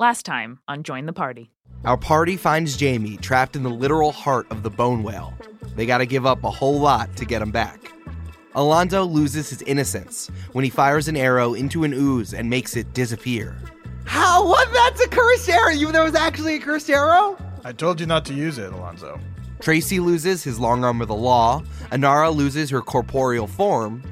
Last 0.00 0.24
time 0.24 0.60
on 0.66 0.82
Join 0.82 1.04
the 1.04 1.12
Party. 1.12 1.50
Our 1.84 1.98
party 1.98 2.38
finds 2.38 2.74
Jamie 2.74 3.18
trapped 3.18 3.54
in 3.54 3.62
the 3.62 3.68
literal 3.68 4.12
heart 4.12 4.50
of 4.50 4.62
the 4.62 4.70
bone 4.70 5.02
whale. 5.02 5.34
They 5.76 5.84
gotta 5.84 6.06
give 6.06 6.24
up 6.24 6.42
a 6.42 6.50
whole 6.50 6.80
lot 6.80 7.14
to 7.16 7.26
get 7.26 7.42
him 7.42 7.50
back. 7.50 7.92
Alonzo 8.54 9.04
loses 9.04 9.50
his 9.50 9.60
innocence 9.60 10.30
when 10.52 10.64
he 10.64 10.70
fires 10.70 11.06
an 11.08 11.18
arrow 11.18 11.52
into 11.52 11.84
an 11.84 11.92
ooze 11.92 12.32
and 12.32 12.48
makes 12.48 12.76
it 12.76 12.94
disappear. 12.94 13.58
How? 14.06 14.48
What? 14.48 14.72
That's 14.72 15.04
a 15.04 15.08
cursed 15.08 15.50
arrow! 15.50 15.72
You 15.72 15.92
there 15.92 16.04
was 16.04 16.14
actually 16.14 16.54
a 16.54 16.60
cursed 16.60 16.88
arrow? 16.88 17.36
I 17.62 17.72
told 17.72 18.00
you 18.00 18.06
not 18.06 18.24
to 18.24 18.32
use 18.32 18.56
it, 18.56 18.72
Alonzo. 18.72 19.20
Tracey 19.60 20.00
loses 20.00 20.42
his 20.42 20.58
long 20.58 20.82
arm 20.82 21.02
of 21.02 21.08
the 21.08 21.14
law, 21.14 21.62
Inara 21.92 22.34
loses 22.34 22.70
her 22.70 22.80
corporeal 22.80 23.46
form, 23.46 24.02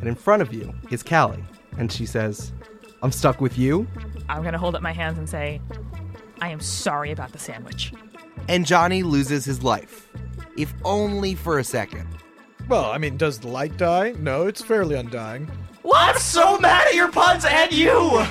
and 0.00 0.08
in 0.08 0.16
front 0.16 0.42
of 0.42 0.52
you 0.52 0.74
is 0.90 1.04
Callie. 1.04 1.44
And 1.78 1.92
she 1.92 2.04
says, 2.04 2.52
I'm 3.00 3.12
stuck 3.12 3.40
with 3.40 3.56
you. 3.56 3.86
I'm 4.28 4.42
going 4.42 4.52
to 4.52 4.58
hold 4.58 4.74
up 4.74 4.82
my 4.82 4.92
hands 4.92 5.18
and 5.18 5.28
say, 5.28 5.60
I 6.40 6.50
am 6.50 6.60
sorry 6.60 7.12
about 7.12 7.32
the 7.32 7.38
sandwich. 7.38 7.92
And 8.48 8.66
Johnny 8.66 9.02
loses 9.02 9.44
his 9.44 9.62
life, 9.62 10.08
if 10.56 10.74
only 10.84 11.34
for 11.34 11.58
a 11.58 11.64
second. 11.64 12.06
Well, 12.68 12.86
I 12.86 12.98
mean, 12.98 13.16
does 13.16 13.38
the 13.38 13.48
light 13.48 13.76
die? 13.76 14.14
No, 14.18 14.46
it's 14.46 14.62
fairly 14.62 14.96
undying. 14.96 15.50
I'm 15.94 16.18
so 16.18 16.58
mad 16.58 16.88
at 16.88 16.94
your 16.94 17.10
puns 17.10 17.44
and 17.44 17.72
you! 17.72 18.24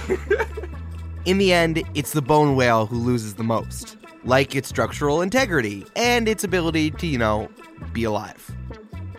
In 1.25 1.37
the 1.37 1.51
end, 1.53 1.83
it's 1.95 2.11
the 2.11 2.21
bone 2.21 2.55
whale 2.55 2.85
who 2.85 2.97
loses 2.97 3.33
the 3.33 3.43
most, 3.43 3.97
like 4.23 4.55
its 4.55 4.69
structural 4.69 5.21
integrity 5.21 5.85
and 5.95 6.27
its 6.27 6.43
ability 6.43 6.91
to, 6.91 7.07
you 7.07 7.17
know, 7.17 7.49
be 7.93 8.03
alive. 8.03 8.51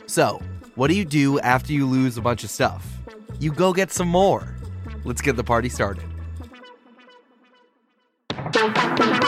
So, 0.06 0.40
what 0.76 0.88
do 0.88 0.94
you 0.94 1.04
do 1.04 1.40
after 1.40 1.72
you 1.72 1.86
lose 1.86 2.16
a 2.16 2.22
bunch 2.22 2.44
of 2.44 2.50
stuff? 2.50 2.86
You 3.40 3.50
go 3.50 3.72
get 3.72 3.90
some 3.90 4.08
more. 4.08 4.54
Let's 5.04 5.20
get 5.20 5.36
the 5.36 5.44
party 5.44 5.68
started. 5.68 6.04
Don't 8.52 8.74
fight, 8.74 8.96
don't 8.96 9.16
fight. 9.16 9.25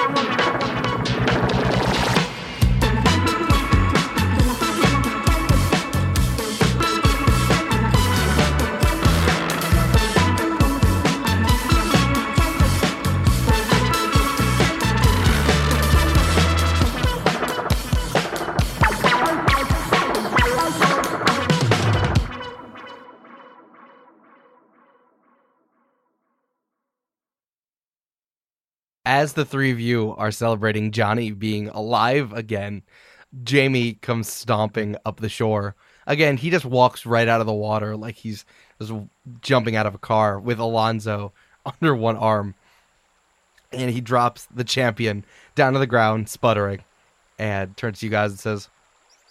As 29.09 29.33
the 29.33 29.47
three 29.47 29.71
of 29.71 29.81
you 29.81 30.15
are 30.19 30.31
celebrating 30.31 30.93
Johnny 30.93 31.31
being 31.31 31.71
alive 31.71 32.35
again, 32.35 32.83
Jamie 33.43 33.95
comes 33.95 34.31
stomping 34.31 34.97
up 35.07 35.21
the 35.21 35.31
shore. 35.31 35.75
Again, 36.07 36.37
he 36.37 36.51
just 36.51 36.67
walks 36.67 37.07
right 37.07 37.27
out 37.27 37.41
of 37.41 37.47
the 37.47 37.55
water 37.55 37.97
like 37.97 38.17
he's 38.17 38.45
just 38.79 38.93
jumping 39.41 39.77
out 39.77 39.87
of 39.87 39.95
a 39.95 39.99
car 39.99 40.39
with 40.39 40.59
Alonzo 40.59 41.33
under 41.81 41.95
one 41.95 42.19
arm. 42.19 42.55
And 43.73 43.91
he 43.91 44.03
drops 44.03 44.47
the 44.55 44.63
champion 44.63 45.25
down 45.55 45.73
to 45.73 45.79
the 45.79 45.87
ground, 45.87 46.29
sputtering, 46.29 46.85
and 47.39 47.75
turns 47.79 48.01
to 48.01 48.07
you 48.07 48.11
guys 48.11 48.33
and 48.33 48.39
says, 48.39 48.69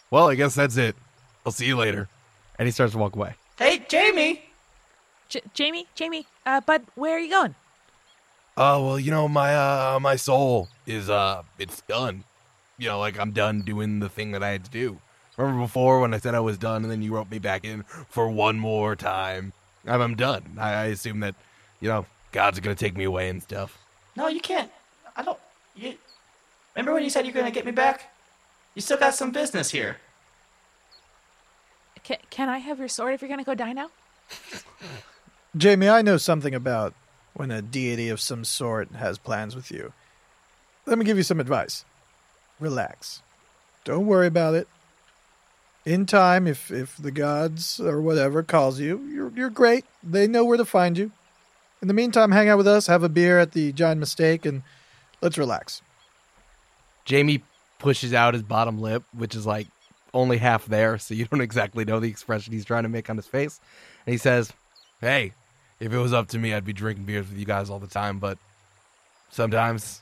Well, 0.09 0.27
I 0.27 0.33
guess 0.33 0.55
that's 0.55 0.77
it. 0.77 0.95
I'll 1.45 1.51
see 1.51 1.67
you 1.67 1.77
later. 1.77 2.09
And 2.57 2.67
he 2.67 2.71
starts 2.71 2.93
to 2.93 2.97
walk 2.97 3.15
away. 3.15 3.35
Hey, 3.59 3.85
Jamie! 3.87 4.43
J- 5.29 5.41
Jamie, 5.53 5.85
Jamie, 5.93 6.25
uh, 6.47 6.61
bud, 6.61 6.81
where 6.95 7.15
are 7.15 7.19
you 7.19 7.29
going? 7.29 7.53
Oh 8.57 8.85
well, 8.85 8.99
you 8.99 9.11
know 9.11 9.27
my 9.27 9.55
uh 9.55 9.99
my 10.01 10.15
soul 10.15 10.67
is 10.87 11.09
uh 11.09 11.43
it's 11.59 11.81
done. 11.81 12.23
You 12.79 12.89
know, 12.89 12.99
like 12.99 13.19
I'm 13.19 13.31
done 13.31 13.61
doing 13.61 13.99
the 13.99 14.09
thing 14.09 14.31
that 14.31 14.43
I 14.43 14.49
had 14.49 14.65
to 14.65 14.71
do. 14.71 14.99
Remember 15.37 15.61
before 15.61 15.99
when 15.99 16.13
I 16.13 16.17
said 16.17 16.33
I 16.33 16.39
was 16.39 16.57
done, 16.57 16.81
and 16.81 16.91
then 16.91 17.03
you 17.03 17.13
wrote 17.13 17.29
me 17.29 17.37
back 17.37 17.63
in 17.63 17.83
for 18.09 18.27
one 18.27 18.57
more 18.57 18.95
time? 18.95 19.53
I'm, 19.85 20.01
I'm 20.01 20.15
done. 20.15 20.57
I, 20.57 20.73
I 20.73 20.85
assume 20.85 21.19
that 21.19 21.35
you 21.79 21.87
know 21.87 22.07
God's 22.31 22.59
gonna 22.59 22.75
take 22.75 22.97
me 22.97 23.03
away 23.03 23.29
and 23.29 23.41
stuff. 23.43 23.77
No, 24.15 24.27
you 24.27 24.41
can't. 24.41 24.71
I 25.15 25.21
don't. 25.21 25.39
You 25.75 25.93
remember 26.75 26.93
when 26.93 27.03
you 27.03 27.11
said 27.11 27.25
you're 27.25 27.33
gonna 27.35 27.51
get 27.51 27.65
me 27.65 27.71
back? 27.71 28.11
You 28.73 28.81
still 28.81 28.97
got 28.97 29.15
some 29.15 29.31
business 29.31 29.71
here. 29.71 29.97
Can, 32.03 32.17
can 32.29 32.47
I 32.47 32.59
have 32.59 32.79
your 32.79 32.87
sword 32.87 33.15
if 33.15 33.21
you're 33.21 33.27
going 33.27 33.39
to 33.39 33.43
go 33.43 33.55
die 33.55 33.73
now? 33.73 33.89
Jamie, 35.57 35.89
I 35.89 36.03
know 36.03 36.17
something 36.17 36.53
about 36.53 36.93
when 37.37 37.51
a 37.51 37.61
deity 37.61 38.09
of 38.09 38.19
some 38.19 38.43
sort 38.43 38.91
has 38.95 39.17
plans 39.17 39.55
with 39.55 39.71
you. 39.71 39.93
Let 40.85 40.97
me 40.97 41.05
give 41.05 41.17
you 41.17 41.23
some 41.23 41.39
advice. 41.39 41.85
Relax. 42.59 43.21
Don't 43.83 44.07
worry 44.07 44.27
about 44.27 44.55
it. 44.55 44.67
In 45.85 46.05
time, 46.05 46.47
if 46.47 46.71
if 46.71 46.97
the 46.97 47.11
gods 47.11 47.79
or 47.79 48.01
whatever 48.01 48.43
calls 48.43 48.79
you, 48.79 48.99
you're 49.13 49.31
you're 49.35 49.49
great. 49.49 49.85
They 50.03 50.27
know 50.27 50.43
where 50.43 50.57
to 50.57 50.65
find 50.65 50.97
you. 50.97 51.11
In 51.81 51.87
the 51.87 51.93
meantime, 51.93 52.31
hang 52.31 52.49
out 52.49 52.57
with 52.57 52.67
us, 52.67 52.87
have 52.87 53.03
a 53.03 53.09
beer 53.09 53.39
at 53.39 53.51
the 53.51 53.71
Giant 53.71 53.99
Mistake, 53.99 54.45
and 54.45 54.63
let's 55.21 55.37
relax. 55.37 55.81
Jamie 57.05 57.43
pushes 57.79 58.13
out 58.13 58.33
his 58.33 58.43
bottom 58.43 58.81
lip, 58.81 59.03
which 59.13 59.35
is 59.35 59.45
like 59.45 59.67
only 60.13 60.37
half 60.37 60.65
there, 60.65 60.97
so 60.97 61.13
you 61.13 61.25
don't 61.25 61.41
exactly 61.49 61.85
know 61.85 61.99
the 61.99 62.09
expression 62.09 62.51
he's 62.51 62.65
trying 62.65 62.83
to 62.83 62.89
make 62.89 63.09
on 63.09 63.15
his 63.15 63.27
face. 63.27 63.61
And 64.05 64.11
he 64.11 64.17
says, 64.17 64.51
Hey, 64.99 65.33
if 65.79 65.93
it 65.93 65.97
was 65.97 66.13
up 66.13 66.27
to 66.29 66.39
me, 66.39 66.53
I'd 66.53 66.65
be 66.65 66.73
drinking 66.73 67.05
beers 67.05 67.29
with 67.29 67.37
you 67.37 67.45
guys 67.45 67.69
all 67.69 67.79
the 67.79 67.87
time, 67.87 68.19
but 68.19 68.37
sometimes 69.29 70.01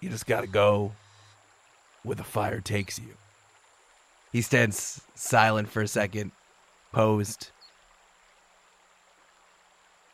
you 0.00 0.08
just 0.10 0.26
gotta 0.26 0.46
go 0.46 0.92
where 2.02 2.16
the 2.16 2.24
fire 2.24 2.60
takes 2.60 2.98
you. 2.98 3.14
He 4.32 4.42
stands 4.42 5.00
silent 5.14 5.68
for 5.68 5.82
a 5.82 5.88
second, 5.88 6.32
posed. 6.92 7.50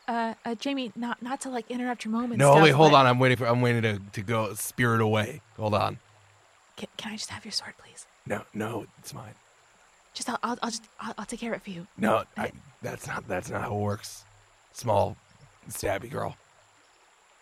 Uh, 0.07 0.33
uh, 0.45 0.55
Jamie, 0.55 0.91
not 0.95 1.21
not 1.21 1.41
to 1.41 1.49
like 1.49 1.69
interrupt 1.69 2.05
your 2.05 2.11
moment. 2.11 2.37
No, 2.37 2.51
stuff, 2.51 2.63
wait, 2.63 2.71
hold 2.71 2.91
but 2.91 2.97
on. 2.97 3.05
I'm 3.07 3.19
waiting 3.19 3.37
for. 3.37 3.45
I'm 3.45 3.61
waiting 3.61 3.81
to 3.83 3.99
to 4.13 4.21
go 4.21 4.53
spirit 4.55 5.01
away. 5.01 5.41
Hold 5.57 5.73
on. 5.73 5.99
Can, 6.75 6.87
can 6.97 7.13
I 7.13 7.15
just 7.15 7.29
have 7.29 7.45
your 7.45 7.51
sword, 7.51 7.73
please? 7.77 8.07
No, 8.25 8.43
no, 8.53 8.85
it's 8.99 9.13
mine. 9.13 9.33
Just 10.13 10.29
I'll 10.29 10.39
I'll, 10.43 10.57
I'll 10.61 10.69
just 10.69 10.83
I'll, 10.99 11.13
I'll 11.19 11.25
take 11.25 11.39
care 11.39 11.53
of 11.53 11.61
it 11.61 11.63
for 11.63 11.69
you. 11.69 11.87
No, 11.97 12.23
I, 12.37 12.51
that's 12.81 13.07
not. 13.07 13.27
That's 13.27 13.49
not 13.49 13.61
how 13.61 13.75
it 13.75 13.79
works. 13.79 14.25
Small, 14.73 15.17
stabby 15.69 16.09
girl. 16.09 16.35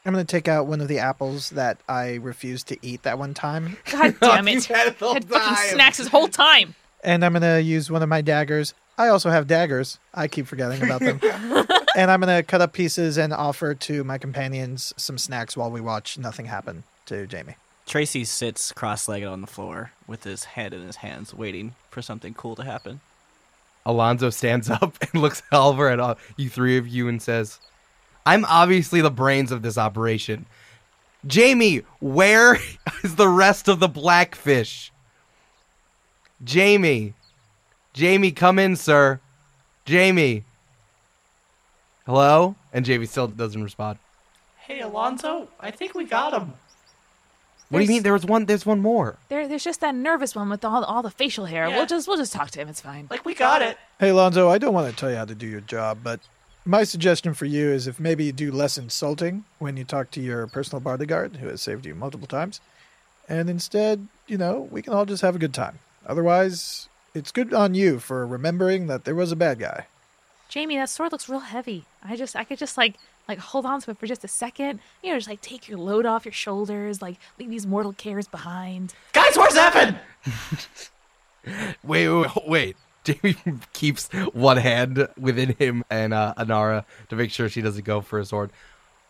I'm 0.05 0.13
going 0.13 0.25
to 0.25 0.31
take 0.31 0.47
out 0.47 0.65
one 0.65 0.81
of 0.81 0.87
the 0.87 0.99
apples 0.99 1.51
that 1.51 1.77
I 1.87 2.15
refused 2.15 2.67
to 2.69 2.77
eat 2.81 3.03
that 3.03 3.19
one 3.19 3.33
time, 3.33 3.77
God 3.91 4.15
damn 4.21 4.47
it! 4.47 4.67
You 4.69 4.75
had 4.75 4.87
it 4.87 4.99
the 4.99 5.05
whole 5.05 5.13
Had 5.13 5.25
fucking 5.25 5.55
time. 5.55 5.67
snacks 5.73 5.97
this 5.97 6.07
whole 6.07 6.27
time. 6.27 6.73
and 7.03 7.23
I'm 7.23 7.33
going 7.33 7.41
to 7.43 7.61
use 7.61 7.91
one 7.91 8.01
of 8.01 8.09
my 8.09 8.21
daggers. 8.21 8.73
I 8.97 9.09
also 9.09 9.29
have 9.29 9.47
daggers. 9.47 9.97
I 10.13 10.27
keep 10.27 10.47
forgetting 10.47 10.81
about 10.83 10.99
them. 11.01 11.19
and 11.95 12.11
I'm 12.11 12.19
going 12.21 12.35
to 12.35 12.43
cut 12.43 12.59
up 12.61 12.73
pieces 12.73 13.17
and 13.17 13.31
offer 13.33 13.73
to 13.73 14.03
my 14.03 14.17
companions 14.17 14.93
some 14.97 15.17
snacks 15.17 15.55
while 15.55 15.71
we 15.71 15.79
watch 15.79 16.17
nothing 16.17 16.47
happen 16.47 16.83
to 17.05 17.25
Jamie. 17.27 17.55
Tracey 17.85 18.23
sits 18.25 18.71
cross-legged 18.73 19.27
on 19.27 19.41
the 19.41 19.47
floor 19.47 19.91
with 20.05 20.23
his 20.23 20.43
head 20.43 20.73
in 20.73 20.81
his 20.85 20.97
hands, 20.97 21.33
waiting 21.33 21.75
for 21.89 22.01
something 22.01 22.33
cool 22.33 22.55
to 22.57 22.63
happen. 22.63 22.99
Alonzo 23.85 24.29
stands 24.29 24.69
up 24.69 24.97
and 25.01 25.21
looks 25.21 25.41
over 25.51 25.89
at 25.89 25.99
all, 25.99 26.17
you 26.37 26.49
three 26.49 26.77
of 26.77 26.87
you 26.87 27.07
and 27.07 27.21
says, 27.21 27.59
I'm 28.25 28.45
obviously 28.45 29.01
the 29.01 29.11
brains 29.11 29.51
of 29.51 29.61
this 29.61 29.77
operation. 29.77 30.45
Jamie, 31.25 31.83
where 31.99 32.57
is 33.03 33.15
the 33.15 33.27
rest 33.27 33.67
of 33.67 33.79
the 33.79 33.87
blackfish? 33.87 34.91
Jamie. 36.43 37.13
Jamie, 37.93 38.31
come 38.31 38.59
in, 38.59 38.75
sir. 38.75 39.19
Jamie. 39.85 40.45
Hello? 42.05 42.55
And 42.71 42.85
Jamie 42.85 43.05
still 43.05 43.27
doesn't 43.27 43.63
respond. 43.63 43.99
Hey, 44.57 44.81
Alonzo, 44.81 45.49
I 45.59 45.71
think 45.71 45.95
we 45.95 46.05
got 46.05 46.33
him. 46.33 46.53
What 47.69 47.79
do 47.79 47.85
you 47.85 47.89
mean? 47.89 48.03
There 48.03 48.13
was 48.13 48.25
one. 48.25 48.45
There's 48.45 48.65
one 48.65 48.79
more. 48.79 49.17
There, 49.29 49.47
there's 49.47 49.63
just 49.63 49.81
that 49.81 49.93
nervous 49.93 50.35
one 50.35 50.49
with 50.49 50.65
all 50.65 50.83
all 50.83 51.03
the 51.03 51.11
facial 51.11 51.45
hair. 51.45 51.67
Yeah. 51.67 51.77
We'll 51.77 51.85
just 51.85 52.07
we'll 52.07 52.17
just 52.17 52.33
talk 52.33 52.49
to 52.51 52.59
him. 52.59 52.67
It's 52.67 52.81
fine. 52.81 53.07
Like, 53.11 53.25
we 53.25 53.35
got 53.35 53.61
it. 53.61 53.77
Hey, 53.99 54.11
Lonzo, 54.11 54.49
I 54.49 54.57
don't 54.57 54.73
want 54.73 54.89
to 54.89 54.95
tell 54.95 55.11
you 55.11 55.17
how 55.17 55.25
to 55.25 55.35
do 55.35 55.45
your 55.45 55.61
job, 55.61 55.99
but 56.03 56.19
my 56.65 56.83
suggestion 56.83 57.33
for 57.33 57.45
you 57.45 57.69
is 57.69 57.85
if 57.85 57.99
maybe 57.99 58.25
you 58.25 58.31
do 58.31 58.51
less 58.51 58.77
insulting 58.77 59.45
when 59.59 59.77
you 59.77 59.83
talk 59.83 60.09
to 60.11 60.21
your 60.21 60.47
personal 60.47 60.79
bodyguard 60.79 61.37
who 61.37 61.47
has 61.47 61.61
saved 61.61 61.85
you 61.85 61.93
multiple 61.93 62.27
times, 62.27 62.59
and 63.27 63.49
instead, 63.49 64.07
you 64.25 64.37
know, 64.37 64.67
we 64.71 64.81
can 64.81 64.93
all 64.93 65.05
just 65.05 65.21
have 65.21 65.35
a 65.35 65.39
good 65.39 65.53
time. 65.53 65.79
Otherwise, 66.07 66.89
it's 67.13 67.31
good 67.31 67.53
on 67.53 67.75
you 67.75 67.99
for 67.99 68.25
remembering 68.25 68.87
that 68.87 69.05
there 69.05 69.15
was 69.15 69.31
a 69.31 69.35
bad 69.35 69.59
guy. 69.59 69.85
Jamie, 70.47 70.77
that 70.77 70.89
sword 70.89 71.11
looks 71.11 71.29
real 71.29 71.39
heavy. 71.39 71.85
I 72.03 72.15
just 72.15 72.35
I 72.35 72.43
could 72.43 72.57
just 72.57 72.77
like 72.77 72.95
like 73.29 73.39
hold 73.39 73.65
on 73.65 73.79
to 73.81 73.91
it 73.91 73.97
for 73.97 74.07
just 74.07 74.25
a 74.25 74.27
second. 74.27 74.79
You 75.01 75.11
know, 75.11 75.17
just 75.17 75.29
like 75.29 75.39
take 75.39 75.69
your 75.69 75.77
load 75.77 76.05
off 76.05 76.25
your 76.25 76.33
shoulders, 76.33 77.01
like 77.01 77.17
leave 77.37 77.49
these 77.49 77.67
mortal 77.67 77.93
cares 77.93 78.27
behind. 78.27 78.93
Guys, 79.13 79.37
where's 79.37 79.55
Evan? 79.55 79.97
Wait, 81.83 82.09
wait, 82.09 82.29
wait. 82.45 82.77
Jamie 83.05 83.37
keeps 83.71 84.09
one 84.33 84.57
hand 84.57 85.07
within 85.17 85.55
him 85.57 85.85
and 85.89 86.13
uh, 86.13 86.33
Inara 86.37 86.83
to 87.07 87.15
make 87.15 87.31
sure 87.31 87.47
she 87.47 87.61
doesn't 87.61 87.85
go 87.85 88.01
for 88.01 88.19
a 88.19 88.25
sword. 88.25 88.51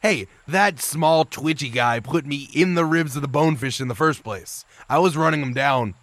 Hey, 0.02 0.28
that 0.48 0.80
small 0.80 1.26
twitchy 1.26 1.70
guy 1.70 2.00
put 2.00 2.28
me 2.28 2.48
in 2.54 2.76
the 2.76 2.86
ribs 2.86 3.16
of 3.16 3.24
the 3.24 3.28
bonefish 3.28 3.82
in 3.82 3.88
the 3.88 3.96
first 3.96 4.24
place. 4.24 4.64
I 4.88 5.00
was 5.00 5.18
running 5.18 5.42
him 5.42 5.54
down 5.54 5.96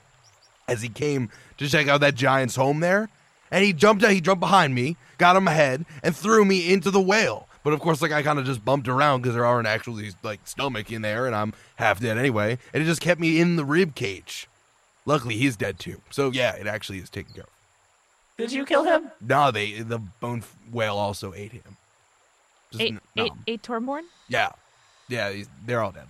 as 0.69 0.83
he 0.83 0.89
came 0.89 1.31
to 1.59 1.69
check 1.69 1.87
out 1.87 2.01
that 2.01 2.17
giant's 2.17 2.57
home 2.57 2.81
there, 2.81 3.09
and 3.51 3.65
he 3.65 3.73
jumped 3.73 4.05
out. 4.05 4.11
He 4.11 4.21
jumped 4.21 4.41
behind 4.41 4.75
me, 4.75 4.97
got 5.17 5.37
him 5.37 5.47
ahead, 5.47 5.87
and 6.03 6.15
threw 6.15 6.45
me 6.45 6.71
into 6.71 6.91
the 6.91 7.01
whale. 7.01 7.49
But 7.67 7.73
of 7.73 7.81
course, 7.81 8.01
like 8.01 8.13
I 8.13 8.23
kind 8.23 8.39
of 8.39 8.45
just 8.47 8.65
bumped 8.65 8.87
around 8.87 9.23
because 9.23 9.35
there 9.35 9.45
aren't 9.45 9.67
actually 9.67 10.09
like 10.23 10.39
stomach 10.45 10.93
in 10.93 11.03
there, 11.03 11.27
and 11.27 11.35
I'm 11.35 11.53
half 11.75 11.99
dead 11.99 12.17
anyway. 12.17 12.59
And 12.73 12.81
it 12.81 12.87
just 12.87 13.01
kept 13.01 13.21
me 13.21 13.41
in 13.41 13.57
the 13.57 13.65
rib 13.65 13.97
cage. 13.97 14.47
Luckily, 15.05 15.37
he's 15.37 15.57
dead 15.57 15.81
too. 15.81 16.01
So 16.11 16.31
yeah, 16.31 16.55
it 16.55 16.69
actually 16.69 16.99
is 17.01 17.11
taken 17.11 17.35
care 17.35 17.43
of. 17.43 17.51
Did 18.39 18.53
you 18.53 18.65
kill 18.65 18.85
him? 18.85 19.11
No, 19.21 19.51
they 19.51 19.81
the 19.83 19.99
bone 19.99 20.45
whale 20.71 20.97
also 20.97 21.35
ate 21.35 21.51
him. 21.51 21.77
Just 22.71 22.83
Eight, 22.83 22.93
n- 22.93 23.01
no. 23.17 23.25
eight, 23.25 23.33
eight 23.49 23.63
Torborn? 23.65 24.03
Yeah, 24.29 24.51
yeah, 25.09 25.33
he's, 25.33 25.49
they're 25.67 25.83
all 25.83 25.91
dead. 25.91 26.07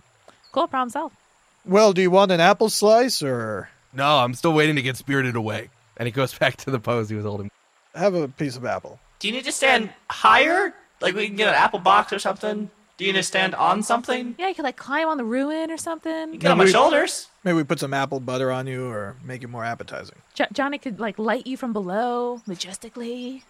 Cool, 0.52 0.69
problem 0.69 0.91
solved. 0.91 1.17
Well, 1.64 1.94
do 1.94 2.02
you 2.02 2.11
want 2.11 2.32
an 2.32 2.41
apple 2.41 2.69
slice 2.69 3.23
or 3.23 3.70
No, 3.94 4.19
I'm 4.19 4.35
still 4.35 4.52
waiting 4.52 4.76
to 4.76 4.82
get 4.82 4.99
spirited 4.99 5.37
away. 5.37 5.70
And 5.97 6.06
he 6.06 6.12
goes 6.12 6.35
back 6.38 6.56
to 6.59 6.70
the 6.70 6.79
pose 6.79 7.09
he 7.09 7.17
was 7.17 7.25
holding. 7.25 7.50
have 7.94 8.12
a 8.12 8.29
piece 8.29 8.59
of 8.59 8.67
apple? 8.67 9.00
Do 9.20 9.29
you 9.29 9.32
need 9.32 9.44
to 9.47 9.52
stand 9.52 9.88
higher? 10.11 10.75
Like 11.00 11.14
we 11.14 11.26
can 11.26 11.37
get 11.37 11.48
an 11.48 11.54
apple 11.54 11.78
box 11.78 12.12
or 12.12 12.19
something? 12.19 12.70
Do 12.98 13.04
you 13.04 13.12
need 13.12 13.19
to 13.19 13.22
stand 13.22 13.54
on 13.54 13.82
something? 13.82 14.34
Yeah, 14.38 14.48
you 14.48 14.54
could 14.54 14.64
like 14.64 14.76
climb 14.76 15.06
on 15.08 15.19
the 15.19 15.25
ruin 15.25 15.70
or 15.70 15.76
something. 15.76 16.38
Get 16.38 16.50
on 16.50 16.56
my 16.58 16.64
we- 16.64 16.70
shoulders. 16.70 17.28
Maybe 17.44 17.56
we 17.56 17.64
put 17.64 17.78
some 17.78 17.93
apple 17.94 18.20
butter 18.20 18.50
on 18.50 18.66
you 18.66 18.87
or 18.88 19.16
make 19.22 19.43
it 19.44 19.48
more 19.48 19.64
appetizing. 19.64 20.16
Jo- 20.34 20.46
Johnny 20.52 20.78
could 20.78 20.98
like 20.98 21.19
light 21.19 21.46
you 21.46 21.56
from 21.56 21.72
below 21.72 22.40
majestically. 22.46 23.44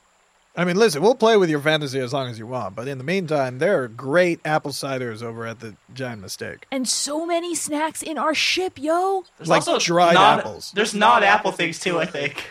I 0.58 0.64
mean, 0.64 0.76
listen, 0.76 1.02
we'll 1.02 1.14
play 1.14 1.36
with 1.36 1.50
your 1.50 1.60
fantasy 1.60 1.98
as 2.00 2.12
long 2.14 2.28
as 2.30 2.38
you 2.38 2.46
want, 2.46 2.74
but 2.74 2.88
in 2.88 2.96
the 2.96 3.04
meantime, 3.04 3.58
there 3.58 3.82
are 3.82 3.88
great 3.88 4.40
apple 4.44 4.70
ciders 4.70 5.22
over 5.22 5.46
at 5.46 5.60
the 5.60 5.76
Giant 5.94 6.22
Mistake. 6.22 6.66
And 6.72 6.88
so 6.88 7.26
many 7.26 7.54
snacks 7.54 8.02
in 8.02 8.16
our 8.16 8.34
ship, 8.34 8.78
yo. 8.78 9.24
There's 9.36 9.50
Like 9.50 9.58
also 9.68 9.78
dried 9.78 10.14
non- 10.14 10.38
apples. 10.40 10.72
There's 10.74 10.94
not 10.94 11.22
apple 11.22 11.52
things 11.52 11.78
too, 11.78 11.98
I 12.00 12.06
think. 12.06 12.42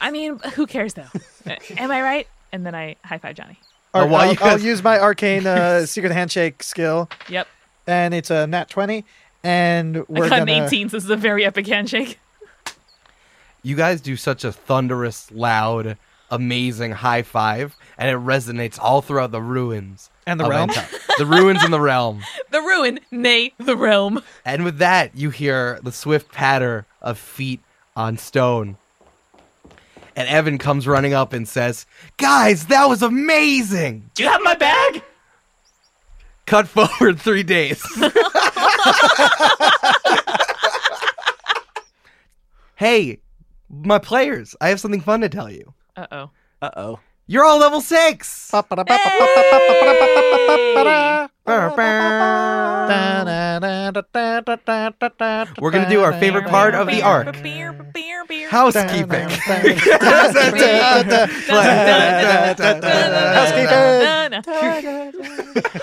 I 0.00 0.10
mean, 0.10 0.38
who 0.54 0.66
cares 0.66 0.94
though? 0.94 1.08
Am 1.76 1.90
I 1.90 2.00
right? 2.02 2.26
And 2.50 2.64
then 2.64 2.74
I 2.74 2.96
high 3.04 3.18
five 3.18 3.36
Johnny. 3.36 3.58
Ar- 3.94 4.06
while 4.06 4.22
I'll, 4.22 4.30
you 4.32 4.36
guys- 4.36 4.52
I'll 4.52 4.60
use 4.60 4.82
my 4.82 4.98
arcane 4.98 5.46
uh, 5.46 5.86
secret 5.86 6.12
handshake 6.12 6.62
skill, 6.62 7.08
Yep. 7.28 7.46
and 7.86 8.12
it's 8.14 8.30
a 8.30 8.46
nat 8.46 8.68
20, 8.68 9.04
and 9.42 10.06
we're 10.08 10.24
I 10.24 10.28
got 10.28 10.38
gonna... 10.40 10.52
an 10.52 10.62
18, 10.64 10.88
so 10.90 10.96
this 10.96 11.04
is 11.04 11.10
a 11.10 11.16
very 11.16 11.44
epic 11.44 11.66
handshake. 11.66 12.18
You 13.62 13.76
guys 13.76 14.00
do 14.00 14.16
such 14.16 14.44
a 14.44 14.52
thunderous, 14.52 15.30
loud, 15.30 15.96
amazing 16.30 16.92
high 16.92 17.22
five, 17.22 17.76
and 17.96 18.10
it 18.10 18.18
resonates 18.18 18.78
all 18.78 19.00
throughout 19.00 19.30
the 19.32 19.40
ruins. 19.40 20.10
And 20.26 20.38
the 20.40 20.48
realm? 20.48 20.70
Enta- 20.70 21.16
the 21.18 21.26
ruins 21.26 21.64
in 21.64 21.70
the 21.70 21.80
realm. 21.92 22.22
The 22.50 22.60
ruin, 22.60 23.00
nay, 23.10 23.52
the 23.58 23.76
realm. 23.76 24.22
And 24.44 24.64
with 24.64 24.78
that, 24.78 25.16
you 25.16 25.30
hear 25.30 25.78
the 25.82 25.92
swift 25.92 26.32
patter 26.32 26.86
of 27.00 27.18
feet 27.18 27.60
on 27.96 28.18
stone. 28.18 28.76
And 30.16 30.28
Evan 30.28 30.58
comes 30.58 30.86
running 30.86 31.12
up 31.12 31.32
and 31.32 31.48
says, 31.48 31.86
Guys, 32.16 32.66
that 32.66 32.88
was 32.88 33.02
amazing! 33.02 34.10
Do 34.14 34.22
you 34.22 34.28
have 34.28 34.42
my 34.42 34.54
bag? 34.54 35.02
Cut 36.46 36.68
forward 36.68 37.18
three 37.18 37.42
days. 37.42 37.82
hey, 42.76 43.18
my 43.68 43.98
players, 43.98 44.54
I 44.60 44.68
have 44.68 44.78
something 44.80 45.00
fun 45.00 45.22
to 45.22 45.28
tell 45.28 45.50
you. 45.50 45.74
Uh 45.96 46.06
oh. 46.12 46.30
Uh 46.62 46.70
oh. 46.76 47.00
You're 47.26 47.44
all 47.44 47.58
level 47.58 47.80
six! 47.80 48.50
We're 55.60 55.70
gonna 55.70 55.88
do 55.90 56.00
our 56.02 56.12
favorite 56.18 56.46
part 56.46 56.74
of 56.74 56.86
the 56.86 57.02
arc. 57.02 57.36
Housekeeping. 58.48 59.28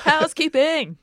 Housekeeping. 0.06 0.98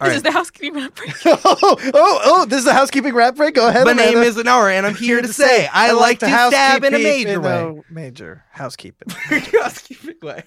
All 0.00 0.06
This 0.06 0.10
right. 0.10 0.16
is 0.16 0.22
the 0.22 0.30
housekeeping 0.30 0.74
rap 0.74 0.94
break. 0.94 1.12
oh, 1.26 1.40
oh, 1.44 2.20
oh, 2.24 2.44
this 2.44 2.60
is 2.60 2.66
a 2.66 2.72
housekeeping 2.72 3.14
rap 3.14 3.34
break. 3.34 3.54
Go 3.56 3.66
ahead. 3.68 3.84
My 3.84 3.94
name 3.94 4.18
is 4.18 4.36
Inara, 4.36 4.72
and 4.72 4.86
I'm 4.86 4.94
here 4.94 5.20
to 5.20 5.26
say 5.32 5.66
I 5.72 5.90
like 5.92 6.20
to 6.20 6.26
stab 6.26 6.84
in 6.84 6.94
a 6.94 6.98
major 6.98 7.32
in 7.32 7.42
way. 7.42 7.82
a 7.88 7.92
major 7.92 8.44
housekeeping. 8.52 9.08
housekeeping 9.60 10.14
way. 10.22 10.44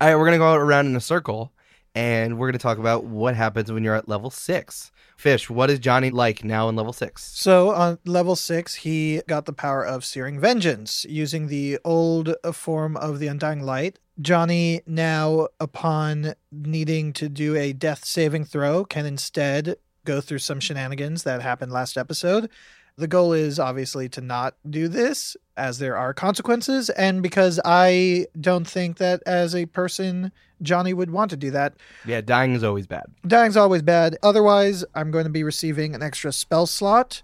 All 0.00 0.08
right, 0.08 0.16
we're 0.16 0.24
gonna 0.24 0.38
go 0.38 0.52
around 0.54 0.86
in 0.86 0.96
a 0.96 1.00
circle, 1.00 1.52
and 1.94 2.38
we're 2.38 2.48
gonna 2.48 2.58
talk 2.58 2.78
about 2.78 3.04
what 3.04 3.34
happens 3.36 3.70
when 3.70 3.84
you're 3.84 3.94
at 3.94 4.08
level 4.08 4.30
six. 4.30 4.90
Fish, 5.16 5.48
what 5.48 5.70
is 5.70 5.78
Johnny 5.78 6.10
like 6.10 6.44
now 6.44 6.68
in 6.68 6.76
level 6.76 6.92
six? 6.92 7.24
So 7.36 7.70
on 7.70 7.98
level 8.04 8.36
six, 8.36 8.74
he 8.74 9.22
got 9.28 9.46
the 9.46 9.52
power 9.52 9.84
of 9.84 10.04
Searing 10.04 10.40
Vengeance 10.40 11.06
using 11.08 11.46
the 11.46 11.78
old 11.84 12.34
form 12.52 12.96
of 12.96 13.20
the 13.20 13.28
Undying 13.28 13.62
Light. 13.62 13.98
Johnny 14.20 14.80
now, 14.86 15.48
upon 15.60 16.34
needing 16.52 17.12
to 17.14 17.28
do 17.28 17.56
a 17.56 17.72
death 17.72 18.04
saving 18.04 18.44
throw, 18.44 18.84
can 18.84 19.06
instead 19.06 19.76
go 20.04 20.20
through 20.20 20.38
some 20.38 20.60
shenanigans 20.60 21.22
that 21.22 21.42
happened 21.42 21.72
last 21.72 21.96
episode. 21.96 22.50
The 22.96 23.08
goal 23.08 23.32
is 23.32 23.58
obviously 23.58 24.08
to 24.10 24.20
not 24.20 24.54
do 24.68 24.86
this, 24.86 25.36
as 25.56 25.78
there 25.78 25.96
are 25.96 26.14
consequences, 26.14 26.90
and 26.90 27.22
because 27.22 27.58
I 27.64 28.26
don't 28.40 28.66
think 28.68 28.98
that 28.98 29.20
as 29.26 29.54
a 29.54 29.66
person, 29.66 30.30
Johnny 30.64 30.92
would 30.92 31.10
want 31.10 31.30
to 31.30 31.36
do 31.36 31.50
that. 31.52 31.74
Yeah, 32.04 32.20
dying 32.20 32.54
is 32.54 32.64
always 32.64 32.86
bad. 32.86 33.04
Dying's 33.26 33.56
always 33.56 33.82
bad. 33.82 34.16
Otherwise, 34.22 34.84
I'm 34.94 35.10
going 35.10 35.24
to 35.24 35.30
be 35.30 35.44
receiving 35.44 35.94
an 35.94 36.02
extra 36.02 36.32
spell 36.32 36.66
slot 36.66 37.22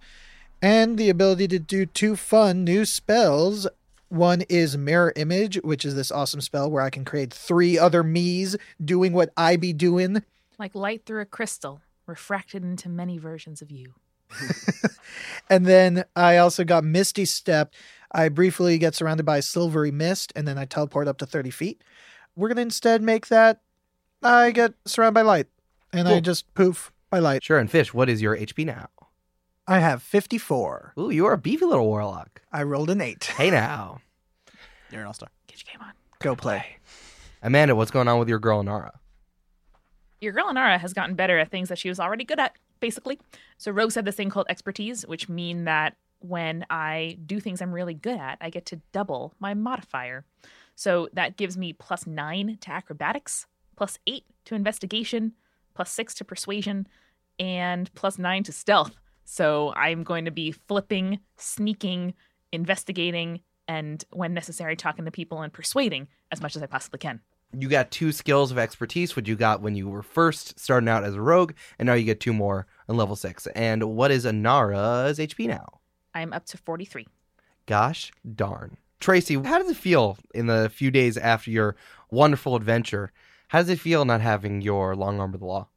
and 0.62 0.98
the 0.98 1.08
ability 1.08 1.48
to 1.48 1.58
do 1.58 1.86
two 1.86 2.16
fun 2.16 2.64
new 2.64 2.84
spells. 2.84 3.66
One 4.08 4.42
is 4.48 4.76
Mirror 4.76 5.12
Image, 5.16 5.56
which 5.62 5.84
is 5.84 5.94
this 5.94 6.10
awesome 6.10 6.40
spell 6.40 6.70
where 6.70 6.82
I 6.82 6.90
can 6.90 7.04
create 7.04 7.32
three 7.32 7.78
other 7.78 8.02
me's 8.02 8.56
doing 8.84 9.12
what 9.12 9.32
I 9.36 9.56
be 9.56 9.72
doing. 9.72 10.22
like 10.58 10.74
light 10.74 11.04
through 11.06 11.22
a 11.22 11.26
crystal, 11.26 11.80
refracted 12.06 12.62
into 12.64 12.88
many 12.88 13.18
versions 13.18 13.62
of 13.62 13.70
you. 13.70 13.94
And 15.48 15.66
then 15.66 16.04
I 16.14 16.36
also 16.36 16.64
got 16.64 16.84
Misty 16.84 17.24
Step. 17.24 17.74
I 18.12 18.28
briefly 18.28 18.78
get 18.78 18.94
surrounded 18.94 19.24
by 19.26 19.40
silvery 19.40 19.90
mist, 19.90 20.32
and 20.36 20.46
then 20.46 20.58
I 20.58 20.64
teleport 20.64 21.08
up 21.08 21.18
to 21.18 21.26
30 21.26 21.50
feet. 21.50 21.82
We're 22.36 22.48
going 22.48 22.56
to 22.56 22.62
instead 22.62 23.02
make 23.02 23.28
that 23.28 23.60
I 24.22 24.50
get 24.50 24.74
surrounded 24.86 25.14
by 25.14 25.22
light, 25.22 25.46
and 25.92 26.08
I 26.08 26.20
just 26.20 26.52
poof 26.54 26.92
by 27.10 27.18
light. 27.18 27.42
Sure, 27.42 27.58
and 27.58 27.70
Fish, 27.70 27.92
what 27.92 28.08
is 28.08 28.22
your 28.22 28.36
HP 28.36 28.64
now? 28.66 28.88
I 29.66 29.78
have 29.78 30.02
54. 30.02 30.94
Ooh, 30.98 31.10
you 31.10 31.26
are 31.26 31.32
a 31.32 31.38
beefy 31.38 31.64
little 31.64 31.86
warlock. 31.86 32.42
I 32.52 32.62
rolled 32.62 32.90
an 32.90 33.00
8. 33.00 33.24
Hey 33.36 33.50
now. 33.50 34.00
You're 34.90 35.02
an 35.02 35.06
all 35.06 35.12
star. 35.12 35.28
Get 35.46 35.62
your 35.64 35.72
game 35.72 35.86
on. 35.86 35.92
Go 36.18 36.34
play. 36.34 36.64
Amanda, 37.42 37.76
what's 37.76 37.90
going 37.90 38.08
on 38.08 38.18
with 38.18 38.28
your 38.28 38.38
girl 38.38 38.62
Nara? 38.62 38.98
Your 40.20 40.32
girl 40.32 40.46
Inara 40.46 40.78
has 40.78 40.92
gotten 40.92 41.14
better 41.14 41.38
at 41.38 41.50
things 41.50 41.70
that 41.70 41.78
she 41.78 41.88
was 41.88 41.98
already 41.98 42.24
good 42.24 42.38
at, 42.38 42.54
basically. 42.80 43.18
So 43.56 43.70
Rogue 43.70 43.92
said 43.92 44.04
this 44.04 44.16
thing 44.16 44.28
called 44.28 44.46
expertise, 44.50 45.06
which 45.06 45.28
mean 45.28 45.64
that 45.64 45.96
when 46.18 46.66
I 46.68 47.16
do 47.24 47.40
things 47.40 47.62
I'm 47.62 47.72
really 47.72 47.94
good 47.94 48.18
at, 48.18 48.36
I 48.40 48.50
get 48.50 48.66
to 48.66 48.80
double 48.92 49.34
my 49.40 49.54
modifier. 49.54 50.26
So 50.80 51.10
that 51.12 51.36
gives 51.36 51.58
me 51.58 51.74
plus 51.74 52.06
nine 52.06 52.56
to 52.62 52.70
acrobatics, 52.70 53.44
plus 53.76 53.98
eight 54.06 54.24
to 54.46 54.54
investigation, 54.54 55.34
plus 55.74 55.92
six 55.92 56.14
to 56.14 56.24
persuasion, 56.24 56.88
and 57.38 57.92
plus 57.92 58.18
nine 58.18 58.44
to 58.44 58.52
stealth. 58.52 58.98
So 59.22 59.74
I'm 59.76 60.04
going 60.04 60.24
to 60.24 60.30
be 60.30 60.52
flipping, 60.52 61.18
sneaking, 61.36 62.14
investigating, 62.50 63.40
and 63.68 64.02
when 64.10 64.32
necessary, 64.32 64.74
talking 64.74 65.04
to 65.04 65.10
people 65.10 65.42
and 65.42 65.52
persuading 65.52 66.08
as 66.32 66.40
much 66.40 66.56
as 66.56 66.62
I 66.62 66.66
possibly 66.66 66.98
can. 66.98 67.20
You 67.52 67.68
got 67.68 67.90
two 67.90 68.10
skills 68.10 68.50
of 68.50 68.56
expertise, 68.56 69.14
which 69.14 69.28
you 69.28 69.36
got 69.36 69.60
when 69.60 69.74
you 69.74 69.86
were 69.86 70.02
first 70.02 70.58
starting 70.58 70.88
out 70.88 71.04
as 71.04 71.14
a 71.14 71.20
rogue, 71.20 71.52
and 71.78 71.88
now 71.88 71.92
you 71.92 72.04
get 72.04 72.20
two 72.20 72.32
more 72.32 72.66
on 72.88 72.96
level 72.96 73.16
six. 73.16 73.46
And 73.48 73.84
what 73.84 74.10
is 74.10 74.24
Inara's 74.24 75.18
HP 75.18 75.46
now? 75.46 75.80
I'm 76.14 76.32
up 76.32 76.46
to 76.46 76.56
43. 76.56 77.06
Gosh 77.66 78.12
darn. 78.34 78.78
Tracey, 79.00 79.34
how 79.34 79.58
does 79.58 79.70
it 79.70 79.76
feel 79.76 80.18
in 80.34 80.46
the 80.46 80.70
few 80.72 80.90
days 80.90 81.16
after 81.16 81.50
your 81.50 81.74
wonderful 82.10 82.54
adventure? 82.54 83.12
How 83.48 83.58
does 83.58 83.70
it 83.70 83.80
feel 83.80 84.04
not 84.04 84.20
having 84.20 84.60
your 84.60 84.94
long 84.94 85.18
arm 85.18 85.34
of 85.34 85.40
the 85.40 85.46
law? 85.46 85.68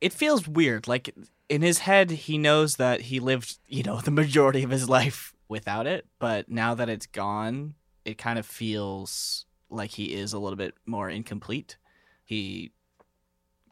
It 0.00 0.12
feels 0.12 0.48
weird. 0.48 0.86
Like 0.86 1.14
in 1.48 1.62
his 1.62 1.80
head, 1.80 2.10
he 2.10 2.38
knows 2.38 2.76
that 2.76 3.02
he 3.02 3.20
lived, 3.20 3.58
you 3.66 3.82
know, 3.82 4.00
the 4.04 4.10
majority 4.10 4.62
of 4.62 4.70
his 4.70 4.88
life 4.88 5.34
without 5.48 5.86
it. 5.86 6.06
But 6.18 6.48
now 6.48 6.74
that 6.74 6.88
it's 6.88 7.06
gone, 7.06 7.74
it 8.04 8.18
kind 8.18 8.38
of 8.38 8.46
feels 8.46 9.46
like 9.68 9.90
he 9.90 10.14
is 10.14 10.32
a 10.32 10.38
little 10.38 10.56
bit 10.56 10.74
more 10.86 11.10
incomplete. 11.10 11.76
He 12.24 12.72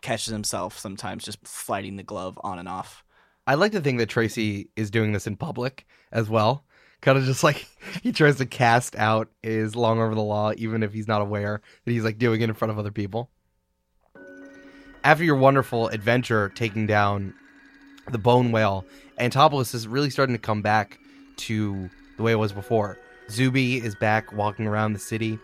catches 0.00 0.32
himself 0.32 0.76
sometimes 0.78 1.24
just 1.24 1.46
sliding 1.46 1.96
the 1.96 2.02
glove 2.02 2.38
on 2.42 2.58
and 2.58 2.68
off. 2.68 3.04
I 3.46 3.54
like 3.54 3.72
to 3.72 3.80
think 3.80 3.98
that 3.98 4.08
Tracey 4.08 4.68
is 4.76 4.90
doing 4.90 5.12
this 5.12 5.26
in 5.26 5.36
public 5.36 5.86
as 6.10 6.28
well. 6.28 6.64
Kind 7.02 7.18
of 7.18 7.24
just 7.24 7.44
like 7.44 7.66
he 8.02 8.12
tries 8.12 8.36
to 8.36 8.46
cast 8.46 8.96
out 8.96 9.28
his 9.42 9.76
long 9.76 10.00
over 10.00 10.14
the 10.14 10.22
law, 10.22 10.52
even 10.56 10.82
if 10.82 10.94
he's 10.94 11.08
not 11.08 11.20
aware 11.20 11.60
that 11.84 11.92
he's 11.92 12.04
like 12.04 12.16
doing 12.16 12.40
it 12.40 12.48
in 12.48 12.54
front 12.54 12.72
of 12.72 12.78
other 12.78 12.90
people. 12.90 13.28
after 15.04 15.24
your 15.24 15.36
wonderful 15.36 15.88
adventure 15.88 16.48
taking 16.54 16.86
down 16.86 17.34
the 18.10 18.18
bone 18.18 18.52
whale, 18.52 18.86
Antopolis 19.18 19.74
is 19.74 19.86
really 19.86 20.10
starting 20.10 20.34
to 20.34 20.40
come 20.40 20.62
back 20.62 20.98
to 21.36 21.90
the 22.16 22.22
way 22.22 22.32
it 22.32 22.36
was 22.36 22.52
before. 22.52 22.98
Zuby 23.30 23.76
is 23.76 23.94
back 23.94 24.32
walking 24.32 24.66
around 24.66 24.92
the 24.92 24.98
city. 24.98 25.38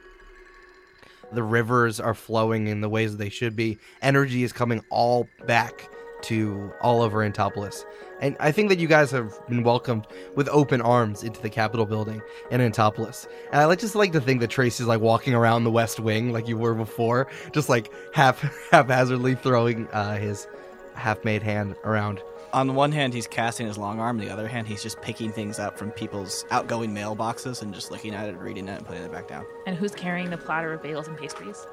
The 1.33 1.43
rivers 1.43 2.01
are 2.01 2.15
flowing 2.15 2.69
in 2.69 2.81
the 2.81 2.89
ways 2.89 3.13
that 3.13 3.19
they 3.19 3.29
should 3.31 3.57
be. 3.57 3.79
Energy 4.01 4.43
is 4.45 4.53
coming 4.53 4.85
all 4.91 5.29
back 5.47 5.89
to 6.23 6.73
all 6.81 7.03
over 7.03 7.23
Antopolis. 7.23 7.85
And 8.21 8.37
I 8.41 8.53
think 8.53 8.69
that 8.69 8.79
you 8.79 8.89
guys 8.89 9.11
have 9.13 9.39
been 9.49 9.63
welcomed 9.63 10.07
with 10.35 10.49
open 10.49 10.81
arms 10.81 11.23
into 11.23 11.41
the 11.41 11.51
Capitol 11.51 11.87
building 11.87 12.21
in 12.51 12.61
Antopolis. 12.61 13.29
And 13.53 13.61
I 13.61 13.65
like 13.67 13.79
just 13.79 13.95
like 13.95 14.13
to 14.13 14.21
think 14.21 14.41
that 14.41 14.51
Tracey's 14.51 14.87
like 14.87 15.01
walking 15.01 15.35
around 15.35 15.65
the 15.65 15.71
West 15.71 16.01
Wing 16.01 16.33
like 16.33 16.49
you 16.49 16.57
were 16.57 16.75
before, 16.75 17.29
just 17.53 17.69
like 17.69 17.93
half 18.13 18.41
haphazardly 18.71 19.35
throwing 19.37 19.89
uh, 19.89 20.17
his 20.17 20.47
half-made 20.95 21.43
hand 21.43 21.77
around. 21.85 22.21
On 22.53 22.67
the 22.67 22.73
one 22.73 22.91
hand, 22.93 23.13
he's 23.13 23.27
casting 23.27 23.67
his 23.67 23.77
long 23.77 24.01
arm. 24.01 24.19
On 24.19 24.25
the 24.25 24.33
other 24.33 24.49
hand, 24.49 24.67
he's 24.67 24.83
just 24.83 25.01
picking 25.03 25.31
things 25.31 25.59
up 25.59 25.79
from 25.79 25.91
people's 25.91 26.47
outgoing 26.51 26.95
mailboxes 26.95 27.63
and 27.63 27.75
just 27.75 27.91
looking 27.91 28.15
at 28.15 28.29
it, 28.29 28.37
reading 28.39 28.69
it, 28.69 28.79
and 28.79 28.87
putting 28.87 29.03
it 29.03 29.13
back 29.13 29.29
down. 29.29 29.45
And 29.67 29.77
who's 29.77 29.95
carrying 29.95 30.31
the 30.31 30.39
platter 30.39 30.73
of 30.73 30.83
bagels 30.83 31.09
and 31.09 31.17
pastries? 31.17 31.67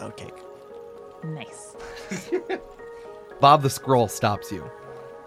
Okay. 0.00 0.30
Nice. 1.22 1.76
Bob 3.40 3.62
the 3.62 3.70
Scroll 3.70 4.08
stops 4.08 4.50
you. 4.50 4.68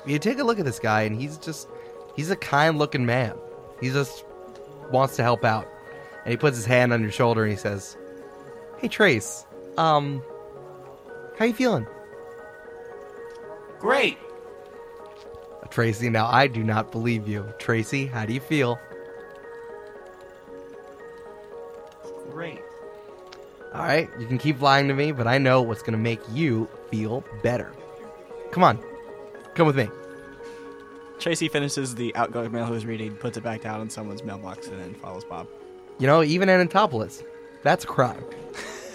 You 0.05 0.19
take 0.19 0.39
a 0.39 0.43
look 0.43 0.59
at 0.59 0.65
this 0.65 0.79
guy, 0.79 1.03
and 1.03 1.19
he's 1.19 1.37
just, 1.37 1.67
he's 2.15 2.29
a 2.29 2.35
kind 2.35 2.77
looking 2.77 3.05
man. 3.05 3.35
He 3.79 3.89
just 3.89 4.25
wants 4.91 5.15
to 5.17 5.23
help 5.23 5.43
out. 5.43 5.67
And 6.23 6.31
he 6.31 6.37
puts 6.37 6.57
his 6.57 6.65
hand 6.65 6.93
on 6.93 7.01
your 7.01 7.11
shoulder 7.11 7.43
and 7.43 7.51
he 7.51 7.57
says, 7.57 7.97
Hey, 8.77 8.87
Trace, 8.87 9.45
um, 9.77 10.21
how 11.37 11.45
you 11.45 11.53
feeling? 11.53 11.87
Great. 13.79 14.17
Tracey, 15.69 16.09
now 16.09 16.27
I 16.27 16.45
do 16.45 16.63
not 16.63 16.91
believe 16.91 17.27
you. 17.27 17.51
Tracey, 17.57 18.05
how 18.05 18.27
do 18.27 18.33
you 18.33 18.39
feel? 18.39 18.79
Great. 22.29 22.61
All 23.73 23.81
right, 23.81 24.07
you 24.19 24.27
can 24.27 24.37
keep 24.37 24.61
lying 24.61 24.87
to 24.87 24.93
me, 24.93 25.11
but 25.11 25.25
I 25.25 25.39
know 25.39 25.63
what's 25.63 25.81
going 25.81 25.93
to 25.93 25.97
make 25.97 26.21
you 26.31 26.69
feel 26.91 27.23
better. 27.41 27.73
Come 28.51 28.63
on, 28.63 28.79
come 29.55 29.67
with 29.67 29.77
me. 29.77 29.89
Tracey 31.19 31.47
finishes 31.47 31.95
the 31.95 32.15
outgoing 32.15 32.51
mail 32.51 32.65
he 32.65 32.71
was 32.71 32.85
reading, 32.85 33.15
puts 33.15 33.37
it 33.37 33.43
back 33.43 33.61
down 33.61 33.81
in 33.81 33.89
someone's 33.89 34.23
mailbox, 34.23 34.67
and 34.67 34.79
then 34.79 34.93
follows 34.95 35.23
Bob. 35.23 35.47
You 35.99 36.07
know, 36.07 36.23
even 36.23 36.49
in 36.49 36.59
Antopolis, 36.59 37.23
that's 37.63 37.83
a 37.83 37.87
crime. 37.87 38.23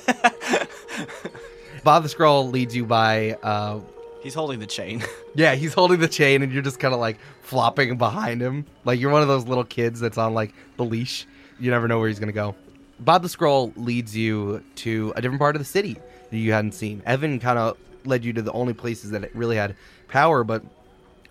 Bob 1.85 2.03
the 2.03 2.09
Scroll 2.09 2.49
leads 2.49 2.75
you 2.77 2.85
by 2.85 3.33
uh, 3.43 3.81
He's 4.23 4.35
holding 4.35 4.59
the 4.59 4.67
chain. 4.67 5.03
Yeah, 5.35 5.55
he's 5.55 5.73
holding 5.73 6.01
the 6.01 6.09
chain 6.09 6.43
and 6.43 6.51
you're 6.51 6.65
just 6.65 6.81
kind 6.81 6.93
of 6.93 6.99
like 6.99 7.17
flopping 7.43 7.97
behind 7.97 8.41
him. 8.41 8.67
Like 8.85 8.99
you're 8.99 9.13
one 9.13 9.23
of 9.23 9.29
those 9.29 9.47
little 9.47 9.63
kids 9.63 10.01
that's 10.01 10.19
on 10.19 10.35
like 10.35 10.53
the 10.77 10.85
leash. 10.85 11.29
You 11.61 11.71
never 11.71 11.87
know 11.87 12.01
where 12.01 12.09
he's 12.09 12.19
going 12.19 12.27
to 12.27 12.33
go. 12.33 12.57
Bob 12.99 13.23
the 13.23 13.29
Scroll 13.29 13.73
leads 13.77 14.17
you 14.17 14.65
to 14.77 15.13
a 15.15 15.23
different 15.23 15.39
part 15.39 15.55
of 15.55 15.61
the 15.61 15.67
city 15.67 15.97
that 16.31 16.37
you 16.37 16.53
hadn't 16.53 16.73
seen. 16.73 17.03
Evan 17.07 17.39
kind 17.39 17.57
of 17.57 17.77
led 18.05 18.25
you 18.25 18.33
to 18.33 18.43
the 18.43 18.53
only 18.53 18.75
places 18.75 19.11
that 19.11 19.25
it 19.25 19.35
really 19.35 19.57
had 19.57 19.77
power, 20.09 20.45
but 20.45 20.63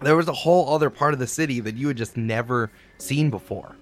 there 0.01 0.15
was 0.15 0.27
a 0.27 0.33
whole 0.33 0.73
other 0.73 0.89
part 0.89 1.13
of 1.13 1.19
the 1.19 1.27
city 1.27 1.59
that 1.59 1.75
you 1.75 1.87
had 1.87 1.97
just 1.97 2.17
never 2.17 2.69
seen 2.97 3.29
before. 3.29 3.75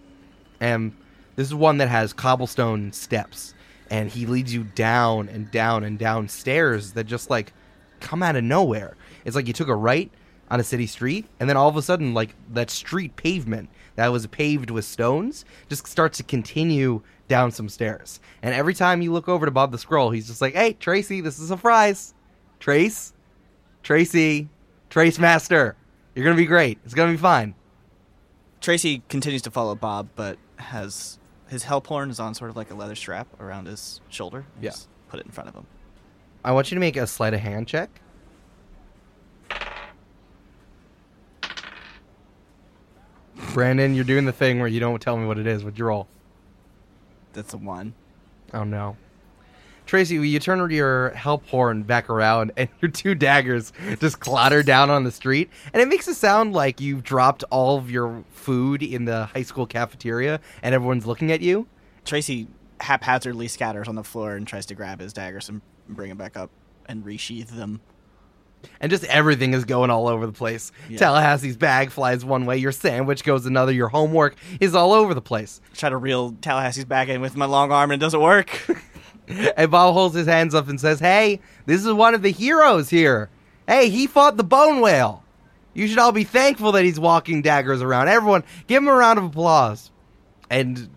And 0.60 0.94
this 1.36 1.48
is 1.48 1.54
one 1.54 1.78
that 1.78 1.90
has 1.90 2.14
cobblestone 2.14 2.94
steps 2.94 3.54
and 3.90 4.10
he 4.10 4.26
leads 4.26 4.54
you 4.54 4.64
down 4.64 5.30
and 5.30 5.52
down 5.52 5.84
and 5.84 6.00
down 6.00 6.28
stairs 6.28 6.94
that 6.94 7.06
just 7.06 7.30
like 7.30 7.54
come 8.00 8.24
out 8.24 8.36
of 8.36 8.44
nowhere. 8.44 8.96
It's 9.24 9.36
like 9.36 9.48
you 9.48 9.54
took 9.54 9.68
a 9.68 9.76
right 9.76 10.12
on 10.50 10.60
a 10.60 10.64
city 10.64 10.86
street, 10.86 11.26
and 11.40 11.50
then 11.50 11.58
all 11.58 11.70
of 11.70 11.76
a 11.76 11.82
sudden, 11.82 12.14
like 12.14 12.36
that 12.54 12.70
street 12.70 13.16
pavement 13.16 13.70
that 13.96 14.12
was 14.12 14.28
paved 14.28 14.70
with 14.70 14.86
stones 14.86 15.44
just 15.70 15.88
starts 15.88 16.18
to 16.18 16.24
continue 16.24 17.02
down 17.28 17.52
some 17.52 17.68
stairs. 17.68 18.20
And 18.44 18.54
every 18.54 18.76
time 18.76 19.02
you 19.02 19.12
look 19.12 19.28
over 19.28 19.46
to 19.46 19.52
Bob 19.52 19.72
the 19.72 19.80
Scroll, 19.80 20.12
he's 20.12 20.28
just 20.28 20.42
like, 20.42 20.54
"Hey, 20.54 20.74
Tracey, 20.74 21.22
this 21.22 21.40
is 21.40 21.46
a 21.46 21.56
surprise. 21.56 22.14
Trace, 22.60 23.14
Tracey, 23.84 24.50
Trace 24.90 25.20
Master, 25.20 25.76
you're 26.14 26.24
gonna 26.24 26.38
be 26.38 26.46
great. 26.46 26.80
It's 26.86 26.94
gonna 26.94 27.12
be 27.12 27.18
fine." 27.18 27.56
Tracey 28.62 29.04
continues 29.10 29.42
to 29.44 29.52
follow 29.52 29.76
Bob, 29.76 30.10
but 30.16 30.38
has 30.58 31.20
his 31.48 31.64
help 31.64 31.88
horn 31.88 32.10
is 32.10 32.20
on 32.20 32.34
sort 32.34 32.50
of 32.50 32.56
like 32.56 32.72
a 32.72 32.76
leather 32.76 32.96
strap 32.96 33.28
around 33.40 33.68
his 33.68 34.02
shoulder. 34.10 34.46
Yeah. 34.60 34.72
Just 34.72 34.88
put 35.10 35.20
it 35.20 35.26
in 35.26 35.32
front 35.32 35.50
of 35.50 35.56
him. 35.56 35.68
I 36.44 36.52
want 36.52 36.72
you 36.72 36.76
to 36.76 36.80
make 36.80 36.98
a 36.98 37.06
sleight 37.08 37.34
of 37.34 37.40
hand 37.40 37.68
check. 37.68 37.90
Brandon, 43.54 43.94
you're 43.96 44.04
doing 44.04 44.26
the 44.26 44.34
thing 44.34 44.60
where 44.60 44.68
you 44.68 44.80
don't 44.80 45.02
tell 45.02 45.18
me 45.18 45.26
what 45.26 45.38
it 45.38 45.48
is. 45.48 45.64
What'd 45.64 45.80
you 45.80 45.86
roll? 45.86 46.08
That's 47.34 47.54
a 47.54 47.58
one. 47.58 47.94
Oh 48.54 48.64
no. 48.64 48.98
Tracey, 49.86 50.16
you 50.16 50.40
turn 50.40 50.70
your 50.72 51.12
help 51.12 51.46
horn 51.48 51.84
back 51.84 52.10
around 52.10 52.52
and 52.58 52.70
your 52.82 52.90
two 52.92 53.16
daggers 53.16 53.72
just 54.00 54.20
clatter 54.20 54.64
down 54.64 54.90
on 54.90 55.04
the 55.04 55.12
street. 55.12 55.50
And 55.74 55.82
it 55.82 55.88
makes 55.88 56.08
it 56.08 56.16
sound 56.16 56.54
like 56.54 56.82
you've 56.82 57.04
dropped 57.04 57.44
all 57.52 57.78
of 57.78 57.92
your 57.92 58.24
food 58.32 58.82
in 58.82 59.06
the 59.06 59.26
high 59.26 59.44
school 59.44 59.66
cafeteria 59.68 60.40
and 60.64 60.74
everyone's 60.74 61.06
looking 61.06 61.32
at 61.32 61.42
you. 61.42 61.68
Tracey 62.04 62.48
haphazardly 62.82 63.48
scatters 63.48 63.88
on 63.88 63.96
the 63.96 64.04
floor 64.04 64.36
and 64.36 64.48
tries 64.48 64.66
to 64.68 64.76
grab 64.76 65.00
his 65.00 65.14
daggers 65.14 65.50
and 65.50 65.62
bring 65.88 66.10
them 66.10 66.18
back 66.18 66.36
up 66.36 66.50
and 66.88 67.04
resheath 67.04 67.50
them. 67.50 67.82
And 68.80 68.90
just 68.90 69.04
everything 69.06 69.54
is 69.54 69.64
going 69.64 69.92
all 69.92 70.08
over 70.08 70.26
the 70.26 70.32
place. 70.32 70.72
Yeah. 70.90 70.98
Tallahassee's 70.98 71.58
bag 71.58 71.92
flies 71.92 72.26
one 72.26 72.48
way, 72.48 72.58
your 72.58 72.72
sandwich 72.72 73.24
goes 73.24 73.46
another, 73.46 73.72
your 73.72 73.90
homework 73.90 74.36
is 74.60 74.74
all 74.74 74.92
over 74.92 75.14
the 75.14 75.22
place. 75.22 75.62
Try 75.76 75.90
to 75.90 75.98
reel 75.98 76.32
Tallahassee's 76.32 76.86
bag 76.86 77.10
in 77.10 77.22
with 77.22 77.36
my 77.36 77.46
long 77.46 77.72
arm 77.72 77.92
and 77.92 78.02
it 78.02 78.04
doesn't 78.04 78.22
work. 78.22 78.66
And 79.58 79.72
Bob 79.72 79.94
holds 79.94 80.16
his 80.16 80.28
hands 80.28 80.54
up 80.54 80.68
and 80.68 80.80
says, 80.80 81.00
Hey, 81.00 81.40
this 81.66 81.84
is 81.84 81.92
one 81.94 82.14
of 82.14 82.22
the 82.22 82.32
heroes 82.32 82.90
here. 82.90 83.30
Hey, 83.68 83.90
he 83.90 84.06
fought 84.08 84.38
the 84.38 84.44
bone 84.44 84.82
whale. 84.82 85.24
You 85.74 85.88
should 85.88 85.98
all 86.00 86.12
be 86.12 86.24
thankful 86.24 86.72
that 86.74 86.86
he's 86.86 87.00
walking 87.00 87.42
daggers 87.42 87.82
around. 87.82 88.08
Everyone, 88.08 88.44
give 88.68 88.82
him 88.84 88.88
a 88.88 88.94
round 88.94 89.20
of 89.20 89.26
applause. 89.26 89.92
And 90.50 90.90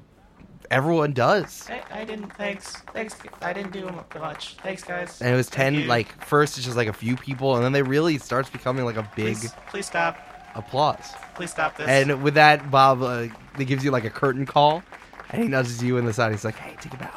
everyone 0.71 1.13
does. 1.13 1.69
I, 1.69 2.01
I 2.01 2.05
didn't. 2.05 2.31
Thanks. 2.37 2.73
Thanks. 2.93 3.17
I 3.41 3.53
didn't 3.53 3.73
do 3.73 3.91
much. 4.21 4.55
Thanks, 4.63 4.85
guys. 4.85 5.21
And 5.21 5.33
it 5.33 5.37
was 5.37 5.49
10, 5.49 5.89
like, 5.89 6.23
first 6.25 6.57
it's 6.59 6.65
just 6.65 6.77
like 6.77 6.89
a 6.89 6.93
few 6.93 7.17
people, 7.17 7.57
and 7.57 7.65
then 7.65 7.73
they 7.73 7.83
really 7.83 8.19
starts 8.19 8.51
becoming 8.51 8.85
like 8.85 8.97
a 8.97 9.11
big 9.17 9.37
Please, 9.39 9.53
please 9.69 9.87
stop. 9.87 10.19
applause. 10.55 11.13
Please 11.35 11.51
stop 11.51 11.77
this. 11.77 11.89
And 11.89 12.23
with 12.23 12.35
that, 12.35 12.71
Bob, 12.71 13.03
uh, 13.03 13.27
he 13.57 13.65
gives 13.65 13.85
you 13.85 13.91
like 13.91 14.05
a 14.05 14.11
curtain 14.11 14.47
call, 14.47 14.83
and 15.31 15.43
he 15.43 15.49
nudges 15.49 15.83
you 15.83 15.97
in 15.97 16.05
the 16.05 16.13
side. 16.13 16.31
He's 16.33 16.45
like, 16.45 16.57
Hey, 16.57 16.77
take 16.81 16.95
a 16.95 16.99
bow. 16.99 17.11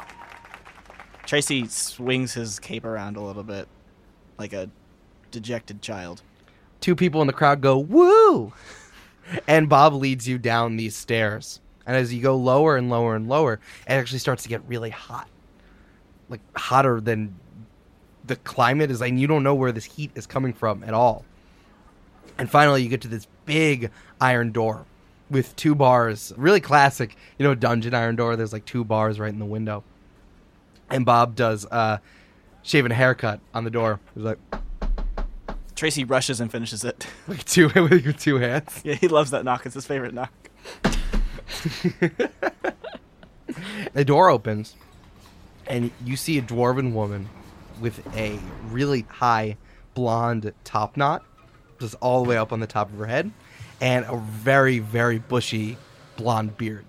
Tracey 1.32 1.66
swings 1.66 2.34
his 2.34 2.60
cape 2.60 2.84
around 2.84 3.16
a 3.16 3.22
little 3.22 3.42
bit 3.42 3.66
like 4.36 4.52
a 4.52 4.68
dejected 5.30 5.80
child. 5.80 6.20
two 6.82 6.94
people 6.94 7.22
in 7.22 7.26
the 7.26 7.32
crowd 7.32 7.62
go 7.62 7.78
woo! 7.78 8.52
And 9.48 9.66
bob 9.66 9.94
leads 9.94 10.28
you 10.28 10.36
down 10.36 10.76
these 10.76 10.94
stairs. 10.94 11.62
And 11.86 11.96
as 11.96 12.12
you 12.12 12.20
go 12.20 12.36
lower 12.36 12.76
and 12.76 12.90
lower 12.90 13.16
and 13.16 13.30
lower 13.30 13.54
it 13.54 13.60
actually 13.86 14.18
starts 14.18 14.42
to 14.42 14.50
get 14.50 14.60
really 14.68 14.90
hot. 14.90 15.26
Like 16.28 16.42
hotter 16.54 17.00
than 17.00 17.34
the 18.26 18.36
climate 18.36 18.90
is 18.90 19.00
and 19.00 19.18
you 19.18 19.26
don't 19.26 19.42
know 19.42 19.54
where 19.54 19.72
this 19.72 19.84
heat 19.86 20.10
is 20.14 20.26
coming 20.26 20.52
from 20.52 20.84
at 20.84 20.92
all. 20.92 21.24
And 22.36 22.50
finally 22.50 22.82
you 22.82 22.90
get 22.90 23.00
to 23.00 23.08
this 23.08 23.26
big 23.46 23.90
iron 24.20 24.52
door 24.52 24.84
with 25.30 25.56
two 25.56 25.74
bars 25.74 26.34
really 26.36 26.60
classic 26.60 27.16
you 27.38 27.46
know 27.46 27.54
dungeon 27.54 27.94
iron 27.94 28.16
door. 28.16 28.36
There's 28.36 28.52
like 28.52 28.66
two 28.66 28.84
bars 28.84 29.18
right 29.18 29.32
in 29.32 29.38
the 29.38 29.46
window 29.46 29.82
and 30.92 31.04
bob 31.04 31.34
does 31.34 31.66
uh 31.66 31.98
shaving 32.62 32.92
a 32.92 32.94
haircut 32.94 33.40
on 33.52 33.64
the 33.64 33.70
door 33.70 34.00
he's 34.14 34.24
like 34.24 34.38
Tracey 35.74 36.04
rushes 36.04 36.40
and 36.40 36.52
finishes 36.52 36.84
it. 36.84 37.08
like 37.26 37.44
two 37.44 37.68
with 37.74 38.04
your 38.04 38.12
two 38.12 38.36
hands 38.36 38.80
yeah, 38.84 38.94
he 38.94 39.08
loves 39.08 39.32
that 39.32 39.44
knock. 39.44 39.66
It's 39.66 39.74
his 39.74 39.84
favorite 39.84 40.14
knock. 40.14 40.32
The 43.92 44.04
door 44.04 44.30
opens, 44.30 44.74
and 45.66 45.90
you 46.04 46.16
see 46.16 46.38
a 46.38 46.42
dwarven 46.42 46.92
woman 46.92 47.28
with 47.80 48.00
a 48.16 48.38
really 48.70 49.02
high 49.08 49.58
blonde 49.94 50.52
top 50.64 50.96
knot, 50.96 51.24
just 51.78 51.94
all 52.00 52.22
the 52.22 52.28
way 52.28 52.36
up 52.36 52.52
on 52.52 52.60
the 52.60 52.66
top 52.66 52.90
of 52.90 52.98
her 52.98 53.06
head, 53.06 53.30
and 53.80 54.06
a 54.06 54.16
very, 54.16 54.78
very 54.78 55.18
bushy 55.18 55.76
blonde 56.16 56.56
beard. 56.56 56.84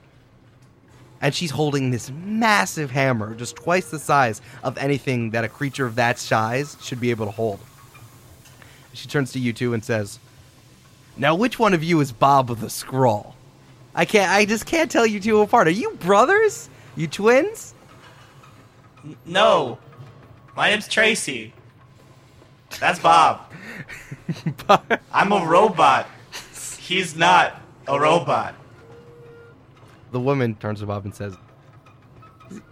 And 1.23 1.33
she's 1.33 1.51
holding 1.51 1.89
this 1.89 2.11
massive 2.11 2.91
hammer, 2.91 3.33
just 3.33 3.55
twice 3.55 3.89
the 3.89 3.97
size 3.97 4.41
of 4.61 4.77
anything 4.77 5.29
that 5.29 5.45
a 5.45 5.47
creature 5.47 5.85
of 5.85 5.95
that 5.95 6.19
size 6.19 6.75
should 6.81 6.99
be 6.99 7.11
able 7.11 7.25
to 7.25 7.31
hold. 7.31 7.59
She 8.91 9.07
turns 9.07 9.31
to 9.31 9.39
you 9.39 9.53
two 9.53 9.73
and 9.73 9.83
says, 9.83 10.19
Now, 11.15 11.33
which 11.33 11.57
one 11.57 11.73
of 11.73 11.81
you 11.81 12.01
is 12.01 12.11
Bob 12.11 12.49
with 12.49 12.61
a 12.61 12.69
scroll? 12.69 13.35
I 13.95 14.03
can't. 14.03 14.29
I 14.29 14.43
just 14.43 14.65
can't 14.65 14.91
tell 14.91 15.05
you 15.05 15.21
two 15.21 15.39
apart. 15.39 15.67
Are 15.67 15.71
you 15.71 15.91
brothers? 15.91 16.69
You 16.97 17.07
twins? 17.07 17.73
no. 19.25 19.77
My 20.57 20.71
name's 20.71 20.89
Tracey. 20.89 21.53
That's 22.81 22.99
Bob. 22.99 23.49
Bob. 24.67 24.99
I'm 25.13 25.31
a 25.31 25.45
robot. 25.45 26.07
He's 26.77 27.15
not 27.15 27.61
a 27.87 27.97
robot. 27.97 28.55
The 30.13 30.19
woman 30.19 30.55
turns 30.55 30.79
to 30.79 30.85
Bob 30.85 31.03
and 31.03 31.13
says, 31.13 31.35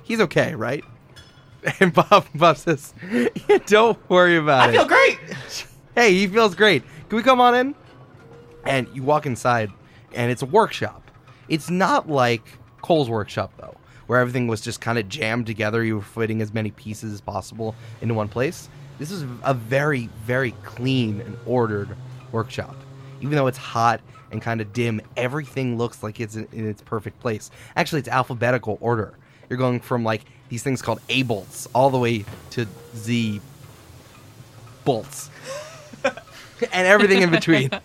"He's 0.04 0.22
okay, 0.22 0.56
right?" 0.56 0.84
And 1.80 1.94
Bob 1.94 2.26
Bob 2.34 2.58
says, 2.58 2.94
yeah, 3.12 3.60
"Don't 3.68 4.00
worry 4.10 4.38
about 4.38 4.70
it. 4.70 4.72
I 4.72 4.74
it. 4.74 4.78
feel 4.78 4.88
great. 4.88 5.20
hey, 5.96 6.14
he 6.14 6.26
feels 6.28 6.56
great. 6.56 6.84
Can 7.10 7.18
we 7.18 7.22
come 7.24 7.40
on 7.40 7.54
in?" 7.54 7.76
And 8.66 8.88
you 8.94 9.04
walk 9.04 9.26
inside, 9.28 9.70
and 10.16 10.32
it's 10.32 10.42
a 10.42 10.48
workshop. 10.48 11.12
It's 11.50 11.70
not 11.70 12.10
like 12.10 12.44
Cole's 12.82 13.10
workshop 13.10 13.54
though, 13.58 13.76
where 14.08 14.20
everything 14.20 14.48
was 14.48 14.62
just 14.62 14.82
kind 14.82 14.98
of 14.98 15.08
jammed 15.08 15.46
together. 15.46 15.84
You 15.84 15.98
were 15.98 16.02
fitting 16.02 16.42
as 16.42 16.52
many 16.52 16.72
pieces 16.72 17.14
as 17.14 17.22
possible 17.22 17.76
into 18.02 18.16
one 18.16 18.28
place. 18.28 18.68
This 18.98 19.12
is 19.12 19.24
a 19.44 19.54
very, 19.54 20.10
very 20.26 20.52
clean 20.64 21.22
and 21.22 21.38
ordered 21.46 21.96
workshop. 22.32 22.76
Even 23.20 23.36
though 23.36 23.48
it's 23.48 23.58
hot 23.58 24.02
and 24.32 24.42
kind 24.42 24.62
of 24.62 24.74
dim, 24.74 25.02
everything 25.18 25.78
looks 25.78 26.04
like 26.04 26.20
it's 26.20 26.36
in, 26.36 26.48
in 26.52 26.68
its 26.68 26.82
perfect 26.82 27.20
place. 27.20 27.52
Actually, 27.76 28.00
it's 28.00 28.10
alphabetical 28.10 28.78
order. 28.82 29.14
You're 29.50 29.58
going 29.58 29.80
from 29.80 30.04
like 30.04 30.22
these 30.50 30.64
things 30.64 30.82
called 30.82 31.02
A 31.10 31.24
bolts 31.24 31.68
all 31.74 31.90
the 31.90 32.00
way 32.00 32.26
to 32.52 32.68
Z 32.96 33.42
bolts 34.84 35.30
and 36.04 36.88
everything 36.88 37.22
in 37.22 37.32
between. 37.32 37.70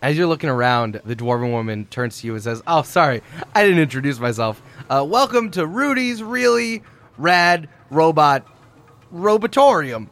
As 0.00 0.16
you're 0.16 0.28
looking 0.28 0.48
around, 0.50 1.00
the 1.04 1.16
dwarven 1.16 1.50
woman 1.50 1.86
turns 1.86 2.20
to 2.20 2.26
you 2.28 2.34
and 2.34 2.42
says, 2.42 2.62
"Oh, 2.68 2.82
sorry, 2.82 3.20
I 3.52 3.64
didn't 3.64 3.80
introduce 3.80 4.20
myself. 4.20 4.62
Uh, 4.88 5.04
welcome 5.08 5.50
to 5.52 5.66
Rudy's 5.66 6.22
really 6.22 6.84
rad 7.16 7.68
robot 7.90 8.46
robotorium. 9.12 10.08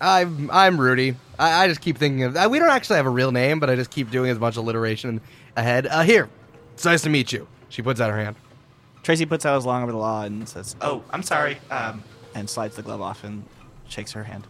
I'm 0.00 0.50
I'm 0.50 0.78
Rudy. 0.78 1.16
I, 1.38 1.64
I 1.64 1.68
just 1.68 1.80
keep 1.80 1.98
thinking 1.98 2.22
of. 2.24 2.36
Uh, 2.36 2.48
we 2.50 2.58
don't 2.58 2.70
actually 2.70 2.96
have 2.96 3.06
a 3.06 3.10
real 3.10 3.32
name, 3.32 3.60
but 3.60 3.70
I 3.70 3.76
just 3.76 3.90
keep 3.90 4.10
doing 4.10 4.30
as 4.30 4.38
much 4.38 4.56
alliteration 4.56 5.20
ahead. 5.56 5.86
Uh, 5.86 6.02
here, 6.02 6.28
it's 6.74 6.84
nice 6.84 7.02
to 7.02 7.10
meet 7.10 7.32
you." 7.32 7.46
She 7.68 7.82
puts 7.82 8.00
out 8.00 8.10
her 8.10 8.16
hand. 8.16 8.36
Tracey 9.04 9.26
puts 9.26 9.44
out 9.44 9.54
his 9.56 9.66
long 9.66 9.82
over 9.82 9.92
the 9.92 9.98
law 9.98 10.22
and 10.22 10.48
says, 10.48 10.76
Oh, 10.80 11.04
I'm 11.10 11.22
sorry. 11.22 11.58
Um, 11.70 12.02
and 12.34 12.48
slides 12.48 12.74
the 12.76 12.82
glove 12.82 13.02
off 13.02 13.22
and 13.22 13.44
shakes 13.86 14.12
her 14.12 14.24
hand. 14.24 14.46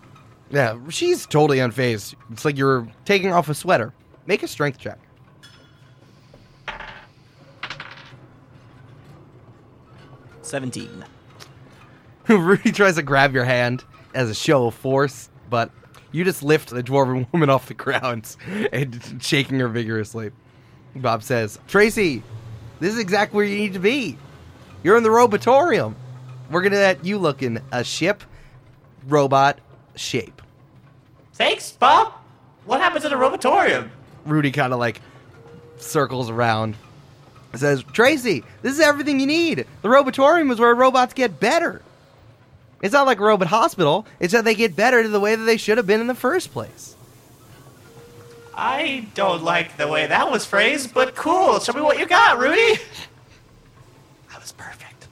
Yeah, 0.51 0.79
she's 0.91 1.27
totally 1.27 1.59
unfazed. 1.59 2.15
It's 2.31 2.45
like 2.45 2.57
you're 2.57 2.87
taking 3.05 3.33
off 3.33 3.49
a 3.49 3.55
sweater. 3.55 3.93
Make 4.27 4.43
a 4.43 4.49
strength 4.49 4.79
check. 4.79 4.99
Seventeen. 10.43 11.05
Rudy 12.29 12.71
tries 12.71 12.95
to 12.95 13.03
grab 13.03 13.35
your 13.35 13.45
hand 13.45 13.85
as 14.15 14.31
a 14.31 14.35
show 14.35 14.67
of 14.67 14.75
force, 14.75 15.31
but 15.51 15.71
you 16.15 16.23
just 16.23 16.45
lift 16.45 16.71
the 16.71 16.83
dwarven 16.83 17.27
woman 17.33 17.51
off 17.51 17.67
the 17.67 17.75
ground 17.75 18.37
and 18.73 19.19
shaking 19.21 19.59
her 19.59 19.69
vigorously. 19.69 20.31
Bob 20.95 21.25
says, 21.25 21.59
Tracey, 21.67 22.23
this 22.79 22.95
is 22.95 23.01
exactly 23.01 23.37
where 23.37 23.45
you 23.45 23.59
need 23.59 23.73
to 23.73 23.81
be. 23.81 24.17
You're 24.85 24.97
in 24.97 25.03
the 25.03 25.09
robotorium. 25.09 25.95
We're 26.51 26.61
going 26.61 26.73
to 26.73 26.79
let 26.79 27.05
you 27.05 27.19
look 27.19 27.43
in 27.43 27.61
a 27.73 27.83
ship 27.83 28.23
robot 29.09 29.59
shape. 29.97 30.41
thanks, 31.33 31.73
Bob. 31.73 32.13
What 32.65 32.81
happens 32.81 33.03
to 33.03 33.09
the 33.09 33.17
robotorium? 33.17 33.91
Rudy 34.25 34.53
kind 34.53 34.73
of 34.73 34.79
like 34.79 35.01
circles 35.79 36.31
around. 36.31 36.77
Says, 37.55 37.83
Tracey, 37.93 38.45
this 38.63 38.75
is 38.75 38.81
everything 38.81 39.21
you 39.21 39.27
need. 39.27 39.67
The 39.83 39.89
robotorium 39.89 40.51
is 40.53 40.61
where 40.61 40.75
robots 40.75 41.13
get 41.13 41.41
better. 41.41 41.83
It's 42.85 42.93
not 42.93 43.07
like 43.07 43.19
a 43.19 43.23
robot 43.23 43.49
hospital. 43.49 44.07
It's 44.21 44.35
that 44.35 44.45
they 44.45 44.55
get 44.55 44.77
better 44.77 45.03
to 45.03 45.09
the 45.09 45.19
way 45.19 45.35
that 45.37 45.45
they 45.45 45.57
should 45.57 45.79
have 45.79 45.87
been 45.87 46.03
in 46.03 46.07
the 46.07 46.15
first 46.15 46.53
place. 46.53 46.95
I 48.53 49.09
don't 49.15 49.43
like 49.43 49.79
the 49.79 49.89
way 49.89 50.07
that 50.07 50.31
was 50.31 50.45
phrased, 50.45 50.93
but 50.93 51.15
cool. 51.15 51.59
Show 51.61 51.73
me 51.73 51.81
what 51.81 51.99
you 51.99 52.05
got, 52.05 52.39
Rudy. 52.39 52.79
That 54.31 54.39
was 54.39 54.53
perfect. 54.53 55.09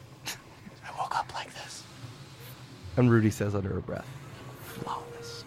I 0.87 1.01
woke 1.01 1.17
up 1.19 1.33
like 1.33 1.51
this. 1.55 1.83
And 2.99 3.11
Rudy 3.11 3.31
says 3.31 3.55
under 3.55 3.71
her 3.71 3.81
breath, 3.81 4.07
flawless. 4.65 5.45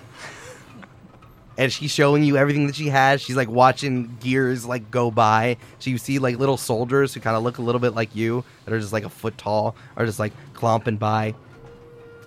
and 1.59 1.71
she's 1.71 1.91
showing 1.91 2.23
you 2.23 2.37
everything 2.37 2.65
that 2.65 2.75
she 2.75 2.87
has. 2.87 3.21
She's 3.21 3.35
like 3.35 3.51
watching 3.51 4.17
gears 4.19 4.65
like 4.65 4.89
go 4.89 5.11
by. 5.11 5.57
So 5.77 5.91
you 5.91 5.99
see 5.99 6.17
like 6.17 6.39
little 6.39 6.57
soldiers 6.57 7.13
who 7.13 7.19
kind 7.19 7.37
of 7.37 7.43
look 7.43 7.59
a 7.59 7.61
little 7.61 7.79
bit 7.79 7.93
like 7.93 8.15
you 8.15 8.43
that 8.65 8.73
are 8.73 8.79
just 8.79 8.93
like 8.93 9.03
a 9.03 9.09
foot 9.09 9.37
tall 9.37 9.75
or 9.95 10.07
just 10.07 10.17
like 10.17 10.33
clomping 10.55 10.97
by. 10.97 11.35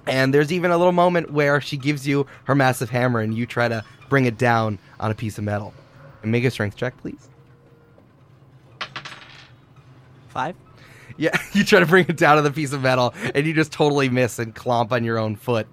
And 0.08 0.32
there's 0.32 0.52
even 0.52 0.70
a 0.70 0.78
little 0.78 0.92
moment 0.92 1.30
where 1.30 1.60
she 1.60 1.76
gives 1.76 2.06
you 2.06 2.26
her 2.44 2.54
massive 2.54 2.90
hammer 2.90 3.20
and 3.20 3.34
you 3.34 3.46
try 3.46 3.68
to 3.68 3.84
bring 4.08 4.24
it 4.24 4.38
down 4.38 4.78
on 4.98 5.10
a 5.10 5.14
piece 5.14 5.38
of 5.38 5.44
metal. 5.44 5.74
And 6.22 6.32
make 6.32 6.44
a 6.44 6.50
strength 6.50 6.76
check, 6.76 6.96
please. 6.96 7.28
Five. 10.28 10.56
Yeah, 11.16 11.36
you 11.52 11.64
try 11.64 11.80
to 11.80 11.86
bring 11.86 12.06
it 12.08 12.16
down 12.16 12.38
on 12.38 12.44
the 12.44 12.50
piece 12.50 12.72
of 12.72 12.82
metal, 12.82 13.12
and 13.34 13.46
you 13.46 13.52
just 13.52 13.72
totally 13.72 14.08
miss 14.08 14.38
and 14.38 14.54
clomp 14.54 14.92
on 14.92 15.04
your 15.04 15.18
own 15.18 15.36
foot. 15.36 15.66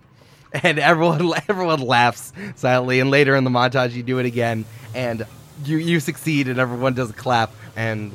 And 0.53 0.79
everyone, 0.79 1.31
everyone 1.49 1.79
laughs 1.79 2.33
silently. 2.55 2.99
And 2.99 3.11
later 3.11 3.35
in 3.35 3.43
the 3.43 3.49
montage, 3.49 3.93
you 3.93 4.03
do 4.03 4.19
it 4.19 4.25
again, 4.25 4.65
and 4.93 5.25
you 5.63 5.77
you 5.77 5.99
succeed, 5.99 6.47
and 6.47 6.59
everyone 6.59 6.93
does 6.93 7.09
a 7.09 7.13
clap. 7.13 7.51
And 7.75 8.11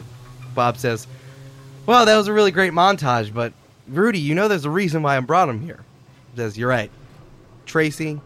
Bob 0.54 0.76
says, 0.76 1.06
"Well, 1.86 2.04
that 2.06 2.16
was 2.16 2.28
a 2.28 2.32
really 2.32 2.50
great 2.50 2.72
montage, 2.72 3.32
but 3.32 3.52
Rudy, 3.88 4.18
you 4.18 4.34
know 4.34 4.48
there's 4.48 4.64
a 4.64 4.70
reason 4.70 5.02
why 5.02 5.16
I 5.16 5.20
brought 5.20 5.48
him 5.48 5.60
here." 5.60 5.84
He 6.32 6.36
says, 6.36 6.56
"You're 6.56 6.68
right, 6.68 6.90
Tracey. 7.66 8.20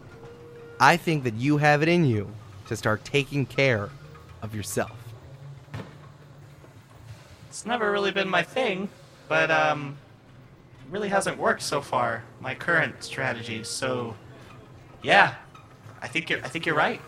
I 0.79 0.97
think 0.97 1.23
that 1.23 1.35
you 1.35 1.57
have 1.57 1.81
it 1.81 1.87
in 1.87 2.05
you 2.05 2.29
to 2.67 2.75
start 2.75 3.05
taking 3.05 3.45
care 3.45 3.89
of 4.41 4.55
yourself." 4.55 4.91
It's 7.49 7.65
never 7.65 7.91
really 7.91 8.11
been 8.11 8.29
my 8.29 8.43
thing, 8.43 8.89
but 9.29 9.49
um, 9.49 9.97
really 10.89 11.09
hasn't 11.09 11.37
worked 11.37 11.61
so 11.61 11.81
far. 11.81 12.23
My 12.41 12.53
current 12.53 13.03
strategy. 13.03 13.63
So, 13.63 14.15
yeah, 15.01 15.35
I 16.01 16.07
think 16.07 16.29
you're. 16.29 16.43
I 16.43 16.49
think 16.49 16.65
you're 16.65 16.75
right. 16.75 17.01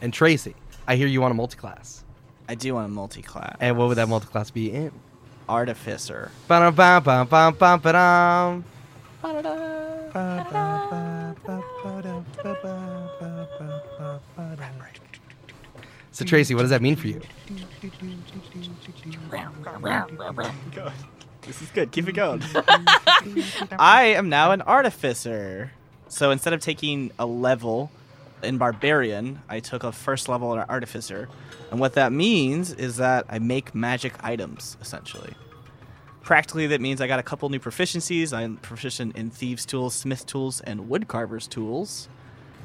And 0.00 0.12
Tracey, 0.12 0.54
I 0.86 0.96
hear 0.96 1.06
you 1.06 1.20
want 1.20 1.32
a 1.32 1.34
multi-class. 1.34 2.04
I 2.48 2.54
do 2.54 2.74
want 2.74 2.86
a 2.86 2.90
multi-class. 2.90 3.56
And 3.60 3.78
what 3.78 3.88
would 3.88 3.96
that 3.96 4.08
multi-class 4.08 4.50
be 4.50 4.70
in? 4.70 4.92
Artificer. 5.48 6.30
Ba-dum-bum-bum-bum-bum-ba-dum. 6.48 8.64
So 16.12 16.24
Tracey, 16.24 16.54
what 16.54 16.60
does 16.62 16.70
that 16.70 16.80
mean 16.80 16.94
for 16.94 17.08
you? 17.08 17.20
This 21.42 21.60
is 21.60 21.68
good. 21.70 21.90
Keep 21.90 22.08
it 22.08 22.12
going. 22.12 22.42
I 23.78 24.14
am 24.16 24.28
now 24.28 24.52
an 24.52 24.62
artificer. 24.62 25.72
So 26.08 26.30
instead 26.30 26.52
of 26.52 26.60
taking 26.60 27.10
a 27.18 27.26
level 27.26 27.90
in 28.42 28.56
barbarian, 28.56 29.42
I 29.48 29.58
took 29.58 29.82
a 29.82 29.90
first 29.90 30.28
level 30.28 30.52
in 30.54 30.60
artificer. 30.60 31.28
And 31.72 31.80
what 31.80 31.94
that 31.94 32.12
means 32.12 32.72
is 32.72 32.96
that 32.98 33.26
I 33.28 33.40
make 33.40 33.74
magic 33.74 34.14
items 34.22 34.76
essentially. 34.80 35.34
Practically, 36.24 36.66
that 36.68 36.80
means 36.80 37.02
I 37.02 37.06
got 37.06 37.18
a 37.18 37.22
couple 37.22 37.48
new 37.50 37.58
proficiencies. 37.58 38.32
I'm 38.32 38.56
proficient 38.56 39.14
in 39.14 39.30
thieves' 39.30 39.66
tools, 39.66 39.94
smith 39.94 40.24
tools, 40.24 40.62
and 40.62 40.88
woodcarver's 40.88 41.46
tools. 41.46 42.08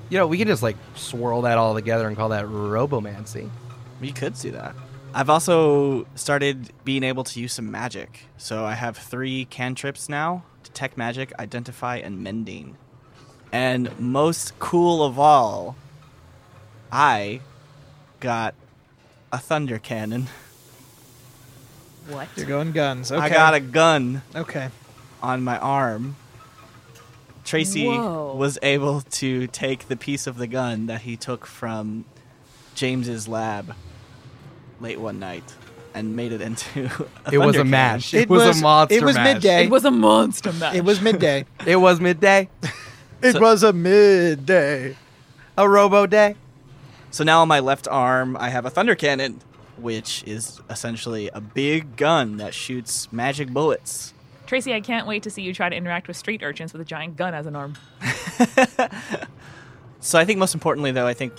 You 0.10 0.18
know, 0.18 0.28
we 0.28 0.38
can 0.38 0.48
just 0.48 0.64
like 0.64 0.78
swirl 0.96 1.42
that 1.42 1.58
all 1.58 1.76
together 1.76 2.08
and 2.08 2.16
call 2.16 2.30
that 2.30 2.46
robomancy. 2.46 3.50
We 4.00 4.14
could 4.14 4.38
see 4.38 4.50
that. 4.52 4.76
I've 5.14 5.30
also 5.30 6.08
started 6.16 6.72
being 6.86 7.04
able 7.04 7.26
to 7.26 7.40
use 7.40 7.52
some 7.52 7.70
magic. 7.70 8.28
So 8.38 8.64
I 8.64 8.76
have 8.76 8.96
three 8.96 9.46
cantrips 9.46 10.08
now 10.08 10.44
detect 10.64 10.98
magic, 10.98 11.34
identify, 11.38 11.98
and 11.98 12.24
mending. 12.24 12.78
And 13.52 13.98
most 14.00 14.58
cool 14.60 15.04
of 15.04 15.20
all, 15.20 15.76
I 16.92 17.42
got 18.20 18.56
a 19.32 19.38
thunder 19.38 19.80
cannon. 19.80 20.28
What? 22.10 22.28
You're 22.36 22.46
going 22.48 22.72
guns. 22.72 23.12
Okay. 23.12 23.22
I 23.22 23.30
got 23.30 23.54
a 23.54 23.60
gun 23.60 24.22
Okay. 24.36 24.70
on 25.22 25.44
my 25.44 25.58
arm. 25.58 26.16
Tracey 27.46 27.86
Whoa. 27.88 28.36
was 28.36 28.58
able 28.62 29.02
to 29.02 29.48
take 29.48 29.88
the 29.88 29.96
piece 29.96 30.28
of 30.28 30.38
the 30.38 30.48
gun 30.48 30.86
that 30.88 31.02
he 31.02 31.16
took 31.18 31.46
from 31.46 32.06
James's 32.76 33.28
lab 33.28 33.74
late 34.80 35.00
one 35.00 35.20
night 35.20 35.44
and 35.94 36.16
made 36.16 36.32
it 36.32 36.42
into 36.42 36.86
a 37.26 37.32
It 37.34 37.38
was 37.40 37.56
thunder 37.56 37.62
a 37.62 37.66
mash. 37.66 38.12
cannon. 38.12 38.24
It, 38.24 38.30
was, 38.30 38.58
a 38.60 38.62
monster. 38.62 38.96
It 38.96 39.04
was 39.04 39.16
mash. 39.16 39.34
midday. 39.34 39.64
It 39.66 39.70
was 39.72 39.86
a 39.86 39.92
monster 39.92 40.54
match. 40.54 40.76
It 40.76 40.84
was 40.84 41.02
midday. 41.02 41.46
It 41.66 41.76
was 41.78 42.00
midday. 42.00 42.50
it 43.22 43.34
So- 43.34 43.40
was 43.40 43.64
a 43.64 43.74
midday. 43.74 44.96
A 45.58 45.68
robo 45.68 46.06
day. 46.06 46.36
So 47.12 47.24
now 47.24 47.42
on 47.42 47.48
my 47.48 47.60
left 47.60 47.88
arm, 47.88 48.38
I 48.40 48.50
have 48.50 48.66
a 48.66 48.70
thunder 48.70 48.94
cannon, 48.96 49.42
which 49.82 50.24
is 50.26 50.60
essentially 50.70 51.30
a 51.34 51.42
big 51.42 51.96
gun 51.96 52.38
that 52.38 52.54
shoots 52.54 53.12
magic 53.12 53.50
bullets. 53.50 54.14
Tracey, 54.46 54.74
I 54.74 54.82
can't 54.82 55.06
wait 55.06 55.24
to 55.24 55.30
see 55.30 55.44
you 55.44 55.54
try 55.54 55.70
to 55.70 55.76
interact 55.76 56.08
with 56.08 56.18
street 56.18 56.42
urchins 56.44 56.74
with 56.74 56.82
a 56.82 56.86
giant 56.86 57.18
gun 57.18 57.34
as 57.34 57.46
an 57.46 57.56
arm. 57.56 57.78
So 60.02 60.18
I 60.18 60.26
think 60.26 60.40
most 60.40 60.54
importantly, 60.54 60.92
though, 60.92 61.08
I 61.08 61.14
think 61.14 61.34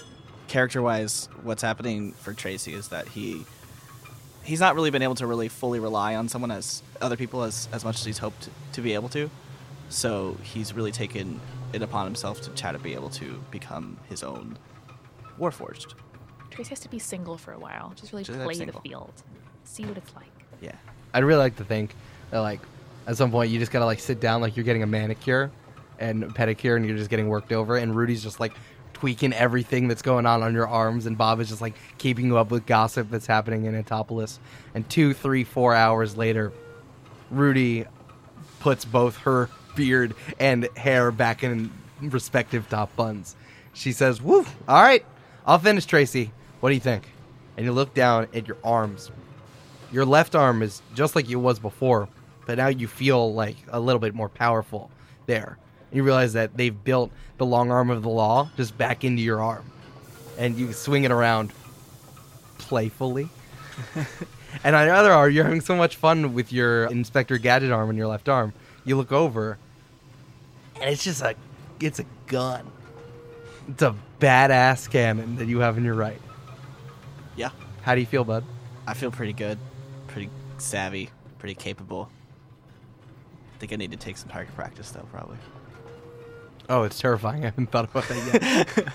character-wise, 0.49 1.29
what's 1.43 1.63
happening 1.63 2.13
for 2.13 2.35
Tracey 2.35 2.75
is 2.75 2.89
that 2.89 3.09
he 3.09 3.45
he's 4.43 4.61
not 4.61 4.75
really 4.75 4.91
been 4.91 5.03
able 5.03 5.15
to 5.15 5.27
really 5.27 5.49
fully 5.49 5.79
rely 5.81 6.17
on 6.17 6.29
someone 6.29 6.51
as 6.51 6.83
other 7.01 7.17
people 7.17 7.43
as 7.43 7.69
as 7.73 7.85
much 7.85 7.97
as 8.01 8.05
he's 8.05 8.19
hoped 8.19 8.51
to 8.73 8.83
be 8.83 8.93
able 8.93 9.09
to. 9.11 9.31
So 9.89 10.37
he's 10.43 10.75
really 10.75 10.93
taken 10.93 11.41
it 11.73 11.83
upon 11.83 12.05
himself 12.05 12.43
to 12.43 12.51
try 12.51 12.73
to 12.73 12.79
be 12.79 12.95
able 12.95 13.11
to 13.11 13.43
become 13.51 13.97
his 14.09 14.23
own 14.23 14.59
Warforged. 15.39 15.95
Tracey 16.51 16.71
has 16.71 16.81
to 16.81 16.89
be 16.89 16.99
single 16.99 17.39
for 17.39 17.53
a 17.53 17.59
while. 17.59 17.93
Just 17.97 18.13
really 18.13 18.25
Just 18.25 18.39
play 18.41 18.55
the 18.55 18.59
single. 18.59 18.81
field. 18.81 19.13
See 19.65 19.85
what 19.85 19.97
it's 19.97 20.15
like. 20.15 20.27
Yeah. 20.61 20.73
I'd 21.15 21.25
really 21.25 21.39
like 21.39 21.57
to 21.57 21.65
think 21.65 21.95
that 22.31 22.41
like 22.41 22.61
at 23.07 23.17
some 23.17 23.31
point 23.31 23.51
you 23.51 23.59
just 23.59 23.73
gotta 23.73 23.85
like 23.85 24.01
sit 24.01 24.21
down 24.21 24.41
like 24.41 24.57
you're 24.57 24.65
getting 24.65 24.83
a 24.83 24.87
manicure 24.87 25.51
and 25.99 26.25
pedicure 26.35 26.77
and 26.77 26.87
you're 26.87 26.97
just 26.97 27.11
getting 27.11 27.29
worked 27.29 27.53
over 27.53 27.77
and 27.77 27.95
Rudy's 27.97 28.23
just 28.23 28.41
like 28.41 28.53
tweaking 28.93 29.33
everything 29.33 29.89
that's 29.89 30.03
going 30.03 30.27
on 30.27 30.43
on 30.43 30.53
your 30.53 30.69
arms 30.69 31.07
and 31.07 31.17
Bob 31.17 31.41
is 31.41 31.49
just 31.49 31.61
like 31.61 31.75
keeping 31.99 32.27
you 32.27 32.37
up 32.37 32.51
with 32.51 32.67
gossip 32.67 33.09
that's 33.11 33.27
happening 33.27 33.65
in 33.65 33.75
Antopolis 33.75 34.39
and 34.75 34.89
two, 34.91 35.15
three, 35.15 35.45
four 35.45 35.75
hours 35.75 36.17
later, 36.17 36.53
Rudy 37.31 37.87
puts 38.59 38.85
both 38.85 39.17
her 39.19 39.49
beard 39.77 40.15
and 40.39 40.69
hair 40.77 41.11
back 41.11 41.43
in 41.43 41.71
respective 42.03 42.69
top 42.69 42.95
buns. 42.97 43.37
She 43.73 43.93
says, 43.93 44.21
"Woo! 44.21 44.45
All 44.69 44.83
right, 44.83 45.05
I'll 45.47 45.59
finish, 45.59 45.87
Tracey. 45.87 46.33
What 46.61 46.69
do 46.71 46.75
you 46.75 46.81
think?" 46.81 47.05
And 47.57 47.67
you 47.67 47.73
look 47.73 47.93
down 47.95 48.29
at 48.33 48.47
your 48.47 48.57
arms 48.63 49.11
your 49.93 50.05
left 50.05 50.35
arm 50.35 50.63
is 50.63 50.83
just 50.95 51.17
like 51.17 51.29
it 51.29 51.37
was 51.37 51.59
before, 51.59 52.09
but 52.47 52.59
now 52.59 52.69
you 52.69 52.87
feel 52.87 53.33
like 53.35 53.57
a 53.69 53.81
little 53.81 53.99
bit 53.99 54.15
more 54.15 54.29
powerful 54.29 54.91
there. 55.27 55.59
You 55.93 56.05
realize 56.05 56.35
that 56.35 56.57
they've 56.57 56.85
built 56.85 57.11
the 57.39 57.47
long 57.47 57.71
arm 57.71 57.91
of 57.91 58.03
the 58.03 58.09
law 58.09 58.51
just 58.57 58.79
back 58.79 59.03
into 59.05 59.23
your 59.23 59.41
arm, 59.41 59.65
and 60.39 60.57
you 60.57 60.73
swing 60.73 61.05
it 61.05 61.11
around 61.11 61.53
playfully. 62.59 63.29
and 64.65 64.77
on 64.77 64.87
your 64.87 64.95
other 64.95 65.13
arm, 65.13 65.33
you're 65.33 65.45
having 65.45 65.61
so 65.61 65.75
much 65.75 65.97
fun 65.97 66.35
with 66.35 66.53
your 66.53 66.87
Inspector 66.87 67.37
Gadget 67.39 67.73
arm 67.73 67.91
in 67.91 67.97
your 67.97 68.07
left 68.07 68.29
arm. 68.29 68.53
You 68.85 68.97
look 68.97 69.11
over, 69.11 69.59
and 70.77 70.91
it's 70.91 71.03
just 71.03 71.23
a, 71.23 71.35
it's 71.81 71.99
a 71.99 72.07
gun. 72.29 72.71
It's 73.69 73.83
a 73.83 73.95
badass 74.21 74.89
cannon 74.89 75.37
that 75.37 75.49
you 75.49 75.59
have 75.61 75.77
in 75.77 75.85
your 75.85 75.95
right. 75.95 76.21
Yeah. 77.41 77.53
How 77.81 77.95
do 77.95 78.03
you 78.03 78.07
feel, 78.07 78.23
bud? 78.23 78.45
I 78.87 78.93
feel 78.93 79.11
pretty 79.11 79.33
good, 79.33 79.57
pretty 80.09 80.29
savvy, 80.59 81.09
pretty 81.39 81.55
capable. 81.55 82.11
I 83.55 83.59
think 83.59 83.73
I 83.73 83.77
need 83.77 83.93
to 83.93 83.97
take 83.97 84.19
some 84.19 84.29
target 84.29 84.55
practice 84.55 84.91
though, 84.91 85.07
probably. 85.11 85.39
Oh, 86.69 86.83
it's 86.83 87.01
terrifying. 87.01 87.41
I 87.45 87.47
haven't 87.47 87.71
thought 87.71 87.87
about 87.87 88.07
that 88.09 88.67
yet. 88.77 88.93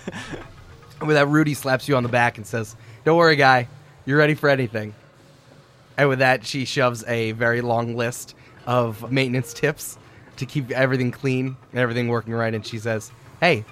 with 1.02 1.16
that, 1.16 1.28
Rudy 1.28 1.56
slaps 1.56 1.90
you 1.90 1.96
on 1.96 2.04
the 2.04 2.10
back 2.10 2.38
and 2.38 2.46
says, 2.46 2.76
Don't 3.04 3.18
worry, 3.18 3.36
guy. 3.36 3.68
You're 4.06 4.20
ready 4.20 4.36
for 4.36 4.48
anything. 4.48 4.94
And 5.98 6.08
with 6.08 6.20
that, 6.20 6.46
she 6.46 6.66
shoves 6.66 7.04
a 7.06 7.32
very 7.32 7.62
long 7.62 7.96
list 7.96 8.36
of 8.68 9.12
maintenance 9.12 9.56
tips 9.56 9.98
to 10.38 10.46
keep 10.46 10.70
everything 10.70 11.10
clean 11.10 11.58
and 11.72 11.80
everything 11.80 12.10
working 12.10 12.34
right. 12.34 12.54
And 12.54 12.64
she 12.64 12.78
says, 12.78 13.12
Hey, 13.40 13.66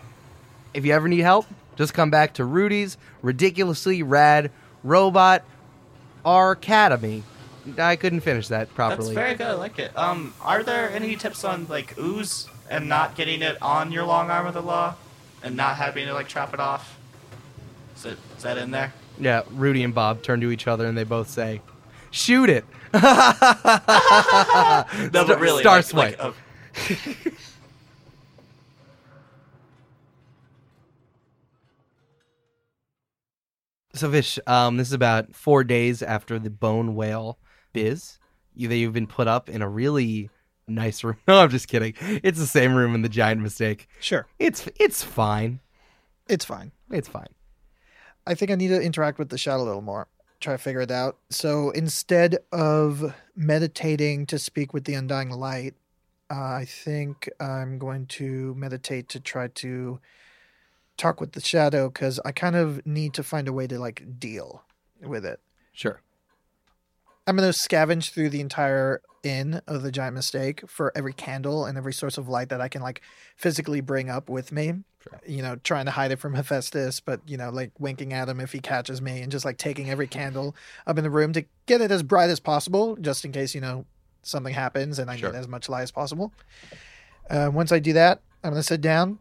if 0.73 0.83
you 0.83 0.93
ever 0.93 1.07
need 1.07 1.19
help, 1.19 1.45
just 1.75 1.93
come 1.93 2.09
back 2.09 2.33
to 2.36 2.45
Rudy's 2.45 2.97
ridiculously 3.21 4.01
rad 4.01 4.49
robot 4.84 5.43
academy. 6.26 7.24
I 7.78 7.96
couldn't 7.96 8.22
finish 8.22 8.50
that 8.50 8.74
properly. 8.76 9.15
That's 9.15 9.26
very 9.26 9.36
good. 9.36 9.48
I 9.48 9.54
like 9.54 9.80
it. 9.80 9.98
Um, 9.98 10.34
are 10.41 10.63
there 10.63 10.89
any 10.91 11.15
tips 11.15 11.43
on 11.43 11.67
like 11.67 11.98
ooze 11.98 12.48
and 12.69 12.89
not 12.89 13.15
getting 13.15 13.41
it 13.41 13.62
on 13.62 13.91
your 13.91 14.04
long 14.04 14.30
arm 14.30 14.48
of 14.48 14.54
the 14.54 14.62
law, 14.62 14.96
and 15.43 15.56
not 15.56 15.78
having 15.78 16.08
to 16.08 16.13
like 16.13 16.28
chop 16.28 16.54
it 16.54 16.60
off? 16.60 16.98
Is 17.96 18.06
it 18.06 18.17
is 18.38 18.43
that 18.43 18.58
in 18.58 18.72
there? 18.72 18.93
Yeah, 19.19 19.43
Rudy 19.52 19.84
and 19.84 19.93
Bob 19.93 20.24
turn 20.24 20.41
to 20.41 20.52
each 20.52 20.67
other 20.67 20.86
and 20.86 20.98
they 20.98 21.04
both 21.04 21.30
say, 21.30 21.62
"Shoot 22.12 22.50
it!" 22.50 22.65
No, 22.93 23.02
but 25.26 25.39
really, 25.39 25.62
Star 25.62 25.78
like, 25.78 25.86
Swipe. 25.86 26.19
like, 26.19 26.36
So, 33.95 34.10
Fish, 34.12 34.39
um, 34.47 34.77
this 34.77 34.88
is 34.88 34.93
about 34.93 35.36
four 35.36 35.63
days 35.63 36.01
after 36.01 36.39
the 36.39 36.49
bone 36.49 36.95
whale 36.95 37.38
biz. 37.73 38.17
You, 38.56 38.67
that 38.67 38.75
you've 38.75 38.93
been 38.93 39.08
put 39.08 39.27
up 39.27 39.49
in 39.49 39.62
a 39.62 39.69
really 39.69 40.29
nice 40.67 41.03
room. 41.03 41.17
No, 41.27 41.39
I'm 41.39 41.49
just 41.49 41.67
kidding. 41.67 41.93
It's 42.23 42.39
the 42.39 42.47
same 42.47 42.73
room 42.75 42.95
in 42.95 43.01
the 43.01 43.10
giant 43.10 43.41
mistake. 43.41 43.88
Sure, 43.99 44.27
It's 44.39 44.67
it's 44.79 45.03
fine. 45.03 45.60
it's 46.27 46.45
fine. 46.45 46.71
It's 46.91 47.08
fine. 47.08 47.27
I 48.25 48.36
think 48.36 48.51
I 48.51 48.56
need 48.56 48.69
to 48.69 48.82
interact 48.82 49.19
with 49.19 49.29
the 49.29 49.38
shadow 49.38 49.63
a 49.63 49.65
little 49.65 49.82
more. 49.82 50.08
Try 50.39 50.53
to 50.53 50.58
figure 50.58 50.82
it 50.82 50.91
out. 50.91 51.17
So 51.29 51.71
instead 51.71 52.38
of 52.51 53.13
meditating 53.36 54.25
to 54.27 54.39
speak 54.39 54.73
with 54.73 54.86
the 54.86 54.93
undying 54.93 55.29
light, 55.32 55.73
uh, 56.32 56.36
I 56.36 56.65
think 56.67 57.29
I'm 57.39 57.77
going 57.79 58.06
to 58.08 58.53
meditate 58.56 59.10
to 59.10 59.19
try 59.19 59.47
to 59.49 59.99
talk 60.97 61.19
with 61.19 61.34
the 61.34 61.41
shadow 61.41 61.89
because 61.89 62.19
I 62.23 62.32
kind 62.32 62.56
of 62.56 62.86
need 62.86 63.13
to 63.15 63.23
find 63.23 63.47
a 63.47 63.53
way 63.53 63.67
to 63.67 63.79
like 63.79 64.19
deal 64.19 64.63
with 65.01 65.25
it. 65.25 65.39
Sure. 65.71 66.01
I'm 67.25 67.38
going 67.38 67.51
to 67.51 67.58
scavenge 67.58 68.12
through 68.12 68.29
the 68.29 68.41
entire 68.41 69.01
inn 69.23 69.62
of 69.65 69.82
the 69.82 69.91
giant 69.91 70.13
mistake 70.13 70.67
for 70.67 70.91
every 70.95 71.13
candle 71.13 71.65
and 71.65 71.77
every 71.77 71.93
source 71.93 72.17
of 72.17 72.27
light 72.27 72.49
that 72.49 72.60
I 72.60 72.67
can 72.67 72.82
like 72.82 73.01
physically 73.38 73.79
bring 73.79 74.10
up 74.10 74.29
with 74.29 74.51
me. 74.51 74.73
Sure. 75.01 75.21
You 75.25 75.41
know, 75.41 75.56
trying 75.56 75.86
to 75.86 75.91
hide 75.91 76.12
it 76.12 76.19
from 76.19 76.34
Hephaestus, 76.34 76.99
but 76.99 77.21
you 77.25 77.38
know, 77.38 77.49
like 77.49 77.71
winking 77.79 78.13
at 78.13 78.27
him 78.27 78.39
if 78.39 78.51
he 78.51 78.60
catches 78.60 79.01
me 79.01 79.21
and 79.21 79.32
just 79.32 79.45
like 79.45 79.58
taking 79.58 79.89
every 79.89 80.08
candle 80.08 80.56
up 80.86 80.97
in 80.97 81.03
the 81.03 81.10
room 81.10 81.34
to 81.34 81.45
get 81.65 81.82
it 81.82 81.91
as 81.91 82.03
bright 82.03 82.29
as 82.29 82.39
possible, 82.39 82.97
just 82.97 83.23
in 83.23 83.32
case, 83.32 83.56
you 83.56 83.62
know, 83.62 83.86
something 84.21 84.53
happens 84.53 84.99
and 84.99 85.10
I 85.10 85.15
Sure. 85.15 85.32
need 85.32 85.38
as 85.38 85.47
much 85.47 85.69
light 85.69 85.84
as 85.84 85.91
possible. 85.91 86.34
Uh, 87.29 87.49
once 87.53 87.71
I 87.71 87.79
do 87.79 87.93
that, 87.93 88.21
I'm 88.43 88.51
going 88.51 88.60
to 88.60 88.67
sit 88.67 88.82
down 88.82 89.19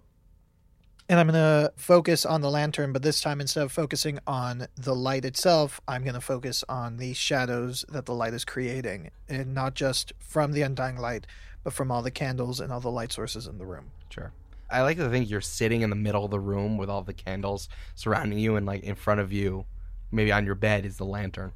and 1.09 1.21
I'm 1.21 1.27
going 1.27 1.35
to 1.35 1.73
focus 1.77 2.25
on 2.25 2.41
the 2.41 2.51
lantern, 2.51 2.93
but 2.93 3.03
this 3.03 3.21
time 3.21 3.41
instead 3.41 3.65
of 3.65 3.73
focusing 3.73 4.19
on 4.27 4.67
the 4.77 4.95
light 4.95 5.25
itself, 5.25 5.81
I'm 5.87 6.03
going 6.03 6.15
to 6.15 6.21
focus 6.21 6.65
on 6.69 6.97
the 6.97 7.13
shadows 7.13 7.85
that 7.89 8.07
the 8.07 8.15
light 8.15 8.35
is 8.35 8.45
creating, 8.45 9.11
and 9.29 9.55
not 9.55 9.75
just 9.75 10.13
from 10.19 10.53
the 10.53 10.63
undying 10.63 10.97
light, 10.97 11.27
but 11.65 11.73
from 11.73 11.91
all 11.91 12.03
the 12.03 12.11
candles 12.11 12.61
and 12.61 12.73
all 12.73 12.81
the 12.81 12.91
light 12.91 13.13
sources 13.13 13.47
in 13.47 13.59
the 13.59 13.67
room. 13.67 13.91
Sure. 14.11 14.33
I 14.71 14.81
like 14.83 14.97
to 14.97 15.11
think 15.11 15.29
you're 15.29 15.43
sitting 15.43 15.83
in 15.83 15.91
the 15.91 15.97
middle 15.97 16.25
of 16.25 16.31
the 16.31 16.41
room 16.41 16.79
with 16.79 16.89
all 16.89 17.03
the 17.03 17.13
candles 17.13 17.69
surrounding 17.95 18.39
you, 18.39 18.57
and 18.57 18.65
like 18.65 18.83
in 18.83 18.95
front 18.95 19.21
of 19.21 19.33
you, 19.33 19.67
maybe 20.11 20.33
on 20.33 20.47
your 20.47 20.55
bed, 20.55 20.87
is 20.87 20.97
the 20.97 21.05
lantern. 21.05 21.53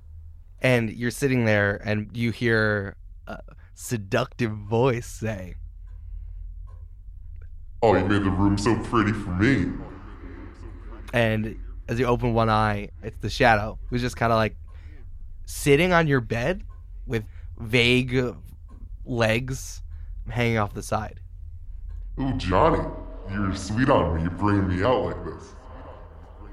And 0.61 0.91
you're 0.91 1.11
sitting 1.11 1.45
there, 1.45 1.81
and 1.85 2.11
you 2.15 2.31
hear 2.31 2.97
a 3.27 3.41
seductive 3.75 4.53
voice 4.53 5.07
say, 5.07 5.55
Oh, 7.83 7.95
you 7.95 8.05
made 8.05 8.25
the 8.25 8.31
room 8.31 8.57
so 8.57 8.77
pretty 8.85 9.13
for 9.13 9.31
me. 9.31 9.73
and 11.13 11.59
as 11.89 11.99
you 11.99 12.07
open 12.07 12.35
one 12.35 12.51
eye, 12.51 12.91
it's 13.03 13.19
the 13.21 13.31
shadow 13.31 13.79
who's 13.89 14.01
just 14.01 14.17
kind 14.17 14.33
of 14.33 14.37
like 14.37 14.57
sitting 15.45 15.93
on 15.93 16.07
your 16.09 16.21
bed 16.21 16.65
with 17.07 17.25
vague 17.59 18.35
legs 19.05 19.83
hanging 20.29 20.59
off 20.59 20.75
the 20.75 20.83
side. 20.83 21.21
Ooh, 22.19 22.33
Johnny, 22.35 22.83
you're 23.31 23.55
sweet 23.55 23.89
on 23.89 24.17
me. 24.17 24.23
You 24.25 24.31
bring 24.31 24.67
me 24.69 24.83
out 24.83 25.05
like 25.05 25.25
this. 25.25 25.55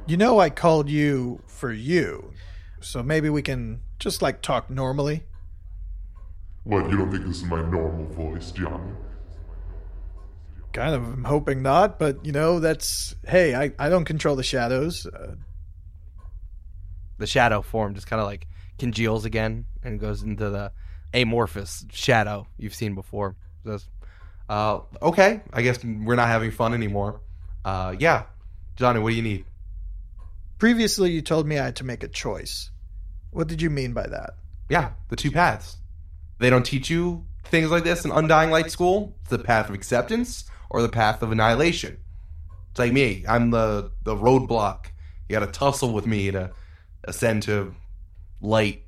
You 0.06 0.18
know, 0.18 0.40
I 0.40 0.50
called 0.50 0.90
you 0.90 1.42
for 1.48 1.72
you, 1.72 2.34
so 2.82 3.02
maybe 3.02 3.30
we 3.30 3.42
can 3.42 3.82
just 3.98 4.22
like 4.22 4.42
talk 4.42 4.70
normally. 4.70 5.24
What, 6.66 6.90
you 6.90 6.98
don't 6.98 7.12
think 7.12 7.26
this 7.26 7.38
is 7.38 7.44
my 7.46 7.62
normal 7.62 8.06
voice, 8.08 8.52
Johnny? 8.52 8.92
Kind 10.74 10.96
of, 10.96 11.04
I'm 11.04 11.24
hoping 11.24 11.62
not, 11.62 12.00
but 12.00 12.26
you 12.26 12.32
know, 12.32 12.60
that's 12.60 13.16
hey, 13.28 13.54
I, 13.56 13.72
I 13.80 13.90
don't 13.90 14.06
control 14.06 14.36
the 14.36 14.44
shadows. 14.44 15.06
Uh, 15.06 15.36
The 17.20 17.28
shadow 17.28 17.62
form 17.62 17.94
just 17.94 18.08
kind 18.08 18.20
of 18.20 18.26
like 18.26 18.48
congeals 18.80 19.24
again 19.26 19.66
and 19.84 20.00
goes 20.00 20.24
into 20.24 20.50
the 20.50 20.72
amorphous 21.14 21.86
shadow 21.92 22.48
you've 22.58 22.74
seen 22.74 22.96
before. 22.96 23.36
Says, 23.66 23.88
Uh, 24.50 24.80
okay, 25.02 25.42
I 25.54 25.62
guess 25.62 25.84
we're 25.84 26.16
not 26.16 26.28
having 26.28 26.50
fun 26.52 26.74
anymore. 26.74 27.22
Uh, 27.64 27.96
yeah, 28.00 28.24
Johnny, 28.76 29.00
what 29.00 29.12
do 29.12 29.16
you 29.16 29.22
need? 29.22 29.46
previously, 30.60 31.12
you 31.12 31.22
told 31.22 31.46
me 31.46 31.60
I 31.60 31.66
had 31.66 31.76
to 31.78 31.84
make 31.84 32.04
a 32.04 32.08
choice. 32.08 32.72
What 33.32 33.48
did 33.50 33.62
you 33.62 33.70
mean 33.70 33.92
by 33.94 34.08
that? 34.08 34.36
Yeah, 34.70 34.92
the 35.10 35.18
two 35.18 35.30
paths. 35.30 35.76
They 36.40 36.50
don't 36.50 36.66
teach 36.66 36.90
you 36.90 37.26
things 37.46 37.70
like 37.70 37.84
this 37.84 38.06
in 38.06 38.12
Undying 38.12 38.50
Light 38.50 38.72
School. 38.72 39.14
It's 39.22 39.30
the 39.30 39.40
path 39.40 39.68
of 39.68 39.76
acceptance 39.76 40.46
or 40.74 40.82
the 40.82 40.90
path 40.90 41.22
of 41.22 41.32
annihilation. 41.32 41.98
It's 42.72 42.80
like 42.80 42.92
me. 42.92 43.24
I'm 43.28 43.52
the 43.52 43.92
the 44.04 44.16
roadblock. 44.16 44.88
You 45.30 45.40
got 45.40 45.46
to 45.46 45.52
tussle 45.52 45.94
with 45.94 46.06
me 46.06 46.32
to 46.32 46.52
ascend 47.06 47.44
to 47.44 47.74
light 48.42 48.84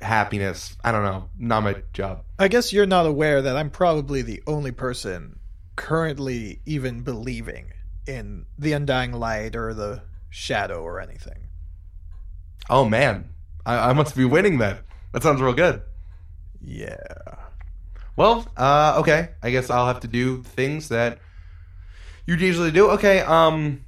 happiness. 0.00 0.76
I 0.82 0.92
don't 0.92 1.04
know. 1.04 1.28
Not 1.38 1.64
my 1.64 1.82
job. 1.92 2.22
I 2.38 2.48
guess 2.48 2.72
you're 2.72 2.86
not 2.86 3.06
aware 3.06 3.42
that 3.42 3.56
I'm 3.56 3.68
probably 3.68 4.22
the 4.22 4.42
only 4.46 4.72
person 4.72 5.38
currently 5.76 6.60
even 6.64 7.02
believing 7.02 7.72
in 8.06 8.46
the 8.58 8.72
undying 8.72 9.12
light 9.12 9.56
or 9.56 9.74
the 9.74 10.02
shadow 10.30 10.82
or 10.82 11.00
anything. 11.00 11.48
Oh 12.68 12.84
man, 12.84 13.30
I, 13.66 13.90
I 13.90 13.92
must 13.92 14.16
be 14.16 14.24
winning 14.24 14.58
then. 14.58 14.78
That 15.12 15.22
sounds 15.22 15.40
real 15.40 15.52
good. 15.52 15.82
Yeah. 16.60 16.96
Well, 18.20 18.46
uh, 18.54 18.96
okay. 18.98 19.30
I 19.42 19.50
guess 19.50 19.70
I'll 19.70 19.86
have 19.86 20.00
to 20.00 20.06
do 20.06 20.42
things 20.42 20.90
that 20.90 21.20
you 22.26 22.36
usually 22.36 22.70
do. 22.70 22.90
Okay. 22.90 23.20
Um, 23.20 23.86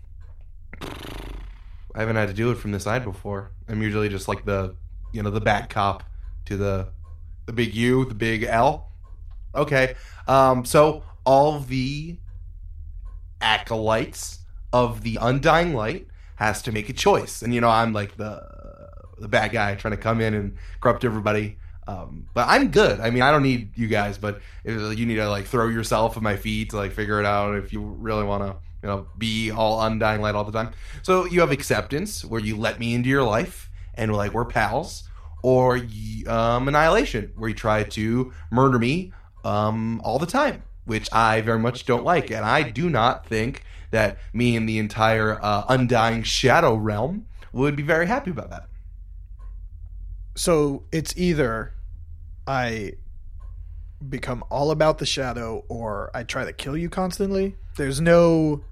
I 1.94 2.00
haven't 2.00 2.16
had 2.16 2.28
to 2.28 2.34
do 2.34 2.50
it 2.50 2.54
from 2.54 2.72
this 2.72 2.84
side 2.84 3.04
before. 3.04 3.50
I'm 3.68 3.82
usually 3.82 4.08
just 4.08 4.28
like 4.28 4.46
the, 4.46 4.74
you 5.12 5.22
know, 5.22 5.28
the 5.28 5.42
bad 5.42 5.68
cop 5.68 6.04
to 6.46 6.56
the, 6.56 6.88
the 7.44 7.52
big 7.52 7.74
U, 7.74 8.06
the 8.06 8.14
big 8.14 8.44
L. 8.44 8.90
Okay. 9.54 9.96
Um, 10.26 10.64
so 10.64 11.02
all 11.26 11.60
the 11.60 12.16
acolytes 13.42 14.38
of 14.72 15.02
the 15.02 15.18
undying 15.20 15.74
light 15.74 16.06
has 16.36 16.62
to 16.62 16.72
make 16.72 16.88
a 16.88 16.94
choice, 16.94 17.42
and 17.42 17.52
you 17.52 17.60
know, 17.60 17.68
I'm 17.68 17.92
like 17.92 18.16
the 18.16 18.48
the 19.18 19.28
bad 19.28 19.52
guy 19.52 19.74
trying 19.74 19.92
to 19.92 19.98
come 19.98 20.22
in 20.22 20.32
and 20.32 20.56
corrupt 20.80 21.04
everybody. 21.04 21.58
Um, 21.86 22.26
but 22.34 22.46
I'm 22.48 22.70
good. 22.70 23.00
I 23.00 23.10
mean, 23.10 23.22
I 23.22 23.30
don't 23.30 23.42
need 23.42 23.76
you 23.76 23.88
guys, 23.88 24.18
but 24.18 24.40
if 24.64 24.98
you 24.98 25.06
need 25.06 25.16
to 25.16 25.28
like 25.28 25.46
throw 25.46 25.68
yourself 25.68 26.16
at 26.16 26.22
my 26.22 26.36
feet 26.36 26.70
to 26.70 26.76
like 26.76 26.92
figure 26.92 27.18
it 27.18 27.26
out 27.26 27.56
if 27.56 27.72
you 27.72 27.80
really 27.80 28.24
want 28.24 28.44
to, 28.44 28.56
you 28.82 28.88
know, 28.88 29.06
be 29.18 29.50
all 29.50 29.82
undying 29.82 30.20
light 30.20 30.34
all 30.34 30.44
the 30.44 30.52
time. 30.52 30.72
So 31.02 31.26
you 31.26 31.40
have 31.40 31.50
acceptance 31.50 32.24
where 32.24 32.40
you 32.40 32.56
let 32.56 32.78
me 32.78 32.94
into 32.94 33.08
your 33.08 33.24
life 33.24 33.70
and 33.94 34.14
like 34.14 34.32
we're 34.32 34.44
pals, 34.44 35.08
or 35.42 35.80
um, 36.28 36.68
annihilation 36.68 37.32
where 37.34 37.48
you 37.48 37.54
try 37.54 37.82
to 37.82 38.32
murder 38.50 38.78
me 38.78 39.12
um, 39.44 40.00
all 40.04 40.20
the 40.20 40.26
time, 40.26 40.62
which 40.84 41.08
I 41.12 41.40
very 41.40 41.58
much 41.58 41.84
don't 41.84 42.04
like, 42.04 42.30
and 42.30 42.44
I 42.44 42.62
do 42.62 42.88
not 42.88 43.26
think 43.26 43.64
that 43.90 44.18
me 44.32 44.56
and 44.56 44.68
the 44.68 44.78
entire 44.78 45.38
uh, 45.42 45.64
undying 45.68 46.22
shadow 46.22 46.76
realm 46.76 47.26
would 47.52 47.74
be 47.74 47.82
very 47.82 48.06
happy 48.06 48.30
about 48.30 48.50
that. 48.50 48.68
So 50.34 50.84
it's 50.92 51.16
either 51.16 51.74
I 52.46 52.94
become 54.08 54.42
all 54.50 54.70
about 54.70 54.98
the 54.98 55.06
shadow 55.06 55.64
or 55.68 56.10
I 56.14 56.24
try 56.24 56.44
to 56.44 56.52
kill 56.52 56.76
you 56.76 56.88
constantly. 56.88 57.56
There's 57.76 58.00
no. 58.00 58.64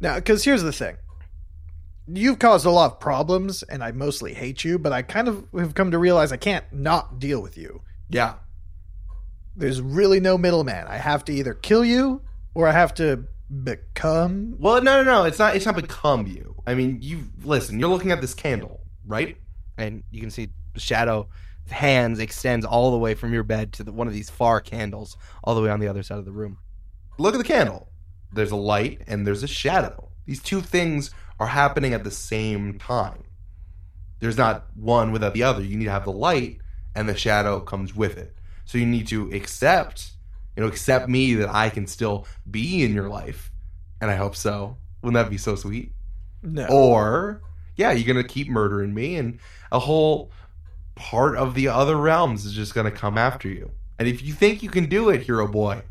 Now, 0.00 0.16
because 0.16 0.44
here's 0.44 0.62
the 0.62 0.72
thing. 0.72 0.96
You've 2.12 2.38
caused 2.38 2.66
a 2.66 2.70
lot 2.70 2.92
of 2.92 3.00
problems, 3.00 3.62
and 3.62 3.84
I 3.84 3.92
mostly 3.92 4.34
hate 4.34 4.64
you, 4.64 4.78
but 4.78 4.92
I 4.92 5.02
kind 5.02 5.28
of 5.28 5.46
have 5.56 5.74
come 5.74 5.92
to 5.92 5.98
realize 5.98 6.32
I 6.32 6.36
can't 6.38 6.64
not 6.72 7.20
deal 7.20 7.40
with 7.40 7.56
you. 7.56 7.82
Yeah, 8.08 8.34
There's 9.54 9.80
really 9.80 10.18
no 10.18 10.36
middleman. 10.36 10.86
I 10.88 10.96
have 10.96 11.24
to 11.26 11.32
either 11.32 11.54
kill 11.54 11.84
you 11.84 12.22
or 12.54 12.66
I 12.66 12.72
have 12.72 12.92
to 12.94 13.26
become. 13.62 14.56
Well, 14.58 14.82
no, 14.82 15.02
no, 15.02 15.12
no. 15.20 15.24
It's 15.24 15.38
not. 15.38 15.54
It's 15.54 15.66
not 15.66 15.76
become 15.76 16.26
you. 16.26 16.56
I 16.66 16.74
mean, 16.74 16.98
you 17.00 17.24
listen. 17.44 17.78
You're 17.78 17.88
looking 17.90 18.10
at 18.10 18.20
this 18.20 18.34
candle, 18.34 18.80
right? 19.06 19.36
And 19.80 20.02
you 20.10 20.20
can 20.20 20.30
see 20.30 20.50
the 20.74 20.80
shadow 20.80 21.28
hands 21.68 22.18
extends 22.18 22.66
all 22.66 22.90
the 22.90 22.98
way 22.98 23.14
from 23.14 23.32
your 23.32 23.42
bed 23.44 23.72
to 23.74 23.84
the, 23.84 23.92
one 23.92 24.06
of 24.06 24.12
these 24.12 24.28
far 24.28 24.60
candles, 24.60 25.16
all 25.44 25.54
the 25.54 25.62
way 25.62 25.70
on 25.70 25.80
the 25.80 25.88
other 25.88 26.02
side 26.02 26.18
of 26.18 26.24
the 26.24 26.32
room. 26.32 26.58
Look 27.18 27.34
at 27.34 27.38
the 27.38 27.44
candle. 27.44 27.88
There's 28.32 28.50
a 28.50 28.56
light 28.56 29.02
and 29.06 29.26
there's 29.26 29.42
a 29.42 29.48
shadow. 29.48 30.10
These 30.26 30.42
two 30.42 30.60
things 30.60 31.10
are 31.38 31.46
happening 31.46 31.94
at 31.94 32.04
the 32.04 32.10
same 32.10 32.78
time. 32.78 33.24
There's 34.20 34.36
not 34.36 34.66
one 34.76 35.12
without 35.12 35.32
the 35.34 35.42
other. 35.42 35.62
You 35.62 35.76
need 35.76 35.86
to 35.86 35.90
have 35.90 36.04
the 36.04 36.12
light, 36.12 36.60
and 36.94 37.08
the 37.08 37.16
shadow 37.16 37.60
comes 37.60 37.96
with 37.96 38.18
it. 38.18 38.36
So 38.66 38.78
you 38.78 38.86
need 38.86 39.08
to 39.08 39.30
accept, 39.32 40.12
you 40.54 40.62
know, 40.62 40.68
accept 40.68 41.08
me 41.08 41.34
that 41.34 41.48
I 41.48 41.70
can 41.70 41.86
still 41.86 42.26
be 42.48 42.84
in 42.84 42.94
your 42.94 43.08
life, 43.08 43.50
and 44.00 44.10
I 44.10 44.16
hope 44.16 44.36
so. 44.36 44.76
Wouldn't 45.02 45.14
that 45.14 45.30
be 45.30 45.38
so 45.38 45.54
sweet? 45.54 45.92
No. 46.42 46.66
Or, 46.66 47.40
yeah, 47.80 47.92
you're 47.92 48.06
gonna 48.06 48.26
keep 48.26 48.48
murdering 48.48 48.94
me, 48.94 49.16
and 49.16 49.38
a 49.72 49.78
whole 49.78 50.30
part 50.94 51.36
of 51.36 51.54
the 51.54 51.68
other 51.68 51.96
realms 51.96 52.44
is 52.44 52.52
just 52.52 52.74
gonna 52.74 52.90
come 52.90 53.18
after 53.18 53.48
you. 53.48 53.70
And 53.98 54.06
if 54.06 54.22
you 54.22 54.34
think 54.34 54.62
you 54.62 54.68
can 54.68 54.86
do 54.86 55.08
it, 55.08 55.22
hero 55.22 55.48
boy, 55.48 55.82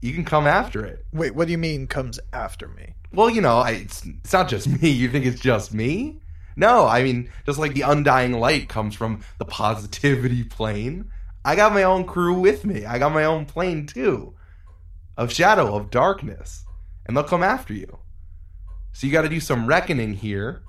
you 0.00 0.12
can 0.12 0.24
come 0.24 0.46
after 0.46 0.84
it. 0.84 1.04
Wait, 1.12 1.34
what 1.34 1.46
do 1.46 1.52
you 1.52 1.58
mean 1.58 1.86
comes 1.86 2.20
after 2.32 2.68
me? 2.68 2.94
Well, 3.12 3.30
you 3.30 3.40
know, 3.40 3.58
I, 3.58 3.70
it's, 3.72 4.04
it's 4.06 4.32
not 4.32 4.48
just 4.48 4.68
me. 4.82 4.90
You 4.90 5.10
think 5.10 5.26
it's 5.26 5.40
just 5.40 5.74
me? 5.74 6.20
No, 6.54 6.86
I 6.86 7.02
mean, 7.02 7.30
just 7.46 7.58
like 7.58 7.74
the 7.74 7.82
undying 7.82 8.32
light 8.32 8.68
comes 8.68 8.94
from 8.94 9.22
the 9.38 9.44
positivity 9.44 10.44
plane, 10.56 11.10
I 11.44 11.56
got 11.56 11.72
my 11.72 11.82
own 11.82 12.04
crew 12.04 12.38
with 12.38 12.64
me. 12.64 12.84
I 12.84 12.98
got 12.98 13.12
my 13.12 13.24
own 13.24 13.46
plane 13.46 13.86
too 13.86 14.34
of 15.16 15.30
shadow, 15.30 15.76
of 15.76 15.90
darkness, 15.90 16.64
and 17.04 17.14
they'll 17.14 17.24
come 17.24 17.42
after 17.42 17.74
you. 17.74 17.98
So 18.92 19.06
you 19.06 19.12
got 19.12 19.22
to 19.22 19.28
do 19.28 19.40
some 19.40 19.66
reckoning 19.66 20.14
here. 20.14 20.62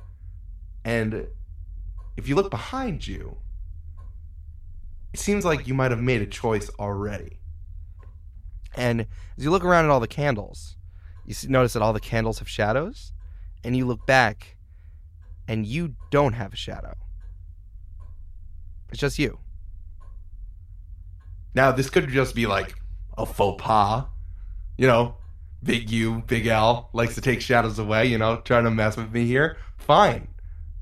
And 0.84 1.28
if 2.17 2.28
you 2.28 2.36
look 2.36 2.50
behind 2.50 3.08
you, 3.08 3.38
it 5.13 5.20
seems 5.20 5.46
like 5.46 5.67
you 5.67 5.74
might 5.74 5.91
have 5.91 6.02
made 6.02 6.22
a 6.22 6.26
choice 6.26 6.70
already. 6.80 7.39
And 8.76 9.02
as 9.38 9.44
you 9.44 9.52
look 9.52 9.65
around 9.65 9.86
at 9.86 9.91
all 9.91 10.00
the 10.00 10.08
candles, 10.08 10.78
you 11.26 11.36
notice 11.50 11.74
that 11.74 11.82
all 11.82 11.94
the 11.94 12.00
candles 12.00 12.39
have 12.39 12.48
shadows, 12.50 13.12
and 13.63 13.76
you 13.76 13.86
look 13.86 14.06
back, 14.08 14.56
and 15.48 15.65
you 15.65 15.96
don't 16.10 16.34
have 16.34 16.54
a 16.54 16.56
shadow. 16.58 16.94
It's 18.89 19.00
just 19.00 19.20
you. 19.20 19.39
Now, 21.54 21.72
this 21.72 21.89
could 21.89 22.08
just 22.10 22.34
be 22.34 22.48
like 22.48 22.76
a 23.17 23.26
faux 23.26 23.62
pas. 23.62 24.06
You 24.78 24.88
know, 24.88 25.15
Big 25.62 25.89
U, 25.91 26.24
Big 26.26 26.48
L 26.48 26.89
likes 26.94 27.15
to 27.15 27.22
take 27.22 27.41
shadows 27.41 27.78
away, 27.78 28.06
you 28.06 28.17
know, 28.17 28.38
trying 28.38 28.63
to 28.63 28.72
mess 28.72 28.98
with 28.98 29.12
me 29.12 29.26
here. 29.26 29.58
Fine. 29.78 30.30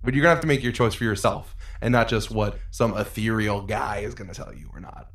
But 0.04 0.14
you're 0.14 0.24
going 0.24 0.32
to 0.32 0.36
have 0.36 0.42
to 0.42 0.48
make 0.48 0.64
your 0.64 0.72
choice 0.72 0.94
for 0.94 1.04
yourself 1.04 1.56
and 1.82 1.92
not 1.92 2.08
just 2.08 2.32
what 2.32 2.58
some 2.72 2.96
ethereal 2.98 3.62
guy 3.62 4.00
is 4.00 4.16
going 4.16 4.30
to 4.30 4.36
tell 4.36 4.54
you 4.54 4.70
or 4.74 4.80
not. 4.80 5.12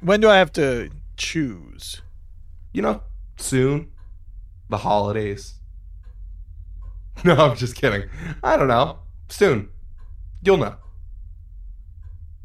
When 0.00 0.20
do 0.20 0.28
I 0.28 0.38
have 0.38 0.52
to 0.54 0.90
choose? 1.16 2.00
You 2.72 2.82
know, 2.82 3.02
soon. 3.36 3.92
The 4.68 4.78
holidays. 4.78 5.54
No, 7.22 7.34
I'm 7.34 7.56
just 7.56 7.76
kidding. 7.76 8.08
I 8.42 8.56
don't 8.56 8.68
know. 8.68 9.00
Soon. 9.28 9.68
You'll 10.42 10.56
know. 10.56 10.76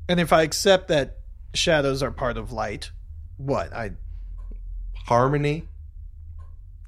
And 0.10 0.20
if 0.20 0.34
I 0.34 0.42
accept 0.42 0.90
that 0.90 1.20
shadows 1.54 2.04
are 2.04 2.12
part 2.12 2.38
of 2.38 2.52
light, 2.52 2.92
what? 3.38 3.74
I 3.74 3.92
Harmony, 5.06 5.68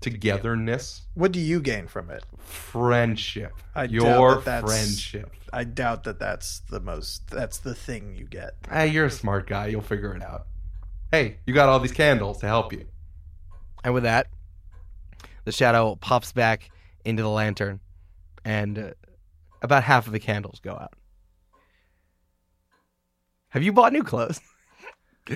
togetherness, 0.01 1.01
what 1.15 1.31
do 1.31 1.39
you 1.39 1.59
gain 1.59 1.87
from 1.87 2.09
it? 2.09 2.23
friendship. 2.37 3.51
I 3.75 3.87
doubt 3.87 3.91
Your 3.93 4.35
that 4.35 4.45
that's- 4.45 4.63
friendship. 4.71 5.31
I 5.53 5.63
doubt 5.63 6.03
that 6.03 6.19
that's 6.19 6.59
the 6.69 6.79
most 6.81 7.29
that's 7.29 7.59
the 7.59 7.73
thing 7.73 8.15
you 8.17 8.25
get. 8.25 8.55
Hey, 8.69 8.87
you're 8.87 9.05
a 9.05 9.11
smart 9.11 9.47
guy. 9.47 9.67
You'll 9.67 9.81
figure 9.81 10.13
it 10.13 10.21
out. 10.21 10.47
Hey, 11.11 11.37
you 11.45 11.53
got 11.53 11.69
all 11.69 11.79
these 11.79 11.93
candles 11.93 12.39
to 12.39 12.47
help 12.47 12.73
you. 12.73 12.85
And 13.83 13.93
with 13.93 14.03
that, 14.03 14.27
the 15.45 15.51
shadow 15.53 15.95
pops 15.95 16.33
back 16.33 16.69
into 17.05 17.23
the 17.23 17.29
lantern, 17.29 17.79
and 18.43 18.77
uh, 18.77 18.91
about 19.61 19.83
half 19.83 20.05
of 20.05 20.11
the 20.13 20.19
candles 20.19 20.59
go 20.59 20.71
out. 20.73 20.93
Have 23.49 23.63
you 23.63 23.71
bought 23.71 23.93
new 23.93 24.03
clothes? 24.03 24.41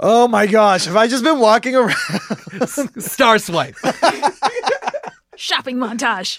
Oh 0.00 0.26
my 0.28 0.46
gosh, 0.46 0.86
have 0.86 0.96
I 0.96 1.06
just 1.06 1.24
been 1.24 1.38
walking 1.38 1.74
around? 1.76 1.96
Star 2.98 3.38
swipe. 3.38 3.76
Shopping 5.36 5.76
montage. 5.76 6.38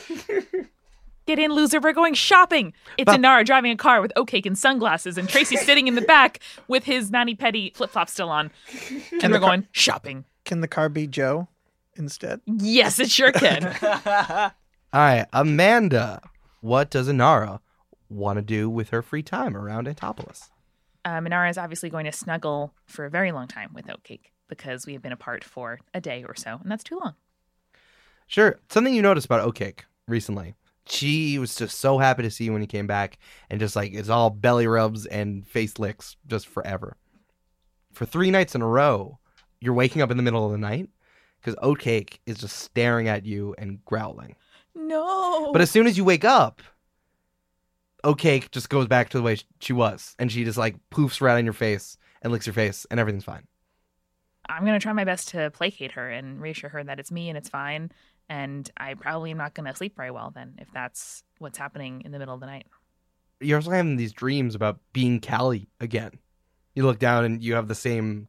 Get 1.25 1.39
in, 1.39 1.51
loser. 1.51 1.79
We're 1.79 1.93
going 1.93 2.13
shopping. 2.13 2.73
It's 2.97 3.11
Inara 3.11 3.43
driving 3.43 3.71
a 3.71 3.75
car 3.75 3.99
with 3.99 4.13
oat 4.15 4.27
cake 4.27 4.45
and 4.45 4.57
sunglasses, 4.57 5.17
and 5.17 5.27
Tracey 5.27 5.57
sitting 5.57 5.87
in 5.87 5.95
the 5.95 6.01
back 6.01 6.39
with 6.67 6.83
his 6.83 7.09
Manny 7.11 7.33
Petty 7.33 7.71
flip 7.75 7.89
flop 7.89 8.09
still 8.09 8.29
on. 8.29 8.51
And 9.23 9.33
we're 9.33 9.39
going 9.39 9.67
shopping. 9.71 10.25
Can 10.45 10.61
the 10.61 10.67
car 10.67 10.87
be 10.87 11.07
Joe 11.07 11.47
instead? 11.95 12.41
Yes, 12.45 12.99
it 12.99 13.09
sure 13.09 13.31
can. 13.31 13.65
All 14.93 15.01
right, 15.01 15.25
Amanda. 15.33 16.21
What 16.61 16.91
does 16.91 17.07
Inara 17.09 17.59
want 18.07 18.37
to 18.37 18.43
do 18.43 18.69
with 18.69 18.89
her 18.89 19.01
free 19.01 19.23
time 19.23 19.57
around 19.57 19.87
Antopolis? 19.87 20.51
Uh, 21.05 21.19
Minara 21.19 21.49
is 21.49 21.57
obviously 21.57 21.89
going 21.89 22.05
to 22.05 22.11
snuggle 22.11 22.73
for 22.87 23.05
a 23.05 23.09
very 23.09 23.31
long 23.31 23.47
time 23.47 23.71
with 23.73 23.85
Oatcake 23.85 24.31
because 24.49 24.85
we 24.85 24.93
have 24.93 25.01
been 25.01 25.11
apart 25.11 25.43
for 25.43 25.79
a 25.93 26.01
day 26.01 26.25
or 26.27 26.35
so, 26.35 26.59
and 26.61 26.71
that's 26.71 26.83
too 26.83 26.99
long. 27.01 27.13
Sure. 28.27 28.59
Something 28.69 28.95
you 28.95 29.01
noticed 29.01 29.25
about 29.25 29.47
Oatcake 29.47 29.81
recently. 30.07 30.55
She 30.87 31.39
was 31.39 31.55
just 31.55 31.79
so 31.79 31.97
happy 31.99 32.23
to 32.23 32.31
see 32.31 32.45
you 32.45 32.53
when 32.53 32.61
you 32.61 32.67
came 32.67 32.87
back, 32.87 33.17
and 33.49 33.59
just 33.59 33.75
like 33.75 33.93
it's 33.93 34.09
all 34.09 34.29
belly 34.29 34.67
rubs 34.67 35.05
and 35.05 35.47
face 35.47 35.79
licks 35.79 36.15
just 36.27 36.47
forever. 36.47 36.97
For 37.91 38.05
three 38.05 38.29
nights 38.29 38.55
in 38.55 38.61
a 38.61 38.67
row, 38.67 39.19
you're 39.61 39.73
waking 39.73 40.01
up 40.01 40.11
in 40.11 40.17
the 40.17 40.23
middle 40.23 40.45
of 40.45 40.51
the 40.51 40.57
night 40.57 40.89
because 41.39 41.55
Oatcake 41.57 42.19
is 42.25 42.37
just 42.37 42.57
staring 42.57 43.07
at 43.07 43.25
you 43.25 43.55
and 43.57 43.83
growling. 43.85 44.35
No. 44.75 45.51
But 45.53 45.61
as 45.61 45.71
soon 45.71 45.87
as 45.87 45.97
you 45.97 46.03
wake 46.03 46.25
up, 46.25 46.61
Oatcake 48.05 48.51
just 48.51 48.69
goes 48.69 48.87
back 48.87 49.09
to 49.09 49.17
the 49.17 49.23
way 49.23 49.37
she 49.59 49.73
was, 49.73 50.15
and 50.19 50.31
she 50.31 50.43
just 50.43 50.57
like 50.57 50.75
poofs 50.91 51.21
right 51.21 51.37
on 51.37 51.43
your 51.43 51.53
face 51.53 51.97
and 52.21 52.31
licks 52.31 52.45
your 52.45 52.53
face, 52.53 52.85
and 52.91 52.99
everything's 52.99 53.23
fine. 53.23 53.47
I'm 54.47 54.63
gonna 54.63 54.79
try 54.79 54.93
my 54.93 55.05
best 55.05 55.29
to 55.29 55.49
placate 55.49 55.93
her 55.93 56.09
and 56.09 56.39
reassure 56.39 56.69
her 56.69 56.83
that 56.83 56.99
it's 56.99 57.11
me 57.11 57.29
and 57.29 57.37
it's 57.37 57.49
fine. 57.49 57.91
And 58.29 58.69
I 58.77 58.93
probably 58.93 59.31
am 59.31 59.37
not 59.37 59.55
gonna 59.55 59.75
sleep 59.75 59.95
very 59.95 60.11
well 60.11 60.31
then 60.33 60.55
if 60.59 60.67
that's 60.71 61.23
what's 61.39 61.57
happening 61.57 62.03
in 62.05 62.11
the 62.11 62.19
middle 62.19 62.35
of 62.35 62.39
the 62.39 62.45
night. 62.45 62.67
You're 63.39 63.57
also 63.57 63.71
having 63.71 63.97
these 63.97 64.13
dreams 64.13 64.53
about 64.53 64.79
being 64.93 65.19
Callie 65.19 65.67
again. 65.79 66.11
You 66.75 66.83
look 66.83 66.99
down 66.99 67.25
and 67.25 67.43
you 67.43 67.55
have 67.55 67.67
the 67.67 67.75
same 67.75 68.27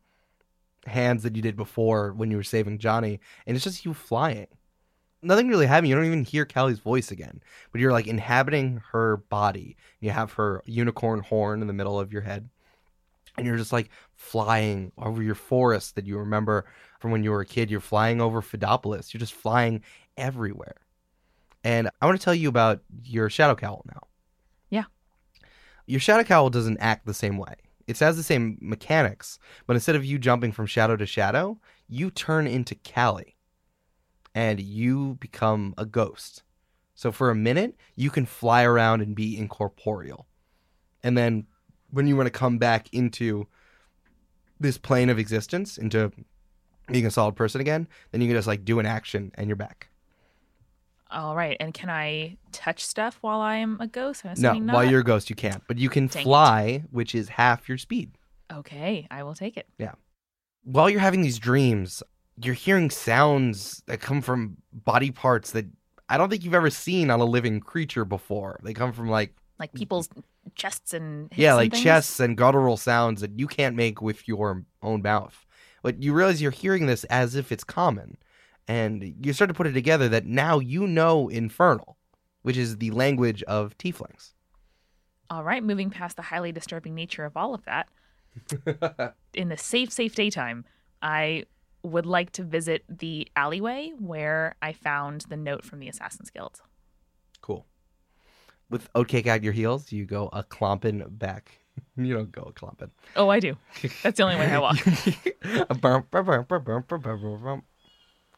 hands 0.87 1.23
that 1.23 1.37
you 1.37 1.43
did 1.43 1.57
before 1.57 2.13
when 2.13 2.31
you 2.31 2.37
were 2.39 2.43
saving 2.43 2.79
Johnny, 2.79 3.21
and 3.47 3.57
it's 3.57 3.65
just 3.65 3.85
you 3.85 3.93
flying. 3.93 4.47
Nothing 5.27 5.49
really 5.49 5.67
happening. 5.67 5.91
You 5.91 5.97
don't 5.97 6.05
even 6.05 6.25
hear 6.25 6.45
Callie's 6.45 6.79
voice 6.79 7.11
again, 7.11 7.43
but 7.73 7.81
you're 7.81 7.91
like 7.91 8.07
inhabiting 8.07 8.81
her 8.93 9.17
body. 9.17 9.77
You 9.99 10.11
have 10.11 10.33
her 10.35 10.63
unicorn 10.67 11.21
horn 11.21 11.63
in 11.63 11.67
the 11.67 11.73
middle 11.73 11.99
of 11.99 12.13
your 12.13 12.23
head, 12.23 12.49
and 13.37 13.45
you're 13.45 13.57
just 13.57 13.73
like 13.73 13.91
flying 14.15 14.93
over 14.99 15.25
your 15.25 15.35
forest 15.35 15.97
that 15.97 16.07
you 16.07 16.17
remember 16.19 16.65
from 17.01 17.11
when 17.11 17.25
you 17.25 17.33
were 17.33 17.41
a 17.41 17.47
kid. 17.47 17.73
You're 17.73 17.81
flying 17.81 18.21
over 18.21 18.41
Fidopolis. 18.41 19.13
You're 19.13 19.19
just 19.19 19.35
flying 19.35 19.83
everywhere. 20.17 20.77
And 21.65 21.91
I 22.01 22.07
want 22.07 22.21
to 22.21 22.25
tell 22.25 22.35
you 22.35 22.49
about 22.49 22.83
your 23.05 23.29
shadow 23.29 23.57
cowl 23.57 23.85
now. 23.89 24.07
Yeah. 24.71 24.85
Your 25.87 25.99
shadow 25.99 26.23
cowl 26.23 26.51
doesn't 26.51 26.79
act 26.79 27.05
the 27.05 27.15
same 27.15 27.37
way. 27.37 27.57
It 27.89 27.99
has 27.99 28.17
the 28.17 28.23
same 28.23 28.59
mechanics, 28.61 29.41
but 29.67 29.75
instead 29.75 29.97
of 29.97 30.05
you 30.05 30.21
jumping 30.21 30.53
from 30.53 30.67
shadow 30.67 30.97
to 30.97 31.07
shadow, 31.07 31.59
you 31.89 32.11
turn 32.11 32.47
into 32.47 32.77
Callie 32.77 33.36
and 34.37 34.61
you 34.61 35.17
become 35.19 35.75
a 35.79 35.87
ghost. 35.87 36.43
So 36.95 37.11
for 37.11 37.31
a 37.31 37.35
minute, 37.35 37.75
you 37.97 38.11
can 38.11 38.27
fly 38.27 38.65
around 38.65 39.01
and 39.01 39.17
be 39.17 39.37
incorporeal. 39.37 40.27
And 41.03 41.17
then 41.17 41.47
when 41.91 42.07
you 42.07 42.17
want 42.17 42.27
to 42.27 42.31
come 42.31 42.59
back 42.59 42.93
into 42.93 43.47
this 44.61 44.77
plane 44.77 45.09
of 45.09 45.19
existence, 45.19 45.79
into 45.79 46.13
being 46.89 47.07
a 47.07 47.11
solid 47.11 47.35
person 47.35 47.63
again, 47.63 47.89
then 48.11 48.21
you 48.21 48.29
can 48.29 48.37
just 48.37 48.47
like 48.47 48.65
do 48.65 48.79
an 48.79 48.85
action 48.85 49.33
and 49.37 49.49
you're 49.49 49.57
back. 49.57 49.89
All 51.11 51.35
right. 51.35 51.57
And 51.59 51.73
can 51.73 51.89
I 51.89 52.37
touch 52.53 52.85
stuff 52.85 53.19
while 53.23 53.41
I 53.41 53.57
am 53.57 53.79
a 53.81 53.87
ghost? 53.87 54.25
I'm 54.27 54.35
No, 54.39 54.51
assuming 54.53 54.75
while 54.75 54.85
you're 54.85 55.01
a 55.01 55.05
ghost, 55.05 55.31
you 55.31 55.37
can't, 55.37 55.63
but 55.67 55.79
you 55.79 55.89
can 55.89 56.09
Dang 56.09 56.21
it. 56.21 56.25
fly, 56.25 56.85
which 56.91 57.15
is 57.15 57.31
half 57.31 57.69
your 57.71 57.79
speed. 57.79 58.13
Okay, 58.53 59.07
I 59.11 59.23
will 59.23 59.35
take 59.35 59.57
it. 59.57 59.67
Yeah. 59.79 59.93
While 60.63 60.91
you're 60.91 61.01
having 61.01 61.23
these 61.23 61.39
dreams, 61.39 62.03
you're 62.43 62.55
hearing 62.55 62.91
sounds 62.91 63.83
that 63.87 64.01
come 64.01 64.21
from 64.23 64.57
body 64.73 65.11
parts 65.11 65.53
that 65.53 65.67
I 66.09 66.19
don't 66.19 66.29
think 66.31 66.45
you've 66.45 66.55
ever 66.55 66.71
seen 66.71 67.11
on 67.11 67.21
a 67.21 67.25
living 67.25 67.61
creature 67.61 68.05
before. 68.05 68.61
They 68.63 68.75
come 68.75 68.93
from 68.93 69.09
like 69.09 69.35
Like 69.59 69.75
people's 69.75 70.09
chests 70.55 70.93
and 70.95 71.31
yeah, 71.35 71.55
like 71.55 71.73
things? 71.73 71.83
chests 71.83 72.21
and 72.21 72.37
guttural 72.37 72.77
sounds 72.77 73.21
that 73.21 73.39
you 73.39 73.47
can't 73.47 73.77
make 73.77 74.01
with 74.01 74.27
your 74.29 74.65
own 74.83 75.03
mouth. 75.03 75.45
But 75.83 76.03
you 76.03 76.13
realize 76.15 76.41
you're 76.41 76.51
hearing 76.51 76.87
this 76.87 77.05
as 77.05 77.35
if 77.35 77.53
it's 77.53 77.65
common. 77.65 78.17
And 78.69 79.15
you 79.25 79.33
start 79.33 79.49
to 79.49 79.55
put 79.55 79.67
it 79.67 79.73
together 79.73 80.09
that 80.09 80.27
now 80.27 80.59
you 80.59 80.87
know 80.87 81.29
Infernal, 81.29 81.97
which 82.43 82.57
is 82.57 82.79
the 82.79 82.91
language 82.91 83.43
of 83.45 83.77
tieflings. 83.79 84.33
All 85.31 85.43
right, 85.45 85.63
moving 85.63 85.91
past 85.91 86.17
the 86.17 86.23
highly 86.23 86.51
disturbing 86.53 86.95
nature 86.95 87.25
of 87.25 87.37
all 87.37 87.55
of 87.55 87.65
that. 87.65 87.89
in 89.35 89.49
the 89.49 89.57
safe, 89.57 89.93
safe 89.93 90.15
daytime, 90.15 90.65
I 91.03 91.45
would 91.87 92.07
like 92.07 92.31
to 92.33 92.43
visit 92.43 92.85
the 92.89 93.29
alleyway 93.37 93.93
where 93.99 94.57
I 94.61 94.73
found 94.73 95.23
the 95.29 95.37
note 95.37 95.65
from 95.65 95.79
the 95.79 95.89
Assassin's 95.89 96.31
Guild. 96.31 96.61
Cool. 97.41 97.67
With 98.69 98.93
oatcake 98.95 99.27
at 99.27 99.45
your 99.45 99.53
heels, 99.53 99.93
you 99.93 100.05
go 100.05 100.29
a 100.33 100.43
clomping 100.43 101.05
back. 101.09 101.59
You 101.99 102.15
don't 102.15 102.33
go 102.33 102.43
a 102.43 102.53
clomping. 102.53 102.91
Oh, 103.17 103.29
I 103.29 103.39
do. 103.39 103.57
That's 104.03 104.17
the 104.17 104.23
only 104.23 104.37
way 104.37 104.51
I 104.51 104.59
walk. 104.59 104.79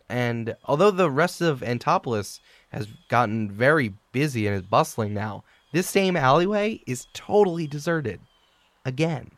and 0.08 0.56
although 0.64 0.90
the 0.90 1.08
rest 1.08 1.40
of 1.40 1.62
Antopolis 1.62 2.40
has 2.70 2.88
gotten 3.08 3.50
very 3.50 3.94
busy 4.10 4.48
and 4.48 4.56
is 4.56 4.62
bustling 4.62 5.14
now, 5.14 5.44
this 5.72 5.88
same 5.88 6.16
alleyway 6.16 6.82
is 6.86 7.06
totally 7.14 7.68
deserted. 7.68 8.20
Again. 8.84 9.30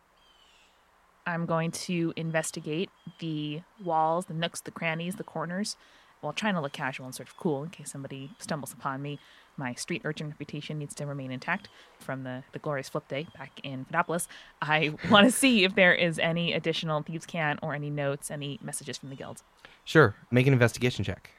I'm 1.31 1.47
going 1.47 1.71
to 1.73 2.13
investigate 2.17 2.91
the 3.21 3.63
walls, 3.83 4.27
the 4.27 4.35
nooks, 4.35 4.61
the 4.61 4.73
crannies, 4.73 5.15
the 5.15 5.25
corners, 5.25 5.77
while 6.21 6.33
trying 6.33 6.55
to 6.55 6.61
look 6.61 6.73
casual 6.73 7.07
and 7.07 7.15
sort 7.15 7.29
of 7.29 7.37
cool 7.37 7.63
in 7.63 7.71
case 7.71 7.93
somebody 7.93 8.33
stumbles 8.39 8.73
upon 8.73 9.01
me. 9.01 9.21
My 9.57 9.75
street 9.75 10.03
urchin 10.05 10.29
reputation 10.29 10.79
needs 10.79 10.95
to 10.97 11.07
remain 11.07 11.31
intact 11.31 11.69
from 11.99 12.25
the, 12.25 12.43
the 12.53 12.59
glorious 12.59 12.89
flip 12.89 13.07
day 13.09 13.27
back 13.39 13.61
in 13.63 13.85
Fidopolis. 13.85 14.27
I 14.61 14.95
want 15.11 15.27
to 15.27 15.31
see 15.31 15.65
if 15.65 15.75
there 15.75 15.95
is 15.95 16.19
any 16.19 16.53
additional 16.53 17.03
thieves' 17.03 17.27
cant 17.27 17.61
or 17.63 17.75
any 17.75 17.91
notes, 17.91 18.31
any 18.31 18.59
messages 18.63 18.99
from 18.99 19.11
the 19.11 19.17
guild. 19.17 19.43
Sure, 19.85 20.15
make 20.31 20.47
an 20.47 20.53
investigation 20.53 21.05
check. 21.05 21.31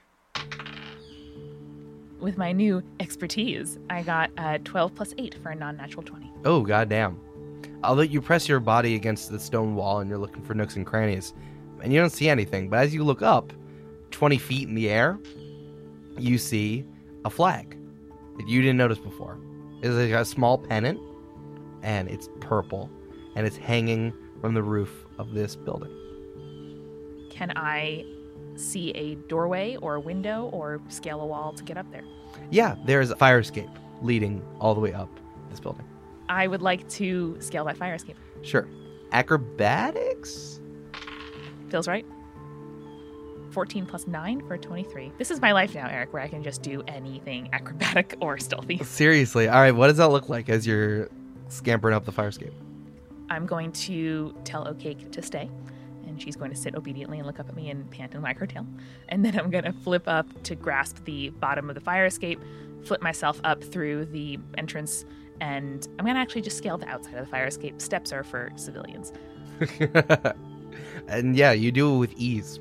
With 2.20 2.38
my 2.38 2.52
new 2.52 2.84
expertise, 3.00 3.80
I 3.90 4.04
got 4.04 4.30
a 4.38 4.60
12 4.60 4.96
plus 4.96 5.14
8 5.18 5.36
for 5.42 5.50
a 5.50 5.56
non 5.56 5.76
natural 5.76 6.04
20. 6.04 6.32
Oh, 6.46 6.62
goddamn. 6.62 7.20
Although 7.84 8.04
you 8.04 8.22
press 8.22 8.48
your 8.48 8.60
body 8.60 8.96
against 8.96 9.32
the 9.32 9.40
stone 9.40 9.76
wall 9.76 10.00
and 10.00 10.10
you're 10.10 10.20
looking 10.20 10.44
for 10.44 10.54
nooks 10.54 10.76
and 10.76 10.86
crannies, 10.86 11.34
and 11.82 11.92
you 11.92 12.00
don't 12.00 12.12
see 12.12 12.30
anything, 12.30 12.70
but 12.70 12.80
as 12.80 12.94
you 12.94 13.04
look 13.04 13.22
up, 13.22 13.52
20 14.12 14.38
feet 14.38 14.68
in 14.68 14.76
the 14.76 14.90
air, 14.90 15.20
you 16.18 16.38
see 16.38 16.86
a 17.26 17.30
flag 17.30 17.78
that 18.38 18.48
you 18.48 18.62
didn't 18.62 18.78
notice 18.78 19.00
before. 19.00 19.38
It's 19.82 19.96
like 19.96 20.12
a 20.12 20.26
small 20.26 20.60
pennant, 20.60 21.00
and 21.82 22.08
it's 22.08 22.30
purple, 22.40 22.90
and 23.36 23.48
it's 23.48 23.58
hanging 23.58 24.14
from 24.42 24.54
the 24.54 24.62
roof 24.62 25.06
of 25.18 25.34
this 25.34 25.56
building. 25.56 25.92
Can 27.32 27.52
I 27.56 28.06
see 28.56 28.92
a 28.92 29.16
doorway 29.28 29.78
or 29.78 29.96
a 29.96 30.00
window 30.00 30.50
or 30.54 30.80
scale 30.90 31.22
a 31.22 31.26
wall 31.26 31.54
to 31.54 31.64
get 31.64 31.78
up 31.78 31.90
there? 31.92 32.04
Yeah, 32.52 32.76
there's 32.86 33.10
a 33.10 33.16
fire 33.16 33.40
escape 33.40 33.70
leading 34.04 34.44
all 34.60 34.76
the 34.76 34.82
way 34.82 34.94
up 34.94 35.10
this 35.50 35.60
building. 35.60 35.86
I 36.32 36.48
would 36.48 36.62
like 36.62 36.88
to 36.92 37.36
scale 37.42 37.66
that 37.66 37.76
fire 37.76 37.94
escape. 37.94 38.16
Sure. 38.42 38.66
Acrobatics? 39.12 40.62
Feels 41.68 41.90
right. 41.90 42.06
14 43.50 43.86
plus 43.86 44.08
9 44.08 44.48
for 44.48 44.58
23. 44.58 45.12
This 45.18 45.30
is 45.30 45.42
my 45.42 45.52
life 45.52 45.76
now, 45.76 45.90
Eric, 45.90 46.14
where 46.14 46.22
I 46.22 46.30
can 46.30 46.42
just 46.42 46.62
do 46.62 46.84
anything 46.88 47.50
acrobatic 47.52 48.16
or 48.22 48.38
stealthy. 48.38 48.78
Seriously. 48.78 49.50
All 49.50 49.60
right, 49.60 49.76
what 49.76 49.88
does 49.88 49.98
that 49.98 50.08
look 50.08 50.30
like 50.30 50.48
as 50.48 50.66
you're 50.66 51.10
scampering 51.50 51.94
up 51.94 52.06
the 52.06 52.14
fire 52.14 52.30
escape? 52.30 52.54
I'm 53.30 53.46
going 53.46 53.74
to 53.74 54.34
tell 54.46 54.66
Oatcake 54.66 55.12
to 55.12 55.22
stay, 55.22 55.50
and 56.08 56.22
she's 56.22 56.38
going 56.38 56.52
to 56.52 56.58
sit 56.58 56.76
obediently 56.76 57.18
and 57.18 57.28
look 57.28 57.42
up 57.42 57.50
at 57.50 57.58
me 57.58 57.70
and 57.72 57.92
pant 57.92 58.14
and 58.14 58.24
wag 58.24 58.38
her 58.40 58.48
tail. 58.48 58.66
And 59.10 59.26
then 59.26 59.38
I'm 59.38 59.50
going 59.50 59.66
to 59.66 59.74
flip 59.74 60.04
up 60.08 60.28
to 60.44 60.56
grasp 60.56 61.04
the 61.04 61.32
bottom 61.32 61.68
of 61.68 61.76
the 61.76 61.82
fire 61.82 62.06
escape, 62.06 62.40
flip 62.86 63.02
myself 63.02 63.42
up 63.44 63.62
through 63.62 64.06
the 64.06 64.40
entrance, 64.58 65.04
and 65.42 65.88
I'm 65.98 66.06
going 66.06 66.16
to 66.16 66.22
actually 66.22 66.44
just 66.44 66.58
scale 66.58 66.78
the 66.78 66.88
outside 66.88 67.16
of 67.16 67.26
the 67.26 67.32
fire 67.32 67.48
escape. 67.48 67.82
Steps 67.82 68.14
are 68.14 68.24
for 68.24 68.52
civilians. 68.56 69.12
and 71.08 71.36
yeah, 71.36 71.52
you 71.52 71.72
do 71.72 71.96
it 71.96 71.98
with 71.98 72.14
ease. 72.16 72.60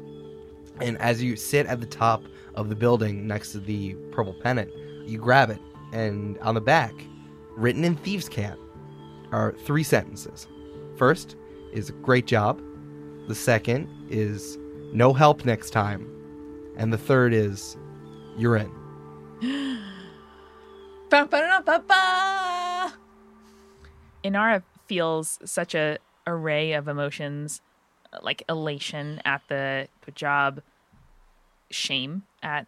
And 0.80 0.96
as 0.98 1.22
you 1.22 1.36
sit 1.36 1.66
at 1.66 1.80
the 1.80 1.86
top 1.86 2.24
of 2.54 2.70
the 2.70 2.74
building 2.74 3.26
next 3.26 3.52
to 3.52 3.60
the 3.60 3.94
purple 4.10 4.34
pennant, 4.42 4.72
you 5.06 5.18
grab 5.18 5.50
it, 5.50 5.58
and 5.92 6.38
on 6.38 6.54
the 6.54 6.60
back, 6.60 6.94
written 7.54 7.84
in 7.84 7.96
thieves' 7.96 8.28
cant, 8.30 8.58
are 9.30 9.54
three 9.64 9.82
sentences. 9.82 10.48
First 10.96 11.36
is 11.72 11.90
great 12.02 12.26
job. 12.26 12.62
The 13.28 13.34
second 13.34 13.88
is 14.08 14.58
no 14.92 15.12
help 15.12 15.44
next 15.44 15.70
time. 15.70 16.08
And 16.78 16.92
the 16.92 16.98
third 16.98 17.34
is 17.34 17.76
you're 18.38 18.56
in. 18.56 18.72
Ba-ba-da-ba-ba! 21.10 22.59
Inara 24.24 24.62
feels 24.86 25.38
such 25.44 25.74
a 25.74 25.98
array 26.26 26.72
of 26.72 26.88
emotions, 26.88 27.60
uh, 28.12 28.18
like 28.22 28.42
elation 28.48 29.20
at 29.24 29.42
the 29.48 29.88
job, 30.14 30.60
shame 31.70 32.24
at 32.42 32.66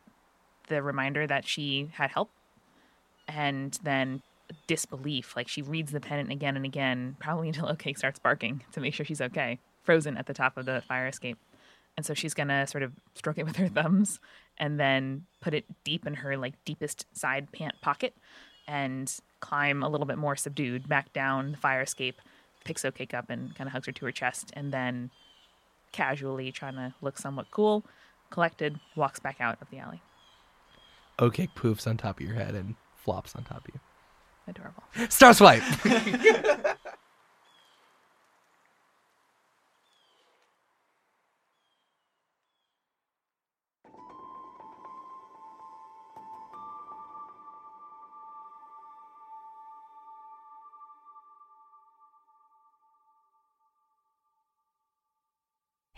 the 0.68 0.82
reminder 0.82 1.26
that 1.26 1.46
she 1.46 1.90
had 1.94 2.10
help, 2.10 2.30
and 3.28 3.78
then 3.82 4.22
disbelief. 4.66 5.34
Like 5.36 5.48
she 5.48 5.62
reads 5.62 5.92
the 5.92 6.00
pennant 6.00 6.30
again 6.30 6.56
and 6.56 6.64
again, 6.64 7.16
probably 7.18 7.48
until 7.52 7.68
OK 7.68 7.92
starts 7.94 8.18
barking 8.18 8.62
to 8.72 8.80
make 8.80 8.94
sure 8.94 9.04
she's 9.04 9.20
okay, 9.20 9.58
frozen 9.82 10.16
at 10.16 10.26
the 10.26 10.34
top 10.34 10.56
of 10.56 10.66
the 10.66 10.82
fire 10.86 11.06
escape. 11.06 11.38
And 11.96 12.06
so 12.06 12.14
she's 12.14 12.34
gonna 12.34 12.66
sort 12.66 12.82
of 12.82 12.92
stroke 13.14 13.38
it 13.38 13.44
with 13.44 13.56
her 13.56 13.68
thumbs 13.80 14.20
and 14.58 14.78
then 14.78 15.26
put 15.40 15.54
it 15.54 15.64
deep 15.84 16.06
in 16.06 16.14
her 16.14 16.36
like 16.36 16.54
deepest 16.64 17.06
side 17.16 17.52
pant 17.52 17.74
pocket 17.82 18.14
and 18.66 19.20
climb 19.42 19.82
a 19.82 19.88
little 19.88 20.06
bit 20.06 20.16
more 20.16 20.36
subdued 20.36 20.88
back 20.88 21.12
down 21.12 21.52
the 21.52 21.58
fire 21.58 21.82
escape, 21.82 22.22
picks 22.64 22.82
Oatcake 22.82 23.12
up 23.12 23.28
and 23.28 23.54
kind 23.54 23.68
of 23.68 23.72
hugs 23.72 23.86
her 23.86 23.92
to 23.92 24.06
her 24.06 24.12
chest, 24.12 24.50
and 24.54 24.72
then 24.72 25.10
casually 25.90 26.50
trying 26.50 26.76
to 26.76 26.94
look 27.02 27.18
somewhat 27.18 27.50
cool, 27.50 27.84
collected, 28.30 28.80
walks 28.96 29.20
back 29.20 29.36
out 29.40 29.58
of 29.60 29.68
the 29.70 29.78
alley. 29.78 30.00
Okay, 31.20 31.48
poofs 31.54 31.86
on 31.86 31.98
top 31.98 32.20
of 32.20 32.26
your 32.26 32.36
head 32.36 32.54
and 32.54 32.76
flops 32.96 33.36
on 33.36 33.44
top 33.44 33.68
of 33.68 33.74
you. 33.74 33.80
Adorable. 34.48 34.82
Star 35.10 35.34
swipe. 35.34 35.62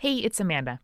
Hey, 0.05 0.17
it's 0.17 0.39
Amanda. 0.39 0.81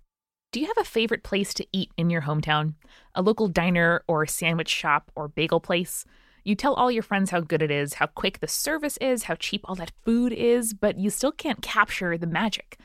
Do 0.52 0.60
you 0.60 0.66
have 0.66 0.80
a 0.80 0.84
favorite 0.84 1.22
place 1.22 1.54
to 1.54 1.68
eat 1.72 1.92
in 1.96 2.10
your 2.10 2.24
hometown? 2.24 2.74
A 3.14 3.22
local 3.22 3.48
diner 3.48 4.04
or 4.08 4.26
sandwich 4.26 4.70
shop 4.70 5.12
or 5.16 5.28
bagel 5.28 5.60
place? 5.60 6.06
You 6.44 6.56
tell 6.56 6.74
all 6.74 6.90
your 6.90 7.04
friends 7.04 7.30
how 7.30 7.42
good 7.42 7.62
it 7.62 7.70
is, 7.70 7.94
how 7.94 8.08
quick 8.08 8.40
the 8.40 8.48
service 8.48 8.98
is, 8.98 9.26
how 9.26 9.36
cheap 9.36 9.62
all 9.66 9.76
that 9.76 9.92
food 10.04 10.34
is, 10.34 10.74
but 10.74 10.98
you 10.98 11.12
still 11.12 11.32
can't 11.32 11.62
capture 11.62 12.18
the 12.18 12.26
magic. 12.26 12.80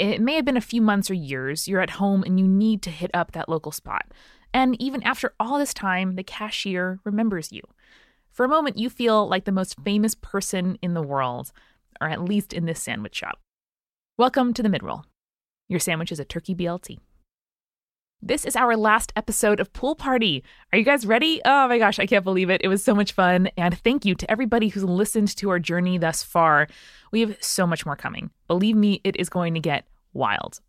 It 0.00 0.20
may 0.20 0.34
have 0.34 0.44
been 0.44 0.56
a 0.56 0.60
few 0.60 0.82
months 0.82 1.08
or 1.08 1.14
years, 1.14 1.68
you're 1.68 1.80
at 1.80 1.90
home 1.90 2.24
and 2.24 2.40
you 2.40 2.48
need 2.48 2.82
to 2.82 2.90
hit 2.90 3.12
up 3.14 3.30
that 3.30 3.48
local 3.48 3.70
spot. 3.70 4.06
And 4.52 4.74
even 4.82 5.04
after 5.04 5.34
all 5.38 5.56
this 5.56 5.72
time, 5.72 6.16
the 6.16 6.24
cashier 6.24 6.98
remembers 7.04 7.52
you. 7.52 7.62
For 8.32 8.44
a 8.44 8.48
moment, 8.48 8.76
you 8.76 8.90
feel 8.90 9.28
like 9.28 9.44
the 9.44 9.52
most 9.52 9.78
famous 9.84 10.16
person 10.16 10.80
in 10.82 10.94
the 10.94 11.00
world, 11.00 11.52
or 12.00 12.08
at 12.08 12.24
least 12.24 12.52
in 12.52 12.64
this 12.64 12.82
sandwich 12.82 13.14
shop. 13.14 13.38
Welcome 14.18 14.52
to 14.54 14.64
the 14.64 14.68
midroll. 14.68 15.04
Your 15.68 15.80
sandwich 15.80 16.12
is 16.12 16.20
a 16.20 16.24
turkey 16.24 16.54
BLT. 16.54 16.98
This 18.22 18.44
is 18.44 18.54
our 18.54 18.76
last 18.76 19.12
episode 19.16 19.58
of 19.58 19.72
Pool 19.72 19.96
Party. 19.96 20.44
Are 20.72 20.78
you 20.78 20.84
guys 20.84 21.04
ready? 21.04 21.40
Oh 21.44 21.66
my 21.66 21.78
gosh, 21.78 21.98
I 21.98 22.06
can't 22.06 22.22
believe 22.22 22.50
it. 22.50 22.60
It 22.62 22.68
was 22.68 22.84
so 22.84 22.94
much 22.94 23.12
fun. 23.12 23.48
And 23.56 23.76
thank 23.76 24.04
you 24.04 24.14
to 24.14 24.30
everybody 24.30 24.68
who's 24.68 24.84
listened 24.84 25.36
to 25.36 25.50
our 25.50 25.58
journey 25.58 25.98
thus 25.98 26.22
far. 26.22 26.68
We 27.10 27.20
have 27.20 27.36
so 27.42 27.66
much 27.66 27.84
more 27.84 27.96
coming. 27.96 28.30
Believe 28.46 28.76
me, 28.76 29.00
it 29.02 29.16
is 29.16 29.28
going 29.28 29.54
to 29.54 29.60
get 29.60 29.88
wild. 30.12 30.60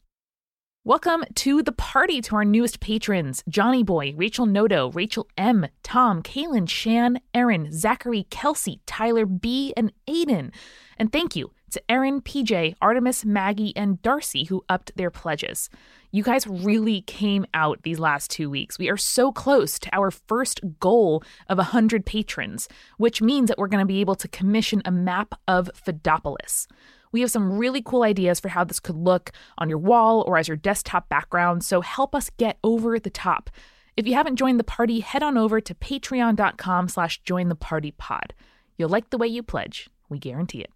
Welcome 0.83 1.25
to 1.35 1.61
the 1.61 1.73
party 1.73 2.19
to 2.21 2.35
our 2.35 2.45
newest 2.45 2.79
patrons 2.79 3.43
Johnny 3.47 3.83
Boy, 3.83 4.15
Rachel 4.17 4.47
Noto, 4.47 4.89
Rachel 4.91 5.27
M, 5.37 5.67
Tom, 5.83 6.23
Kaylin, 6.23 6.67
Shan, 6.67 7.19
Aaron, 7.35 7.71
Zachary, 7.71 8.25
Kelsey, 8.31 8.81
Tyler 8.87 9.27
B, 9.27 9.73
and 9.77 9.93
Aiden. 10.07 10.51
And 10.97 11.11
thank 11.11 11.35
you 11.35 11.51
to 11.71 11.81
Aaron, 11.89 12.21
PJ, 12.21 12.75
Artemis, 12.81 13.25
Maggie, 13.25 13.75
and 13.75 14.01
Darcy 14.01 14.45
who 14.45 14.63
upped 14.69 14.91
their 14.95 15.11
pledges. 15.11 15.69
You 16.11 16.23
guys 16.23 16.47
really 16.47 17.01
came 17.01 17.45
out 17.53 17.83
these 17.83 17.99
last 17.99 18.31
two 18.31 18.49
weeks. 18.49 18.79
We 18.79 18.89
are 18.89 18.97
so 18.97 19.31
close 19.31 19.77
to 19.79 19.95
our 19.95 20.09
first 20.11 20.61
goal 20.79 21.23
of 21.47 21.57
100 21.57 22.05
patrons, 22.05 22.69
which 22.97 23.21
means 23.21 23.49
that 23.49 23.57
we're 23.57 23.67
going 23.67 23.83
to 23.83 23.85
be 23.85 24.01
able 24.01 24.15
to 24.15 24.27
commission 24.27 24.81
a 24.85 24.91
map 24.91 25.35
of 25.47 25.69
Fedopolis. 25.75 26.67
We 27.11 27.21
have 27.21 27.31
some 27.31 27.57
really 27.57 27.81
cool 27.81 28.03
ideas 28.03 28.39
for 28.39 28.49
how 28.49 28.63
this 28.63 28.79
could 28.79 28.95
look 28.95 29.31
on 29.57 29.69
your 29.69 29.77
wall 29.77 30.23
or 30.27 30.37
as 30.37 30.47
your 30.47 30.57
desktop 30.57 31.09
background, 31.09 31.63
so 31.63 31.81
help 31.81 32.13
us 32.13 32.29
get 32.37 32.57
over 32.63 32.99
the 32.99 33.09
top. 33.09 33.49
If 33.95 34.07
you 34.07 34.13
haven't 34.13 34.35
joined 34.35 34.59
the 34.59 34.63
party, 34.63 34.99
head 34.99 35.23
on 35.23 35.37
over 35.37 35.59
to 35.59 35.73
patreon.com 35.73 36.87
slash 36.89 37.21
join 37.23 37.49
the 37.49 37.55
party 37.55 37.91
pod. 37.91 38.33
You'll 38.77 38.89
like 38.89 39.09
the 39.09 39.17
way 39.17 39.27
you 39.27 39.41
pledge. 39.41 39.89
We 40.09 40.19
guarantee 40.19 40.61
it. 40.61 40.71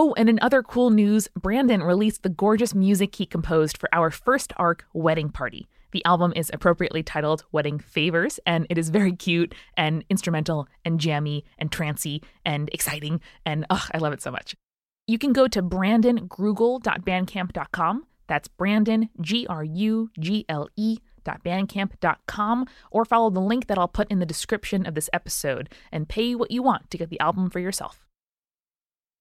Oh, 0.00 0.14
and 0.16 0.28
in 0.28 0.38
other 0.40 0.62
cool 0.62 0.90
news, 0.90 1.26
Brandon 1.36 1.82
released 1.82 2.22
the 2.22 2.28
gorgeous 2.28 2.72
music 2.72 3.16
he 3.16 3.26
composed 3.26 3.76
for 3.76 3.92
our 3.92 4.12
first 4.12 4.52
arc, 4.56 4.86
Wedding 4.92 5.28
Party. 5.28 5.66
The 5.90 6.04
album 6.04 6.32
is 6.36 6.52
appropriately 6.54 7.02
titled 7.02 7.44
Wedding 7.50 7.80
Favors, 7.80 8.38
and 8.46 8.64
it 8.70 8.78
is 8.78 8.90
very 8.90 9.10
cute 9.10 9.56
and 9.76 10.04
instrumental 10.08 10.68
and 10.84 11.00
jammy 11.00 11.44
and 11.58 11.72
trancy 11.72 12.22
and 12.44 12.70
exciting, 12.72 13.20
and 13.44 13.66
ugh, 13.70 13.90
I 13.92 13.98
love 13.98 14.12
it 14.12 14.22
so 14.22 14.30
much. 14.30 14.54
You 15.08 15.18
can 15.18 15.32
go 15.32 15.48
to 15.48 15.60
brandongrugle.bandcamp.com. 15.60 18.06
That's 18.28 18.46
Brandon, 18.46 19.08
G 19.20 19.48
R 19.48 19.64
U 19.64 20.10
G 20.20 20.44
L 20.48 20.68
E 20.76 20.98
bandcamp.com 21.44 22.66
or 22.90 23.04
follow 23.04 23.28
the 23.28 23.40
link 23.40 23.66
that 23.66 23.76
I'll 23.76 23.88
put 23.88 24.10
in 24.10 24.20
the 24.20 24.24
description 24.24 24.86
of 24.86 24.94
this 24.94 25.10
episode 25.12 25.68
and 25.92 26.08
pay 26.08 26.34
what 26.34 26.50
you 26.50 26.62
want 26.62 26.90
to 26.90 26.96
get 26.96 27.10
the 27.10 27.20
album 27.20 27.50
for 27.50 27.58
yourself. 27.58 28.07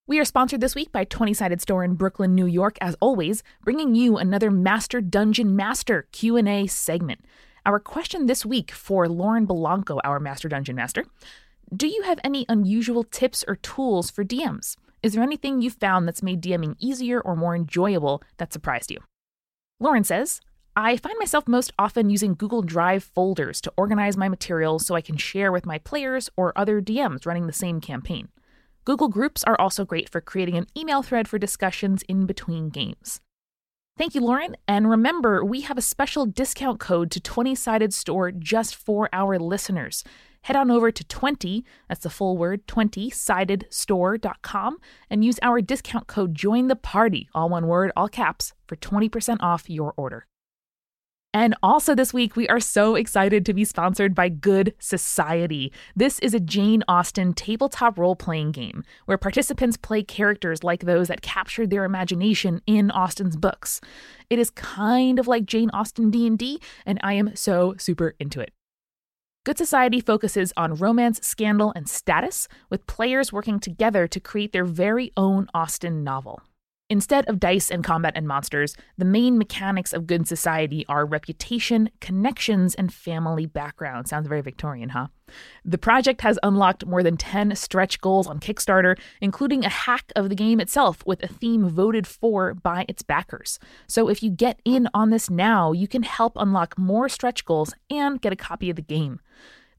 We 0.09 0.19
are 0.19 0.25
sponsored 0.25 0.61
this 0.61 0.73
week 0.73 0.93
by 0.93 1.03
20 1.03 1.33
Sided 1.33 1.59
Store 1.59 1.83
in 1.83 1.95
Brooklyn, 1.95 2.33
New 2.33 2.45
York, 2.45 2.77
as 2.79 2.95
always, 3.01 3.43
bringing 3.65 3.93
you 3.93 4.15
another 4.15 4.49
Master 4.49 5.01
Dungeon 5.01 5.53
Master 5.53 6.07
Q&A 6.13 6.65
segment. 6.67 7.25
Our 7.65 7.77
question 7.77 8.25
this 8.25 8.45
week 8.45 8.71
for 8.71 9.09
Lauren 9.09 9.45
Belanco, 9.45 9.99
our 10.05 10.21
Master 10.21 10.47
Dungeon 10.47 10.77
Master, 10.77 11.03
do 11.75 11.87
you 11.87 12.03
have 12.03 12.21
any 12.23 12.45
unusual 12.47 13.03
tips 13.03 13.43
or 13.49 13.57
tools 13.57 14.09
for 14.09 14.23
DMs? 14.23 14.77
Is 15.03 15.11
there 15.11 15.23
anything 15.23 15.61
you've 15.61 15.73
found 15.73 16.07
that's 16.07 16.23
made 16.23 16.41
DMing 16.41 16.77
easier 16.79 17.19
or 17.19 17.35
more 17.35 17.53
enjoyable 17.53 18.23
that 18.37 18.53
surprised 18.53 18.89
you? 18.89 18.99
Lauren 19.77 20.05
says, 20.05 20.39
I 20.73 20.95
find 20.95 21.19
myself 21.19 21.49
most 21.49 21.73
often 21.77 22.09
using 22.09 22.33
Google 22.33 22.61
Drive 22.61 23.03
folders 23.03 23.59
to 23.59 23.73
organize 23.75 24.15
my 24.15 24.29
materials 24.29 24.87
so 24.87 24.95
I 24.95 25.01
can 25.01 25.17
share 25.17 25.51
with 25.51 25.65
my 25.65 25.79
players 25.79 26.29
or 26.37 26.57
other 26.57 26.81
DMs 26.81 27.25
running 27.25 27.47
the 27.47 27.51
same 27.51 27.81
campaign. 27.81 28.29
Google 28.88 29.09
Groups 29.09 29.43
are 29.43 29.59
also 29.59 29.83
great 29.83 30.07
for 30.07 30.21
creating 30.21 30.55
an 30.55 30.67
email 30.77 31.03
thread 31.03 31.27
for 31.27 31.38
discussions 31.38 32.03
in 32.07 32.25
between 32.25 32.69
games. 32.69 33.19
Thank 33.97 34.15
you, 34.15 34.21
Lauren. 34.21 34.55
And 34.65 34.89
remember, 34.89 35.43
we 35.43 35.59
have 35.59 35.77
a 35.77 35.81
special 35.81 36.25
discount 36.25 36.79
code 36.79 37.11
to 37.11 37.19
20 37.19 37.53
Sided 37.53 37.93
Store 37.93 38.31
just 38.31 38.77
for 38.77 39.09
our 39.11 39.38
listeners. 39.38 40.05
Head 40.43 40.55
on 40.55 40.71
over 40.71 40.89
to 40.89 41.03
20, 41.03 41.65
that's 41.89 42.03
the 42.03 42.09
full 42.09 42.38
word, 42.38 42.65
20sidedstore.com, 42.67 44.77
and 45.09 45.25
use 45.25 45.39
our 45.41 45.59
discount 45.59 46.07
code 46.07 46.33
Join 46.33 46.69
the 46.69 46.77
Party, 46.77 47.27
all 47.35 47.49
one 47.49 47.67
word, 47.67 47.91
all 47.97 48.07
caps, 48.07 48.53
for 48.67 48.77
20% 48.77 49.39
off 49.41 49.69
your 49.69 49.93
order. 49.97 50.27
And 51.38 51.53
also 51.61 51.93
this 51.93 52.15
week, 52.15 52.35
we 52.35 52.47
are 52.47 52.59
so 52.59 52.95
excited 52.95 53.45
to 53.45 53.53
be 53.53 53.63
sponsored 53.63 54.15
by 54.15 54.27
Good 54.27 54.73
Society. 54.79 55.71
This 55.95 56.17
is 56.17 56.33
a 56.33 56.39
Jane 56.39 56.83
Austen 56.88 57.31
tabletop 57.33 57.99
role 57.99 58.15
playing 58.15 58.53
game 58.53 58.83
where 59.05 59.19
participants 59.19 59.77
play 59.77 60.01
characters 60.01 60.63
like 60.63 60.85
those 60.85 61.09
that 61.09 61.21
captured 61.21 61.69
their 61.69 61.83
imagination 61.83 62.63
in 62.65 62.89
Austen's 62.89 63.38
books. 63.38 63.79
It 64.31 64.39
is 64.39 64.49
kind 64.49 65.19
of 65.19 65.27
like 65.27 65.45
Jane 65.45 65.69
Austen 65.75 66.09
D&D, 66.09 66.59
and 66.88 66.99
I 67.03 67.13
am 67.13 67.35
so 67.35 67.75
super 67.77 68.15
into 68.19 68.39
it. 68.39 68.51
Good 69.45 69.59
Society 69.59 70.01
focuses 70.01 70.51
on 70.57 70.73
romance, 70.73 71.19
scandal, 71.23 71.71
and 71.75 71.88
status, 71.88 72.47
with 72.71 72.88
players 72.88 73.31
working 73.31 73.59
together 73.59 74.07
to 74.07 74.19
create 74.19 74.53
their 74.53 74.65
very 74.65 75.11
own 75.15 75.49
Austen 75.53 76.03
novel. 76.03 76.41
Instead 76.89 77.27
of 77.27 77.39
dice 77.39 77.69
and 77.69 77.83
combat 77.83 78.13
and 78.15 78.25
monsters, 78.25 78.73
the 78.97 79.03
main 79.03 79.38
mechanics 79.38 79.91
of 79.91 80.07
good 80.07 80.25
society 80.25 80.85
are 80.88 81.05
reputation, 81.05 81.89
connections, 81.99 82.73
and 82.75 82.93
family 82.93 83.45
background. 83.45 84.07
Sounds 84.07 84.27
very 84.27 84.39
Victorian, 84.39 84.89
huh? 84.89 85.07
The 85.65 85.77
project 85.77 86.21
has 86.21 86.39
unlocked 86.43 86.85
more 86.85 87.03
than 87.03 87.17
10 87.17 87.57
stretch 87.57 87.99
goals 87.99 88.25
on 88.25 88.39
Kickstarter, 88.39 88.97
including 89.19 89.65
a 89.65 89.69
hack 89.69 90.13
of 90.15 90.29
the 90.29 90.35
game 90.35 90.61
itself 90.61 91.05
with 91.05 91.21
a 91.21 91.27
theme 91.27 91.67
voted 91.67 92.07
for 92.07 92.53
by 92.53 92.85
its 92.88 93.03
backers. 93.03 93.59
So 93.85 94.07
if 94.07 94.23
you 94.23 94.29
get 94.29 94.61
in 94.63 94.88
on 94.93 95.09
this 95.09 95.29
now, 95.29 95.73
you 95.73 95.89
can 95.89 96.03
help 96.03 96.33
unlock 96.38 96.77
more 96.77 97.09
stretch 97.09 97.43
goals 97.43 97.73
and 97.89 98.21
get 98.21 98.31
a 98.31 98.38
copy 98.38 98.69
of 98.69 98.77
the 98.77 98.81
game. 98.81 99.19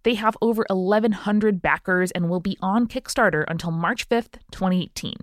They 0.03 0.15
have 0.15 0.37
over 0.43 0.67
1,100 0.69 1.63
backers 1.63 2.11
and 2.11 2.29
will 2.29 2.41
be 2.41 2.59
on 2.61 2.87
Kickstarter 2.87 3.45
until 3.49 3.71
March 3.71 4.07
5th, 4.11 4.35
2018. 4.53 5.17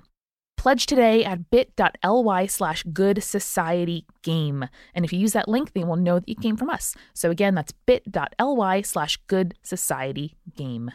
Pledge 0.66 0.88
today 0.88 1.24
at 1.24 1.52
bit.ly 1.52 2.48
slash 2.48 2.82
good 2.92 3.22
society 3.22 4.04
game. 4.24 4.68
And 4.96 5.06
if 5.06 5.14
you 5.14 5.20
use 5.20 5.34
that 5.34 5.48
link, 5.48 5.74
they 5.74 5.84
will 5.84 5.96
know 5.96 6.18
that 6.18 6.28
you 6.28 6.34
came 6.34 6.58
from 6.58 6.72
us. 6.72 6.96
So 7.14 7.30
again, 7.30 7.54
that's 7.54 7.72
bit.ly 7.86 8.82
slash 8.82 9.18
good 9.28 9.54
society 9.62 10.38
game. 10.56 10.90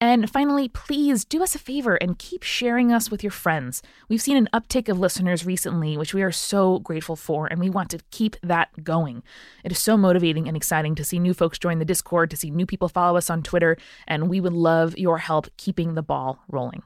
And 0.00 0.30
finally, 0.30 0.68
please 0.68 1.26
do 1.26 1.42
us 1.42 1.54
a 1.54 1.58
favor 1.58 1.96
and 1.96 2.18
keep 2.18 2.42
sharing 2.42 2.90
us 2.90 3.10
with 3.10 3.22
your 3.22 3.30
friends. 3.30 3.82
We've 4.08 4.22
seen 4.22 4.38
an 4.38 4.48
uptick 4.54 4.88
of 4.88 4.98
listeners 4.98 5.44
recently, 5.44 5.98
which 5.98 6.14
we 6.14 6.22
are 6.22 6.32
so 6.32 6.78
grateful 6.78 7.16
for, 7.16 7.46
and 7.48 7.60
we 7.60 7.68
want 7.68 7.90
to 7.90 8.00
keep 8.10 8.36
that 8.42 8.82
going. 8.82 9.22
It 9.62 9.72
is 9.72 9.78
so 9.78 9.98
motivating 9.98 10.48
and 10.48 10.56
exciting 10.56 10.94
to 10.94 11.04
see 11.04 11.18
new 11.18 11.34
folks 11.34 11.58
join 11.58 11.80
the 11.80 11.84
Discord, 11.84 12.30
to 12.30 12.38
see 12.38 12.50
new 12.50 12.64
people 12.64 12.88
follow 12.88 13.18
us 13.18 13.28
on 13.28 13.42
Twitter, 13.42 13.76
and 14.08 14.30
we 14.30 14.40
would 14.40 14.54
love 14.54 14.96
your 14.96 15.18
help 15.18 15.48
keeping 15.58 15.96
the 15.96 16.02
ball 16.02 16.38
rolling. 16.48 16.82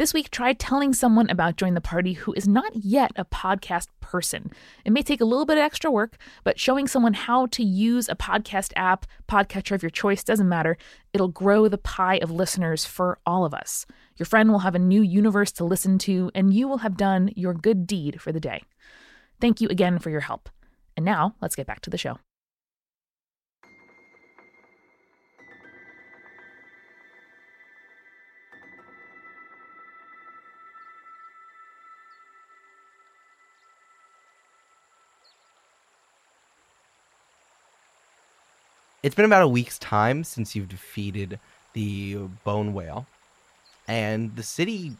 This 0.00 0.14
week, 0.14 0.30
try 0.30 0.54
telling 0.54 0.94
someone 0.94 1.28
about 1.28 1.56
Join 1.56 1.74
the 1.74 1.80
Party 1.82 2.14
who 2.14 2.32
is 2.32 2.48
not 2.48 2.74
yet 2.74 3.12
a 3.16 3.24
podcast 3.26 3.88
person. 4.00 4.50
It 4.82 4.92
may 4.92 5.02
take 5.02 5.20
a 5.20 5.26
little 5.26 5.44
bit 5.44 5.58
of 5.58 5.62
extra 5.62 5.90
work, 5.90 6.16
but 6.42 6.58
showing 6.58 6.88
someone 6.88 7.12
how 7.12 7.44
to 7.48 7.62
use 7.62 8.08
a 8.08 8.14
podcast 8.14 8.72
app, 8.76 9.04
podcatcher 9.28 9.74
of 9.74 9.82
your 9.82 9.90
choice, 9.90 10.24
doesn't 10.24 10.48
matter. 10.48 10.78
It'll 11.12 11.28
grow 11.28 11.68
the 11.68 11.76
pie 11.76 12.16
of 12.22 12.30
listeners 12.30 12.86
for 12.86 13.18
all 13.26 13.44
of 13.44 13.52
us. 13.52 13.84
Your 14.16 14.24
friend 14.24 14.50
will 14.50 14.60
have 14.60 14.74
a 14.74 14.78
new 14.78 15.02
universe 15.02 15.52
to 15.52 15.64
listen 15.64 15.98
to, 15.98 16.30
and 16.34 16.54
you 16.54 16.66
will 16.66 16.78
have 16.78 16.96
done 16.96 17.30
your 17.36 17.52
good 17.52 17.86
deed 17.86 18.22
for 18.22 18.32
the 18.32 18.40
day. 18.40 18.62
Thank 19.38 19.60
you 19.60 19.68
again 19.68 19.98
for 19.98 20.08
your 20.08 20.20
help. 20.20 20.48
And 20.96 21.04
now, 21.04 21.34
let's 21.42 21.56
get 21.56 21.66
back 21.66 21.82
to 21.82 21.90
the 21.90 21.98
show. 21.98 22.16
It's 39.02 39.14
been 39.14 39.24
about 39.24 39.42
a 39.42 39.48
week's 39.48 39.78
time 39.78 40.24
since 40.24 40.54
you've 40.54 40.68
defeated 40.68 41.38
the 41.72 42.16
bone 42.44 42.74
whale, 42.74 43.06
and 43.88 44.36
the 44.36 44.42
city 44.42 44.92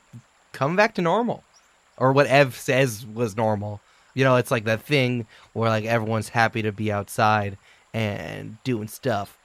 come 0.52 0.74
back 0.74 0.94
to 0.94 1.02
normal, 1.02 1.44
or 1.98 2.12
what 2.12 2.26
Ev 2.26 2.56
says 2.56 3.04
was 3.04 3.36
normal. 3.36 3.80
You 4.14 4.24
know, 4.24 4.36
it's 4.36 4.50
like 4.50 4.64
that 4.64 4.82
thing 4.82 5.26
where 5.52 5.68
like 5.68 5.84
everyone's 5.84 6.30
happy 6.30 6.62
to 6.62 6.72
be 6.72 6.90
outside 6.90 7.58
and 7.92 8.56
doing 8.64 8.88
stuff. 8.88 9.36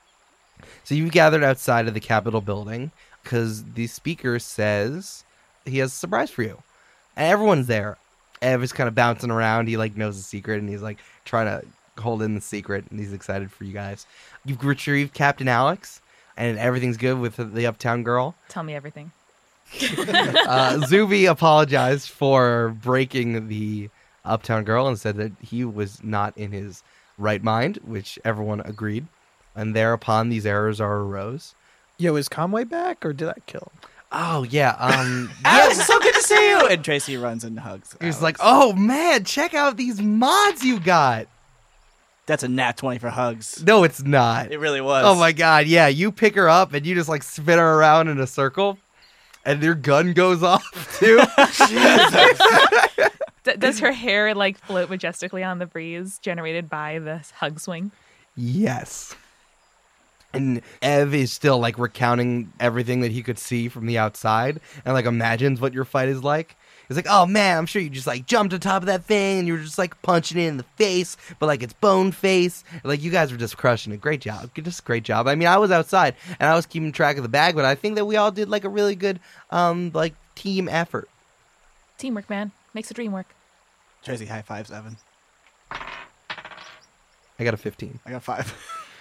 So 0.86 0.95
you've 0.95 1.12
gathered 1.12 1.43
outside 1.43 1.88
of 1.88 1.93
the 1.93 1.99
Capitol 1.99 2.39
building 2.39 2.91
because 3.24 3.64
the 3.64 3.88
speaker 3.88 4.39
says 4.39 5.26
he 5.66 5.80
has 5.80 5.91
a 5.91 5.95
surprise 5.95 6.32
for 6.32 6.43
you, 6.43 6.64
and 7.18 7.30
everyone's 7.30 7.68
there. 7.68 7.97
Ev 8.41 8.64
is 8.64 8.72
kind 8.72 8.88
of 8.88 8.95
bouncing 8.95 9.32
around. 9.32 9.68
He 9.68 9.76
like 9.76 9.97
knows 9.97 10.16
the 10.16 10.24
secret, 10.24 10.60
and 10.62 10.70
he's 10.70 10.82
like 10.82 10.99
trying 11.26 11.47
to 11.47 11.68
hold 12.00 12.22
in 12.22 12.36
the 12.36 12.41
secret, 12.41 12.86
and 12.89 13.00
he's 13.00 13.14
excited 13.14 13.52
for 13.52 13.64
you 13.64 13.74
guys. 13.74 14.06
You've 14.46 14.64
retrieved 14.64 15.14
Captain 15.14 15.48
Alex, 15.48 16.02
and 16.38 16.58
everything's 16.60 16.98
good 16.98 17.20
with 17.20 17.36
the 17.54 17.66
Uptown 17.68 18.04
Girl. 18.04 18.36
Tell 18.50 18.64
me 18.64 18.76
everything. 18.76 19.12
Uh, 20.48 20.86
Zuby 20.86 21.26
apologized 21.26 22.10
for 22.10 22.76
breaking 22.84 23.48
the 23.48 23.89
Uptown 24.24 24.64
Girl 24.64 24.88
and 24.88 25.00
said 25.00 25.18
that 25.18 25.32
he 25.41 25.66
was 25.66 26.04
not 26.04 26.38
in 26.38 26.52
his 26.52 26.84
right 27.18 27.43
mind, 27.43 27.80
which 27.84 28.20
everyone 28.24 28.60
agreed. 28.62 29.08
And 29.56 29.76
thereupon, 29.76 30.30
these 30.30 30.46
errors 30.46 30.80
are 30.80 30.98
arose. 30.98 31.56
Yo, 31.98 32.16
is 32.16 32.30
Conway 32.30 32.66
back 32.66 33.04
or 33.06 33.12
did 33.14 33.30
I 33.30 33.36
kill 33.48 33.72
him? 33.74 33.89
Oh 34.12 34.43
yeah, 34.43 34.76
um, 34.80 35.32
Alex, 35.46 35.80
it's 35.80 35.88
so 35.88 36.00
good 36.00 36.14
to 36.14 36.22
see 36.22 36.50
you. 36.50 36.68
And 36.68 36.84
Tracey 36.86 37.18
runs 37.18 37.43
and 37.43 37.60
hugs. 37.60 37.96
He's 38.00 38.22
Alex. 38.22 38.22
like, 38.22 38.38
"Oh 38.39 38.72
man, 38.74 39.24
check 39.24 39.54
out 39.54 39.78
these 39.78 40.00
mods 40.02 40.64
you 40.64 40.80
got." 40.80 41.28
That's 42.26 42.43
a 42.43 42.47
nat 42.47 42.78
twenty 42.78 42.99
for 42.99 43.09
hugs. 43.09 43.63
No, 43.65 43.84
it's 43.84 44.03
not. 44.03 44.51
It 44.51 44.59
really 44.59 44.82
was. 44.82 45.03
Oh 45.05 45.15
my 45.15 45.32
god, 45.32 45.67
yeah, 45.67 45.88
you 45.88 46.11
pick 46.11 46.36
her 46.36 46.49
up 46.49 46.73
and 46.73 46.86
you 46.86 46.95
just 46.95 47.09
like 47.09 47.23
spin 47.23 47.57
her 47.59 47.73
around 47.80 48.07
in 48.07 48.19
a 48.19 48.28
circle, 48.28 48.78
and 49.45 49.61
your 49.61 49.76
gun 49.76 50.13
goes 50.13 50.41
off 50.43 50.97
too. 50.99 51.19
D- 53.43 53.55
does 53.57 53.80
her 53.80 53.91
hair 53.91 54.34
like 54.34 54.57
float 54.57 54.89
majestically 54.89 55.43
on 55.43 55.59
the 55.59 55.67
breeze 55.67 56.17
generated 56.19 56.67
by 56.69 56.99
the 56.99 57.23
hug 57.36 57.59
swing? 57.59 57.91
yes. 58.36 59.15
And 60.34 60.61
Ev 60.82 61.13
is 61.13 61.32
still 61.32 61.59
like 61.59 61.80
recounting 61.80 62.51
everything 62.59 62.99
that 63.01 63.11
he 63.13 63.23
could 63.23 63.39
see 63.39 63.69
from 63.69 63.86
the 63.86 63.97
outside 63.97 64.59
and 64.84 64.93
like 64.93 65.05
imagines 65.05 65.61
what 65.61 65.73
your 65.73 65.86
fight 65.86 66.09
is 66.09 66.26
like. 66.26 66.57
He's 66.88 66.97
like, 66.97 67.07
oh 67.09 67.25
man, 67.25 67.57
I'm 67.57 67.65
sure 67.65 67.81
you 67.81 67.89
just 67.89 68.07
like 68.07 68.25
jumped 68.25 68.53
on 68.53 68.59
top 68.59 68.81
of 68.83 68.88
that 68.88 69.03
thing 69.05 69.39
and 69.39 69.47
you 69.47 69.53
were 69.53 69.59
just 69.59 69.77
like 69.77 69.99
punching 70.01 70.38
it 70.38 70.45
in 70.47 70.57
the 70.57 70.63
face, 70.77 71.17
but 71.39 71.47
like 71.47 71.63
it's 71.63 71.73
bone 71.73 72.11
face. 72.11 72.63
Like 72.83 73.01
you 73.01 73.11
guys 73.11 73.31
were 73.31 73.38
just 73.38 73.57
crushing 73.57 73.93
it. 73.93 74.01
Great 74.01 74.21
job. 74.21 74.49
Just 74.55 74.86
great 74.86 75.03
job. 75.03 75.27
I 75.27 75.36
mean, 75.36 75.47
I 75.47 75.57
was 75.57 75.71
outside 75.71 76.15
and 76.39 76.49
I 76.49 76.55
was 76.55 76.65
keeping 76.65 76.91
track 76.91 77.17
of 77.17 77.23
the 77.23 77.29
bag, 77.29 77.55
but 77.55 77.65
I 77.65 77.75
think 77.75 77.95
that 77.95 78.05
we 78.05 78.15
all 78.17 78.31
did 78.31 78.49
like 78.49 78.63
a 78.63 78.69
really 78.69 78.95
good 78.95 79.19
um 79.51 79.91
like 79.93 80.13
team 80.36 80.67
effort. 80.69 81.09
Teamwork, 81.97 82.29
man, 82.29 82.51
makes 82.73 82.89
the 82.89 82.93
dream 82.93 83.11
work. 83.11 83.27
Tracey 84.03 84.25
high 84.25 84.41
fives 84.41 84.71
Evan. 84.71 84.97
I 87.38 87.43
got 87.43 87.53
a 87.53 87.57
15. 87.57 87.99
I 88.05 88.11
got 88.11 88.23
five. 88.23 88.53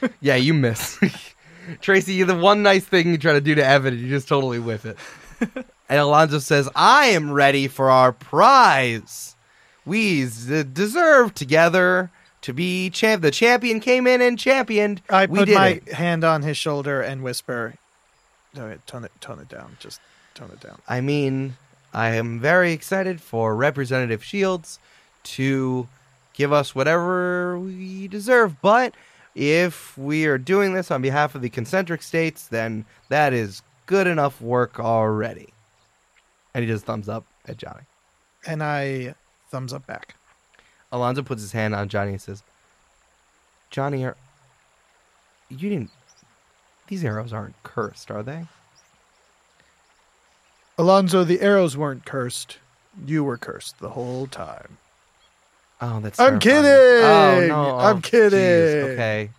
Yeah, 0.20 0.34
you 0.34 0.52
miss. 0.52 0.98
Tracey, 1.80 2.22
the 2.24 2.36
one 2.36 2.62
nice 2.62 2.84
thing 2.84 3.08
you 3.08 3.16
try 3.16 3.32
to 3.32 3.40
do 3.40 3.54
to 3.54 3.64
Evan, 3.64 3.98
you 3.98 4.08
just 4.08 4.28
totally 4.28 4.58
whiff 4.58 4.84
it. 4.84 4.98
and 5.88 6.00
Alonzo 6.00 6.38
says, 6.38 6.68
I 6.74 7.06
am 7.06 7.32
ready 7.32 7.68
for 7.68 7.90
our 7.90 8.12
prize. 8.12 9.36
We 9.84 10.24
z- 10.24 10.64
deserve 10.72 11.34
together 11.34 12.10
to 12.42 12.52
be 12.52 12.90
champ. 12.90 13.22
The 13.22 13.30
champion 13.30 13.80
came 13.80 14.06
in 14.06 14.20
and 14.20 14.38
championed. 14.38 15.02
I 15.08 15.26
we 15.26 15.40
put 15.40 15.46
did 15.46 15.54
my 15.54 15.68
it. 15.68 15.92
hand 15.92 16.24
on 16.24 16.42
his 16.42 16.56
shoulder 16.56 17.00
and 17.00 17.22
whisper, 17.22 17.74
"No, 18.54 18.76
tone 18.86 19.04
it, 19.04 19.12
tone 19.20 19.40
it 19.40 19.48
down. 19.48 19.76
Just 19.80 20.00
tone 20.34 20.50
it 20.52 20.60
down." 20.60 20.80
I 20.88 21.00
mean, 21.00 21.56
I 21.92 22.10
am 22.10 22.40
very 22.40 22.72
excited 22.72 23.20
for 23.20 23.54
Representative 23.56 24.22
Shields 24.24 24.78
to 25.24 25.88
give 26.34 26.52
us 26.52 26.74
whatever 26.74 27.58
we 27.58 28.08
deserve. 28.08 28.60
But 28.60 28.94
if 29.34 29.96
we 29.96 30.26
are 30.26 30.38
doing 30.38 30.74
this 30.74 30.90
on 30.90 31.00
behalf 31.02 31.34
of 31.34 31.40
the 31.42 31.48
concentric 31.48 32.02
states, 32.02 32.46
then 32.48 32.84
that 33.08 33.32
is 33.32 33.62
good 33.86 34.06
enough 34.06 34.40
work 34.42 34.78
already. 34.78 35.53
And 36.54 36.64
he 36.64 36.70
does 36.70 36.82
thumbs 36.82 37.08
up 37.08 37.24
at 37.46 37.56
Johnny. 37.56 37.82
And 38.46 38.62
I 38.62 39.14
thumbs 39.50 39.72
up 39.72 39.86
back. 39.86 40.14
Alonzo 40.92 41.22
puts 41.22 41.42
his 41.42 41.52
hand 41.52 41.74
on 41.74 41.88
Johnny 41.88 42.12
and 42.12 42.20
says, 42.20 42.42
Johnny, 43.70 44.04
are, 44.04 44.16
you 45.48 45.68
didn't. 45.68 45.90
These 46.86 47.04
arrows 47.04 47.32
aren't 47.32 47.60
cursed, 47.64 48.10
are 48.10 48.22
they? 48.22 48.46
Alonzo, 50.78 51.24
the 51.24 51.40
arrows 51.40 51.76
weren't 51.76 52.04
cursed. 52.04 52.58
You 53.06 53.24
were 53.24 53.38
cursed 53.38 53.78
the 53.78 53.90
whole 53.90 54.26
time. 54.26 54.78
Oh, 55.80 56.00
that's. 56.00 56.18
I'm 56.20 56.38
terrifying. 56.38 56.62
kidding! 56.64 57.04
Oh 57.04 57.46
no! 57.48 57.78
I'm 57.78 57.96
Oh, 57.96 58.00
kidding. 58.00 58.38
jeez. 58.38 58.92
Okay. 58.92 59.30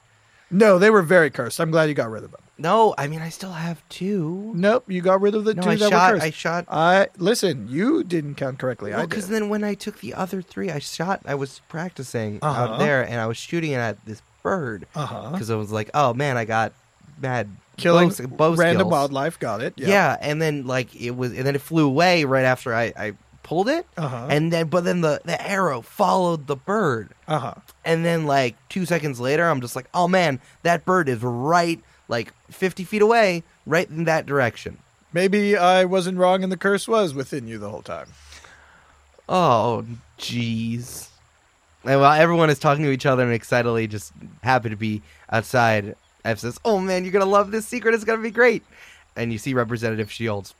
No, 0.51 0.77
they 0.79 0.89
were 0.89 1.01
very 1.01 1.29
cursed. 1.29 1.59
I'm 1.59 1.71
glad 1.71 1.89
you 1.89 1.95
got 1.95 2.09
rid 2.11 2.23
of 2.23 2.31
them. 2.31 2.41
No, 2.57 2.93
I 2.97 3.07
mean 3.07 3.21
I 3.21 3.29
still 3.29 3.51
have 3.51 3.83
two. 3.89 4.53
Nope, 4.55 4.85
you 4.89 5.01
got 5.01 5.19
rid 5.19 5.35
of 5.35 5.43
the 5.43 5.53
no, 5.55 5.61
two 5.63 5.69
I 5.71 5.75
that 5.75 5.89
shot. 5.89 6.13
were 6.13 6.19
cursed. 6.19 6.25
I 6.25 6.29
shot. 6.31 6.65
I 6.69 7.07
listen. 7.17 7.67
You 7.69 8.03
didn't 8.03 8.35
count 8.35 8.59
correctly. 8.59 8.91
Well, 8.91 9.05
because 9.07 9.27
then 9.27 9.49
when 9.49 9.63
I 9.63 9.73
took 9.73 9.99
the 9.99 10.13
other 10.13 10.41
three, 10.41 10.69
I 10.71 10.79
shot. 10.79 11.21
I 11.25 11.35
was 11.35 11.61
practicing 11.67 12.39
Uh-huh. 12.41 12.61
out 12.73 12.79
there, 12.79 13.01
and 13.03 13.19
I 13.19 13.25
was 13.27 13.37
shooting 13.37 13.71
it 13.71 13.77
at 13.77 14.03
this 14.05 14.21
bird 14.43 14.87
Uh 14.95 15.05
huh. 15.05 15.29
because 15.31 15.49
I 15.49 15.55
was 15.55 15.71
like, 15.71 15.89
"Oh 15.93 16.13
man, 16.13 16.37
I 16.37 16.45
got 16.45 16.71
bad 17.17 17.49
Killing 17.77 18.07
bow, 18.09 18.27
bow 18.27 18.53
random 18.55 18.81
skills. 18.83 18.91
wildlife. 18.91 19.37
Got 19.39 19.61
it. 19.61 19.73
Yeah. 19.75 20.15
and 20.21 20.41
then 20.41 20.65
like 20.65 20.95
it 20.95 21.11
was, 21.11 21.33
and 21.33 21.45
then 21.45 21.55
it 21.55 21.61
flew 21.61 21.85
away 21.87 22.23
right 22.23 22.45
after 22.45 22.73
I, 22.73 22.93
I 22.97 23.13
pulled 23.45 23.69
it, 23.69 23.85
Uh 23.95 24.07
huh. 24.09 24.27
and 24.29 24.51
then 24.51 24.67
but 24.67 24.83
then 24.83 24.99
the 25.01 25.21
the 25.23 25.39
arrow 25.41 25.81
followed 25.81 26.47
the 26.47 26.55
bird, 26.57 27.11
Uh 27.27 27.39
huh. 27.39 27.53
and 27.85 28.03
then 28.03 28.25
like 28.25 28.55
two 28.69 28.85
seconds 28.85 29.19
later, 29.19 29.47
I'm 29.47 29.61
just 29.61 29.75
like, 29.75 29.87
"Oh 29.93 30.07
man, 30.09 30.41
that 30.63 30.83
bird 30.83 31.07
is 31.07 31.21
right 31.21 31.79
like 32.07 32.33
50 32.51 32.83
feet 32.83 33.01
away, 33.01 33.43
right 33.65 33.89
in 33.89 34.03
that 34.05 34.25
direction." 34.25 34.79
Maybe 35.13 35.55
I 35.55 35.85
wasn't 35.85 36.17
wrong, 36.17 36.43
and 36.43 36.51
the 36.51 36.57
curse 36.57 36.87
was 36.87 37.13
within 37.13 37.47
you 37.47 37.57
the 37.57 37.69
whole 37.69 37.81
time. 37.83 38.07
Oh, 39.29 39.85
jeez. 40.19 41.07
And 41.83 41.99
while 42.01 42.19
everyone 42.19 42.49
is 42.49 42.59
talking 42.59 42.83
to 42.85 42.91
each 42.91 43.05
other 43.05 43.23
and 43.23 43.31
excitedly 43.33 43.87
just 43.87 44.11
happy 44.43 44.69
to 44.69 44.75
be 44.75 45.01
outside, 45.31 45.95
Ev 46.23 46.39
says, 46.39 46.59
Oh 46.65 46.79
man, 46.79 47.03
you're 47.03 47.11
going 47.13 47.23
to 47.23 47.29
love 47.29 47.51
this 47.51 47.65
secret. 47.67 47.93
It's 47.93 48.03
going 48.03 48.19
to 48.19 48.23
be 48.23 48.31
great. 48.31 48.63
And 49.15 49.31
you 49.31 49.37
see 49.37 49.53
Representative 49.53 50.11
Shields 50.11 50.53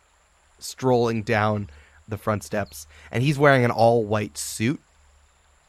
strolling 0.59 1.23
down 1.23 1.69
the 2.07 2.17
front 2.17 2.43
steps. 2.43 2.87
And 3.11 3.23
he's 3.23 3.37
wearing 3.37 3.65
an 3.65 3.71
all 3.71 4.03
white 4.03 4.37
suit 4.37 4.81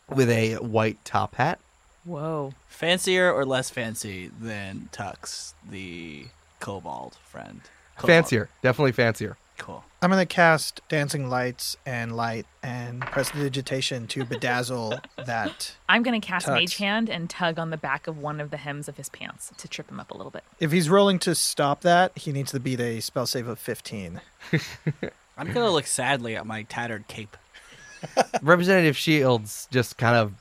with 0.08 0.30
a 0.30 0.54
white 0.54 1.04
top 1.04 1.36
hat. 1.36 1.58
Whoa. 2.04 2.52
Fancier 2.68 3.32
or 3.32 3.44
less 3.44 3.70
fancy 3.70 4.30
than 4.40 4.88
Tux, 4.92 5.54
the 5.68 6.26
kobold 6.60 7.16
friend? 7.24 7.62
Kobold. 7.96 8.08
Fancier. 8.08 8.48
Definitely 8.62 8.92
fancier. 8.92 9.36
Cool. 9.58 9.82
I'm 10.02 10.10
gonna 10.10 10.26
cast 10.26 10.82
dancing 10.88 11.30
lights 11.30 11.76
and 11.86 12.14
light 12.14 12.46
and 12.62 13.00
press 13.00 13.30
prestidigitation 13.30 14.06
to 14.08 14.24
bedazzle 14.24 15.00
that. 15.24 15.74
I'm 15.88 16.02
gonna 16.02 16.20
cast 16.20 16.46
Tux. 16.46 16.54
Mage 16.54 16.76
Hand 16.76 17.08
and 17.08 17.28
tug 17.28 17.58
on 17.58 17.70
the 17.70 17.76
back 17.76 18.06
of 18.06 18.18
one 18.18 18.40
of 18.40 18.50
the 18.50 18.58
hems 18.58 18.86
of 18.88 18.98
his 18.98 19.08
pants 19.08 19.50
to 19.56 19.66
trip 19.66 19.90
him 19.90 19.98
up 19.98 20.10
a 20.10 20.16
little 20.16 20.30
bit. 20.30 20.44
If 20.60 20.72
he's 20.72 20.90
rolling 20.90 21.18
to 21.20 21.34
stop 21.34 21.80
that, 21.80 22.16
he 22.16 22.32
needs 22.32 22.52
to 22.52 22.60
beat 22.60 22.80
a 22.80 23.00
spell 23.00 23.26
save 23.26 23.48
of 23.48 23.58
15. 23.58 24.20
I'm 25.36 25.52
gonna 25.52 25.70
look 25.70 25.86
sadly 25.86 26.36
at 26.36 26.46
my 26.46 26.62
tattered 26.64 27.08
cape. 27.08 27.36
Representative 28.42 28.96
Shields 28.96 29.68
just 29.70 29.98
kind 29.98 30.16
of 30.16 30.32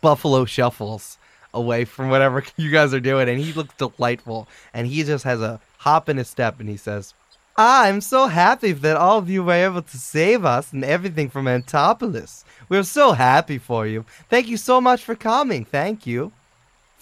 buffalo 0.00 0.44
shuffles 0.44 1.18
away 1.52 1.84
from 1.84 2.10
whatever 2.10 2.44
you 2.56 2.70
guys 2.70 2.94
are 2.94 3.00
doing, 3.00 3.28
and 3.28 3.38
he 3.40 3.52
looks 3.52 3.74
delightful. 3.76 4.48
And 4.72 4.86
he 4.86 5.02
just 5.02 5.24
has 5.24 5.40
a 5.40 5.60
hop 5.78 6.08
in 6.08 6.16
his 6.16 6.28
step, 6.28 6.60
and 6.60 6.68
he 6.68 6.76
says, 6.76 7.14
"I'm 7.56 8.00
so 8.00 8.26
happy 8.28 8.72
that 8.72 8.96
all 8.96 9.18
of 9.18 9.30
you 9.30 9.42
were 9.42 9.52
able 9.52 9.82
to 9.82 9.96
save 9.98 10.44
us 10.44 10.72
and 10.72 10.84
everything 10.84 11.28
from 11.28 11.48
Antopolis. 11.48 12.44
We're 12.68 12.84
so 12.84 13.12
happy 13.12 13.58
for 13.58 13.86
you. 13.86 14.04
Thank 14.28 14.48
you 14.48 14.56
so 14.56 14.80
much 14.80 15.02
for 15.02 15.14
coming. 15.14 15.64
Thank 15.64 16.06
you." 16.06 16.32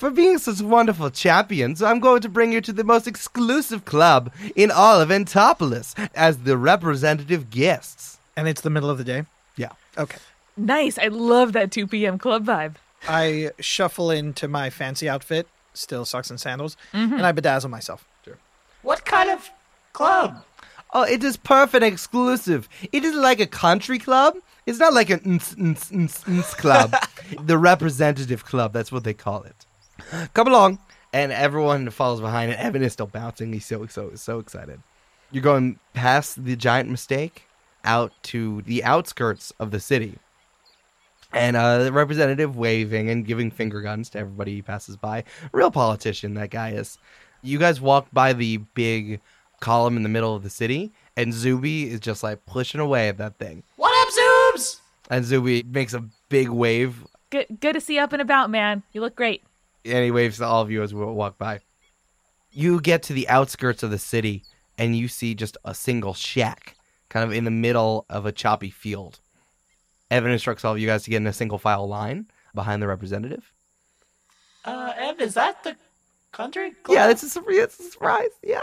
For 0.03 0.11
being 0.11 0.39
such 0.39 0.61
wonderful 0.61 1.11
champions, 1.11 1.81
I'm 1.81 2.01
going 2.01 2.23
to 2.23 2.29
bring 2.29 2.51
you 2.51 2.61
to 2.63 2.73
the 2.73 2.83
most 2.83 3.07
exclusive 3.07 3.85
club 3.85 4.33
in 4.57 4.73
all 4.73 5.01
of 5.01 5.13
Antopolis 5.13 5.95
as 6.13 6.39
the 6.39 6.57
representative 6.57 7.51
guests. 7.51 8.19
And 8.37 8.49
it's 8.49 8.63
the 8.63 8.69
middle 8.69 8.91
of 8.91 8.99
the 8.99 9.05
day? 9.05 9.27
Yeah. 9.55 9.69
Okay. 9.97 10.19
Nice. 10.57 10.99
I 10.99 11.07
love 11.07 11.53
that 11.53 11.71
2 11.71 11.87
p.m. 11.87 12.19
club 12.19 12.45
vibe. 12.45 12.75
I 13.07 13.53
shuffle 13.61 14.11
into 14.11 14.49
my 14.49 14.71
fancy 14.71 15.09
outfit, 15.09 15.47
still 15.73 16.05
socks 16.05 16.31
and 16.31 16.41
sandals, 16.41 16.77
mm-hmm. 16.93 17.15
and 17.15 17.25
I 17.25 17.31
bedazzle 17.31 17.71
myself. 17.71 18.05
What 18.83 19.05
kind 19.05 19.31
of 19.31 19.51
club? 19.93 20.43
Oh, 20.93 21.05
it 21.05 21.23
is 21.23 21.37
perfect 21.37 21.85
exclusive. 21.85 22.69
It 22.91 23.05
is 23.05 23.15
like 23.15 23.39
a 23.39 23.47
country 23.47 24.01
club. 24.01 24.35
It's 24.67 24.81
not 24.81 24.95
like 24.95 25.11
a 25.11 25.19
ns, 25.19 25.55
ns, 25.57 25.95
ns, 25.95 26.29
ns 26.29 26.55
club. 26.55 26.93
the 27.41 27.57
representative 27.57 28.45
club, 28.45 28.73
that's 28.73 28.91
what 28.91 29.05
they 29.05 29.15
call 29.15 29.45
it. 29.45 29.65
Come 30.35 30.49
along. 30.49 30.79
and 31.13 31.31
everyone 31.33 31.89
follows 31.91 32.21
behind. 32.21 32.53
And 32.53 32.61
Evan 32.61 32.83
is 32.83 32.93
still 32.93 33.07
bouncing. 33.07 33.53
He's 33.53 33.67
so 33.67 33.87
so 33.87 34.15
so 34.15 34.39
excited. 34.39 34.81
You're 35.31 35.43
going 35.43 35.79
past 35.95 36.45
the 36.45 36.57
giant 36.57 36.91
mistake 36.91 37.45
out 37.85 38.13
to 38.25 38.63
the 38.63 38.85
outskirts 38.85 39.53
of 39.59 39.71
the 39.71 39.81
city, 39.81 40.19
and 41.33 41.57
uh, 41.57 41.85
the 41.85 41.93
representative 41.93 42.57
waving 42.57 43.11
and 43.11 43.27
giving 43.27 43.51
finger 43.51 43.81
guns 43.81 44.11
to 44.11 44.19
everybody 44.19 44.55
he 44.57 44.63
passes 44.63 44.97
by. 44.97 45.25
Real 45.53 45.71
politician 45.71 46.35
that 46.35 46.51
guy 46.51 46.71
is. 46.71 46.99
You 47.43 47.59
guys 47.59 47.81
walk 47.81 48.07
by 48.13 48.35
the 48.35 48.59
big 48.75 49.21
column 49.59 49.97
in 49.97 50.03
the 50.05 50.09
middle 50.09 50.37
of 50.37 50.43
the 50.45 50.51
city, 50.51 50.93
and 51.17 51.33
Zuby 51.35 51.91
is 51.91 51.99
just 52.01 52.23
like 52.23 52.45
pushing 52.47 52.81
away 52.81 53.09
at 53.09 53.19
that 53.19 53.39
thing. 53.39 53.65
What 53.77 53.91
up, 54.07 54.15
Zoobs? 54.55 54.81
And 55.11 55.25
Zuby 55.25 55.63
makes 55.65 55.93
a 55.95 56.05
big 56.29 56.49
wave, 56.51 57.05
Good, 57.31 57.47
good 57.61 57.73
to 57.73 57.81
see 57.81 57.95
you 57.97 58.03
up 58.03 58.13
and 58.13 58.21
about, 58.23 58.51
man. 58.51 58.83
You 58.93 59.01
look 59.01 59.17
great. 59.17 59.43
And 59.85 60.05
he 60.05 60.11
waves 60.11 60.39
to 60.39 60.45
all 60.45 60.63
of 60.63 60.71
you 60.71 60.83
as 60.83 60.95
we 60.95 61.05
walk 61.05 61.39
by. 61.39 61.61
You 62.51 62.81
get 62.81 63.03
to 63.05 63.13
the 63.13 63.29
outskirts 63.29 63.83
of 63.83 63.91
the 63.91 63.99
city, 63.99 64.45
and 64.79 64.97
you 64.97 65.09
see 65.09 65.35
just 65.35 65.57
a 65.65 65.75
single 65.75 66.15
shack, 66.15 66.77
kind 67.09 67.25
of 67.25 67.37
in 67.37 67.45
the 67.45 67.51
middle 67.51 68.05
of 68.09 68.27
a 68.27 68.33
choppy 68.33 68.71
field. 68.71 69.21
Evan 70.11 70.31
instructs 70.31 70.65
all 70.65 70.75
of 70.75 70.79
you 70.79 70.87
guys 70.87 71.05
to 71.05 71.11
get 71.11 71.17
in 71.17 71.27
a 71.27 71.33
single 71.33 71.59
file 71.59 71.89
line 71.89 72.27
behind 72.55 72.83
the 72.83 72.87
representative. 72.87 73.53
Uh, 74.65 74.93
Ev, 74.97 75.21
is 75.21 75.35
that 75.35 75.65
the 75.65 75.77
country 76.33 76.73
club? 76.83 76.95
Yeah, 76.95 77.11
it's 77.11 77.23
a, 77.37 77.43
it's 77.49 77.81
a 77.81 77.85
surprise. 77.85 78.31
Yeah. 78.43 78.61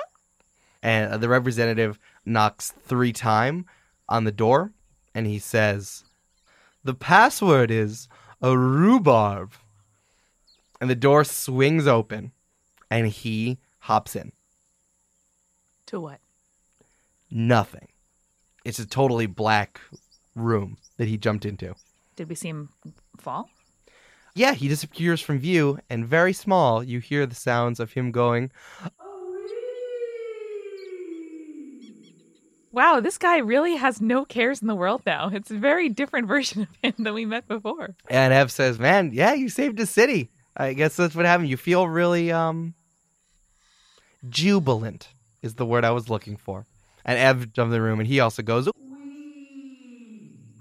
And 0.82 1.14
uh, 1.14 1.18
the 1.18 1.28
representative 1.28 2.00
knocks 2.26 2.72
three 2.86 3.12
time 3.12 3.66
on 4.08 4.24
the 4.24 4.32
door, 4.32 4.72
and 5.14 5.26
he 5.26 5.40
says, 5.40 6.04
"The 6.84 6.94
password 6.94 7.72
is 7.72 8.08
a 8.42 8.58
rhubarb." 8.58 9.54
And 10.82 10.90
the 10.90 10.96
door 10.96 11.24
swings 11.24 11.88
open, 11.88 12.32
and 12.90 13.08
he 13.08 13.58
hops 13.80 14.16
in. 14.16 14.32
To 15.88 16.00
what? 16.00 16.20
Nothing. 17.30 17.90
It's 18.64 18.80
a 18.80 18.88
totally 18.88 19.26
black 19.26 19.82
room 20.36 20.78
that 20.98 21.08
he 21.08 21.18
jumped 21.18 21.46
into. 21.46 21.76
Did 22.16 22.30
we 22.30 22.36
see 22.36 22.50
him 22.50 22.70
fall? 23.18 23.50
Yeah, 24.36 24.54
he 24.54 24.68
disappears 24.68 25.22
from 25.22 25.40
view, 25.40 25.80
and 25.90 26.06
very 26.06 26.34
small, 26.34 26.84
you 26.84 27.00
hear 27.00 27.26
the 27.26 27.36
sounds 27.36 27.80
of 27.80 27.94
him 27.94 28.12
going, 28.12 28.52
Wow, 32.72 33.00
this 33.00 33.18
guy 33.18 33.38
really 33.40 33.76
has 33.76 34.00
no 34.00 34.26
cares 34.26 34.62
in 34.62 34.68
the 34.68 34.76
world 34.76 35.02
now. 35.06 35.30
It's 35.34 35.50
a 35.50 35.58
very 35.58 35.90
different 35.90 36.28
version 36.36 36.64
of 36.64 36.70
him 36.82 37.04
than 37.04 37.14
we 37.14 37.26
met 37.26 37.48
before. 37.48 37.96
And 38.10 38.32
Ev 38.32 38.52
says, 38.52 38.78
"Man, 38.80 39.12
yeah, 39.12 39.34
you 39.34 39.50
saved 39.50 39.80
a 39.80 39.86
city. 39.86 40.30
I 40.60 40.74
guess 40.74 40.96
that's 40.96 41.16
what 41.16 41.26
happened. 41.26 41.50
You 41.50 41.58
feel 41.58 41.88
really 41.88 42.32
um 42.32 42.76
jubilant 44.30 45.08
is 45.42 45.56
the 45.56 45.66
word 45.66 45.84
I 45.86 45.92
was 45.92 46.10
looking 46.10 46.38
for." 46.38 46.66
And 47.06 47.18
Ev 47.18 47.54
jumped 47.54 47.70
in 47.70 47.70
the 47.72 47.82
room, 47.82 48.00
and 48.00 48.08
he 48.08 48.20
also 48.20 48.44
goes, 48.44 48.68
like 48.68 48.76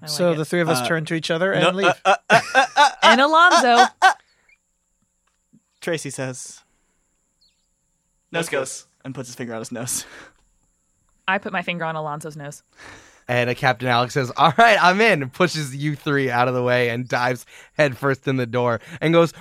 so 0.07 0.33
it. 0.33 0.37
the 0.37 0.45
three 0.45 0.61
of 0.61 0.69
us 0.69 0.81
Uh, 0.81 0.87
turn 0.89 1.05
to 1.07 1.15
each 1.15 1.31
other 1.31 1.53
and 1.53 1.63
No, 1.65 1.71
leave. 1.71 1.93
uh, 2.05 2.15
uh, 2.31 2.41
uh, 2.55 2.67
uh, 2.77 2.89
and 3.03 3.21
Alonzo. 3.21 3.85
Tracey 5.81 6.11
says, 6.11 6.63
Nose 8.33 8.49
goes. 8.49 8.87
and 9.05 9.15
puts 9.15 9.29
his 9.29 9.35
finger 9.37 9.55
on 9.55 9.61
his 9.61 9.73
nose. 9.73 10.05
I 11.27 11.39
put 11.39 11.53
my 11.53 11.63
finger 11.63 11.85
on 11.85 11.95
Alonzo's 11.97 12.37
nose. 12.37 12.63
And 13.29 13.55
Captain 13.57 13.89
Alex 13.89 14.15
says, 14.15 14.33
"All 14.37 14.55
right, 14.57 14.83
I'm 14.83 15.01
in." 15.01 15.29
Pushes 15.31 15.77
you 15.77 15.95
three 15.95 16.31
out 16.31 16.49
of 16.49 16.55
the 16.55 16.63
way 16.63 16.89
and 16.89 17.07
dives 17.07 17.45
headfirst 17.75 18.27
in 18.27 18.37
the 18.37 18.47
door 18.47 18.81
and 19.01 19.13
goes, 19.13 19.33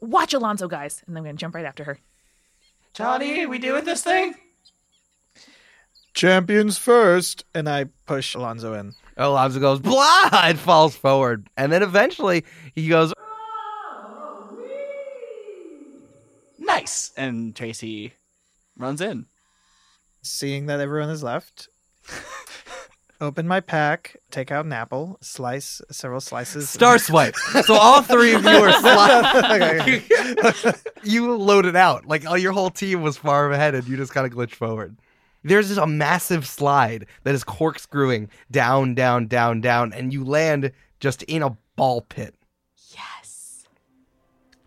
Watch 0.00 0.34
Alonzo, 0.34 0.66
guys. 0.66 1.02
And 1.06 1.14
then 1.14 1.20
I'm 1.20 1.24
going 1.24 1.36
to 1.36 1.40
jump 1.40 1.54
right 1.54 1.64
after 1.64 1.84
her. 1.84 1.98
Johnny, 2.92 3.46
we 3.46 3.58
doing 3.58 3.84
this 3.84 4.02
thing? 4.02 4.34
Champions 6.12 6.76
first, 6.76 7.44
and 7.54 7.68
I 7.68 7.86
push 8.06 8.34
Alonzo 8.34 8.74
in. 8.74 8.94
Alonzo 9.16 9.60
goes, 9.60 9.78
"Blah!" 9.78 10.28
and 10.32 10.58
falls 10.58 10.96
forward, 10.96 11.48
and 11.56 11.70
then 11.72 11.82
eventually 11.82 12.44
he 12.74 12.88
goes, 12.88 13.12
Nice. 16.58 17.12
And 17.16 17.54
Tracey 17.54 18.14
runs 18.76 19.00
in. 19.00 19.26
Seeing 20.22 20.66
that 20.66 20.80
everyone 20.80 21.10
is 21.10 21.22
left, 21.22 21.68
open 23.20 23.48
my 23.48 23.60
pack, 23.60 24.16
take 24.30 24.52
out 24.52 24.64
an 24.64 24.72
apple, 24.72 25.18
slice 25.20 25.82
several 25.90 26.20
slices. 26.20 26.68
"Star 26.68 26.98
swipe." 26.98 27.36
so 27.64 27.74
all 27.74 28.02
three 28.02 28.34
of 28.34 28.44
you 28.44 28.50
are 28.50 28.72
sliding. 28.72 29.80
Okay, 29.80 30.02
okay. 30.44 30.72
you 31.02 31.32
loaded 31.34 31.74
out. 31.74 32.06
Like 32.06 32.24
all 32.26 32.38
your 32.38 32.52
whole 32.52 32.70
team 32.70 33.02
was 33.02 33.16
far 33.16 33.50
ahead 33.50 33.74
and 33.74 33.86
you 33.88 33.96
just 33.96 34.12
kind 34.12 34.26
of 34.26 34.32
glitched 34.32 34.54
forward. 34.54 34.96
There's 35.44 35.68
just 35.68 35.80
a 35.80 35.86
massive 35.86 36.46
slide 36.46 37.06
that 37.24 37.34
is 37.34 37.42
corkscrewing 37.42 38.28
down, 38.50 38.94
down, 38.94 39.26
down, 39.26 39.60
down, 39.60 39.92
and 39.92 40.12
you 40.12 40.24
land 40.24 40.70
just 41.00 41.24
in 41.24 41.42
a 41.42 41.56
ball 41.74 42.02
pit. 42.02 42.34
Yes. 42.94 43.64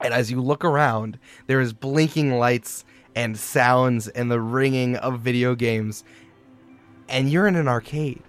And 0.02 0.14
as 0.14 0.30
you 0.30 0.42
look 0.42 0.66
around, 0.66 1.18
there 1.48 1.62
is 1.62 1.72
blinking 1.72 2.38
lights 2.38 2.84
and 3.16 3.38
sounds 3.38 4.08
and 4.10 4.30
the 4.30 4.40
ringing 4.40 4.98
of 4.98 5.20
video 5.20 5.56
games. 5.56 6.04
And 7.08 7.32
you're 7.32 7.48
in 7.48 7.56
an 7.56 7.68
arcade. 7.68 8.22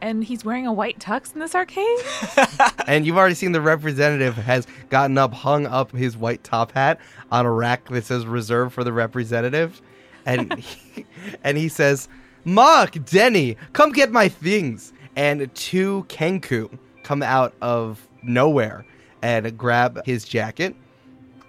And 0.00 0.24
he's 0.24 0.44
wearing 0.44 0.66
a 0.66 0.72
white 0.72 0.98
tux 0.98 1.32
in 1.32 1.40
this 1.40 1.54
arcade? 1.54 1.98
and 2.88 3.06
you've 3.06 3.16
already 3.16 3.36
seen 3.36 3.52
the 3.52 3.60
representative 3.60 4.34
has 4.34 4.66
gotten 4.90 5.16
up, 5.16 5.32
hung 5.32 5.66
up 5.66 5.92
his 5.92 6.16
white 6.16 6.42
top 6.42 6.72
hat 6.72 6.98
on 7.30 7.46
a 7.46 7.52
rack 7.52 7.88
that 7.88 8.04
says 8.04 8.26
reserved 8.26 8.72
for 8.74 8.82
the 8.82 8.92
representative. 8.92 9.80
And 10.26 10.52
he, 10.58 11.06
and 11.44 11.56
he 11.56 11.68
says, 11.68 12.08
Mark, 12.44 13.04
Denny, 13.04 13.56
come 13.72 13.92
get 13.92 14.10
my 14.10 14.28
things. 14.28 14.92
And 15.14 15.54
two 15.54 16.04
Kenku 16.08 16.76
come 17.04 17.22
out 17.22 17.54
of 17.60 18.08
nowhere 18.22 18.84
and 19.22 19.56
grab 19.56 20.04
his 20.04 20.24
jacket 20.24 20.74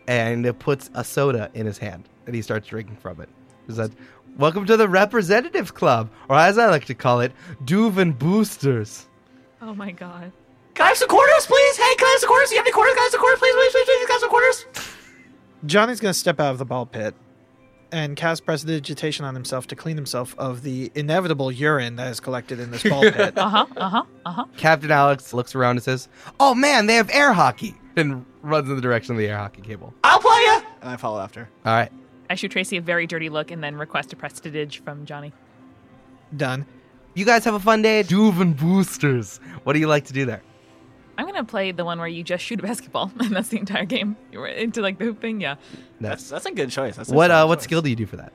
and 0.08 0.45
it 0.45 0.60
puts 0.60 0.89
a 0.93 1.04
soda 1.04 1.49
in 1.54 1.66
his 1.66 1.78
hand. 1.78 2.08
And 2.26 2.36
he 2.36 2.41
starts 2.41 2.68
drinking 2.68 2.97
from 2.97 3.20
it. 3.22 3.30
He 3.68 3.74
says, 3.74 3.91
Welcome 4.38 4.66
to 4.66 4.78
the 4.78 4.89
Representatives 4.89 5.72
Club, 5.72 6.10
or 6.30 6.38
as 6.38 6.58
I 6.58 6.68
like 6.68 6.86
to 6.86 6.95
call 6.95 7.22
it, 7.22 7.32
Duven 7.66 8.18
Boosters. 8.18 9.08
oh 9.62 9.76
my 9.76 9.91
god. 9.91 10.32
Can 10.74 10.86
I 10.86 10.89
have 10.89 10.97
some 10.97 11.08
quarters, 11.08 11.45
please? 11.45 11.78
Hey, 11.78 11.95
can 11.97 12.08
I 12.08 12.12
have 12.12 12.20
some 12.22 12.30
quarters? 12.30 12.51
You 12.51 12.58
have 12.58 12.66
any 12.66 12.72
quarters? 12.74 12.93
Can 12.95 12.99
I 12.99 13.04
have 13.04 13.12
some 13.12 13.20
quarters, 13.20 13.39
please? 13.39 13.54
Please, 13.54 13.72
please, 13.74 13.86
please. 13.86 14.06
Can 14.06 14.10
I 14.10 14.14
have 14.14 14.22
some 14.22 14.30
quarters? 14.30 14.66
Johnny's 15.66 15.99
going 15.99 16.14
to 16.14 16.18
step 16.20 16.39
out 16.39 16.51
of 16.51 16.58
the 16.58 16.66
ball 16.66 16.86
pit 16.88 17.14
and 17.91 18.16
cast 18.16 18.43
prestidigitation 18.43 19.24
on 19.24 19.36
himself 19.36 19.68
to 19.68 19.76
clean 19.76 19.95
himself 19.95 20.34
of 20.39 20.64
the 20.64 20.91
inevitable 20.95 21.51
urine 21.51 21.95
that 21.97 22.10
is 22.10 22.20
collected 22.20 22.60
in 22.60 22.72
this 22.72 22.82
ball 22.84 23.01
pit. 23.12 23.38
Uh 23.38 23.49
huh. 23.49 23.66
Uh 23.78 23.89
huh. 23.89 24.04
Uh 24.26 24.32
huh. 24.32 24.45
Captain 24.58 24.89
Alex 24.89 25.32
looks 25.32 25.54
around 25.54 25.76
and 25.78 25.84
says, 25.84 26.08
"Oh 26.39 26.56
man, 26.56 26.88
they 26.88 26.95
have 26.95 27.10
air 27.12 27.34
hockey!" 27.34 27.76
And 27.96 28.26
runs 28.41 28.70
in 28.70 28.76
the 28.76 28.82
direction 28.82 29.14
of 29.14 29.20
the 29.20 29.28
air 29.28 29.38
hockey 29.38 29.62
cable. 29.62 29.94
I'll 30.04 30.20
play 30.20 30.39
you. 30.39 30.62
And 30.82 30.89
I 30.89 30.98
follow 30.98 31.20
after. 31.20 31.48
All 31.66 31.74
right, 31.74 31.91
I 32.30 32.36
shoot 32.36 32.52
Tracey 32.52 32.78
a 32.78 32.82
very 32.82 33.06
dirty 33.08 33.30
look 33.30 33.52
and 33.52 33.64
then 33.64 33.76
request 33.76 34.14
a 34.14 34.16
prestidige 34.16 34.84
from 34.84 35.06
Johnny. 35.06 35.34
Done. 36.36 36.66
you 37.14 37.26
guys 37.26 37.46
have 37.46 37.54
a 37.54 37.60
fun 37.60 37.84
day 37.84 38.00
at 38.00 38.08
Duven 38.08 38.58
Boosters. 38.58 39.39
What 39.64 39.74
do 39.74 39.80
you 39.80 39.88
like 39.88 40.06
to 40.06 40.14
do 40.14 40.26
there? 40.26 40.41
I'm 41.18 41.28
gonna 41.28 41.44
play 41.44 41.72
the 41.72 41.86
one 41.86 42.00
where 42.00 42.08
you 42.08 42.24
just 42.24 42.44
shoot 42.44 42.60
a 42.60 42.64
basketball, 42.64 43.12
and 43.20 43.36
that's 43.36 43.50
the 43.50 43.60
entire 43.60 43.86
game. 43.86 44.16
You're 44.32 44.48
into 44.48 44.82
like 44.82 44.98
the 44.98 45.06
hoop 45.06 45.22
thing, 45.22 45.41
yeah. 45.41 45.56
That's 46.02 46.30
that's 46.30 46.46
a 46.48 46.52
good 46.52 46.72
choice. 46.72 46.96
That's 46.96 47.12
a 47.12 47.14
what 47.14 47.30
uh, 47.30 47.36
solid 47.36 47.48
what 47.50 47.62
skill 47.62 47.82
do 47.82 47.89
you 47.89 47.96
do 47.96 48.08
for 48.08 48.18
that? 48.18 48.34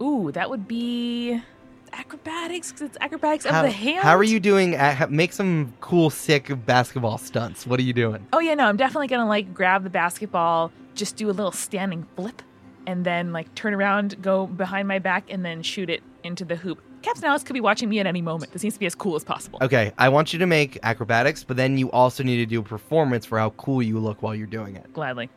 Ooh, 0.00 0.30
that 0.32 0.48
would 0.48 0.66
be 0.66 1.42
acrobatics 1.92 2.72
because 2.72 2.82
it's 2.88 2.98
acrobatics 3.00 3.44
how, 3.44 3.60
of 3.60 3.66
the 3.66 3.70
hand. 3.70 4.02
how 4.02 4.16
are 4.16 4.24
you 4.24 4.40
doing? 4.40 4.74
At, 4.74 5.10
make 5.10 5.32
some 5.32 5.72
cool, 5.80 6.10
sick 6.10 6.50
basketball 6.66 7.18
stunts. 7.18 7.66
What 7.66 7.80
are 7.80 7.84
you 7.84 7.92
doing? 7.92 8.26
Oh 8.32 8.40
yeah, 8.40 8.54
no, 8.54 8.66
I'm 8.66 8.76
definitely 8.76 9.08
gonna 9.08 9.28
like 9.28 9.52
grab 9.54 9.84
the 9.84 9.90
basketball, 9.90 10.72
just 10.94 11.16
do 11.16 11.30
a 11.30 11.32
little 11.32 11.52
standing 11.52 12.06
flip, 12.16 12.42
and 12.86 13.04
then 13.04 13.32
like 13.32 13.54
turn 13.54 13.74
around, 13.74 14.20
go 14.22 14.46
behind 14.46 14.88
my 14.88 14.98
back, 14.98 15.24
and 15.30 15.44
then 15.44 15.62
shoot 15.62 15.90
it 15.90 16.02
into 16.24 16.44
the 16.44 16.56
hoop. 16.56 16.82
Captain 17.02 17.24
Alex 17.24 17.44
could 17.44 17.54
be 17.54 17.60
watching 17.60 17.88
me 17.88 18.00
at 18.00 18.06
any 18.06 18.22
moment. 18.22 18.52
This 18.52 18.62
needs 18.62 18.74
to 18.74 18.80
be 18.80 18.86
as 18.86 18.94
cool 18.94 19.14
as 19.14 19.24
possible. 19.24 19.58
Okay, 19.62 19.92
I 19.98 20.08
want 20.08 20.32
you 20.32 20.38
to 20.40 20.46
make 20.46 20.78
acrobatics, 20.82 21.44
but 21.44 21.56
then 21.56 21.78
you 21.78 21.90
also 21.92 22.22
need 22.24 22.38
to 22.38 22.46
do 22.46 22.60
a 22.60 22.62
performance 22.62 23.24
for 23.24 23.38
how 23.38 23.50
cool 23.50 23.82
you 23.82 23.98
look 23.98 24.22
while 24.22 24.34
you're 24.34 24.46
doing 24.46 24.74
it. 24.74 24.92
Gladly. 24.92 25.30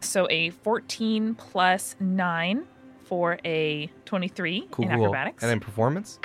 So 0.00 0.26
a 0.30 0.50
14 0.50 1.34
plus 1.34 1.94
9 2.00 2.66
for 3.10 3.38
a 3.44 3.90
23 4.06 4.68
Cool, 4.70 4.84
in 4.86 4.90
cool. 4.94 5.04
acrobatics. 5.04 5.42
And 5.42 5.50
then 5.50 5.60
performance. 5.60 6.18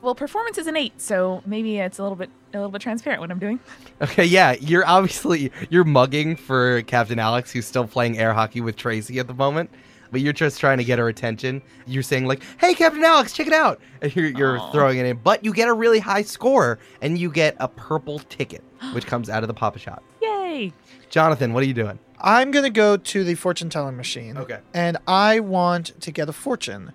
well, 0.00 0.14
performance 0.14 0.58
is 0.58 0.66
an 0.66 0.76
8, 0.76 1.00
so 1.00 1.42
maybe 1.44 1.78
it's 1.78 1.98
a 1.98 2.02
little 2.02 2.16
bit 2.16 2.30
a 2.54 2.56
little 2.56 2.70
bit 2.70 2.80
transparent 2.80 3.20
what 3.20 3.30
I'm 3.30 3.38
doing. 3.38 3.60
Okay, 4.00 4.24
yeah, 4.24 4.52
you're 4.60 4.86
obviously 4.86 5.50
you're 5.70 5.82
mugging 5.84 6.36
for 6.36 6.82
Captain 6.82 7.18
Alex, 7.18 7.50
who's 7.50 7.66
still 7.66 7.86
playing 7.86 8.16
air 8.16 8.32
hockey 8.32 8.60
with 8.60 8.76
Tracey 8.76 9.18
at 9.18 9.26
the 9.26 9.34
moment. 9.34 9.70
but 10.12 10.20
you're 10.20 10.32
just 10.32 10.58
trying 10.60 10.78
to 10.78 10.84
get 10.84 10.98
her 11.00 11.08
attention. 11.08 11.60
You're 11.86 12.04
saying 12.04 12.24
like, 12.26 12.42
"Hey, 12.58 12.74
Captain 12.74 13.02
Alex, 13.04 13.32
check 13.32 13.48
it 13.48 13.52
out," 13.52 13.80
and 14.00 14.14
you're, 14.16 14.28
you're 14.28 14.60
throwing 14.72 14.98
it 14.98 15.04
in. 15.06 15.16
But 15.18 15.44
you 15.44 15.52
get 15.52 15.68
a 15.68 15.72
really 15.74 15.98
high 15.98 16.22
score, 16.22 16.78
and 17.02 17.18
you 17.18 17.28
get 17.30 17.56
a 17.58 17.66
purple 17.68 18.20
ticket, 18.20 18.62
which 18.94 19.04
comes 19.06 19.28
out 19.28 19.42
of 19.42 19.48
the 19.48 19.54
Papa 19.54 19.78
Shop. 19.80 20.02
Yay! 20.22 20.72
Jonathan, 21.10 21.52
what 21.52 21.62
are 21.62 21.66
you 21.66 21.74
doing? 21.74 21.98
I'm 22.20 22.50
going 22.50 22.64
to 22.64 22.70
go 22.70 22.96
to 22.96 23.24
the 23.24 23.34
fortune 23.34 23.70
telling 23.70 23.96
machine. 23.96 24.36
Okay. 24.36 24.60
And 24.74 24.96
I 25.06 25.40
want 25.40 26.00
to 26.00 26.10
get 26.10 26.28
a 26.28 26.32
fortune. 26.32 26.92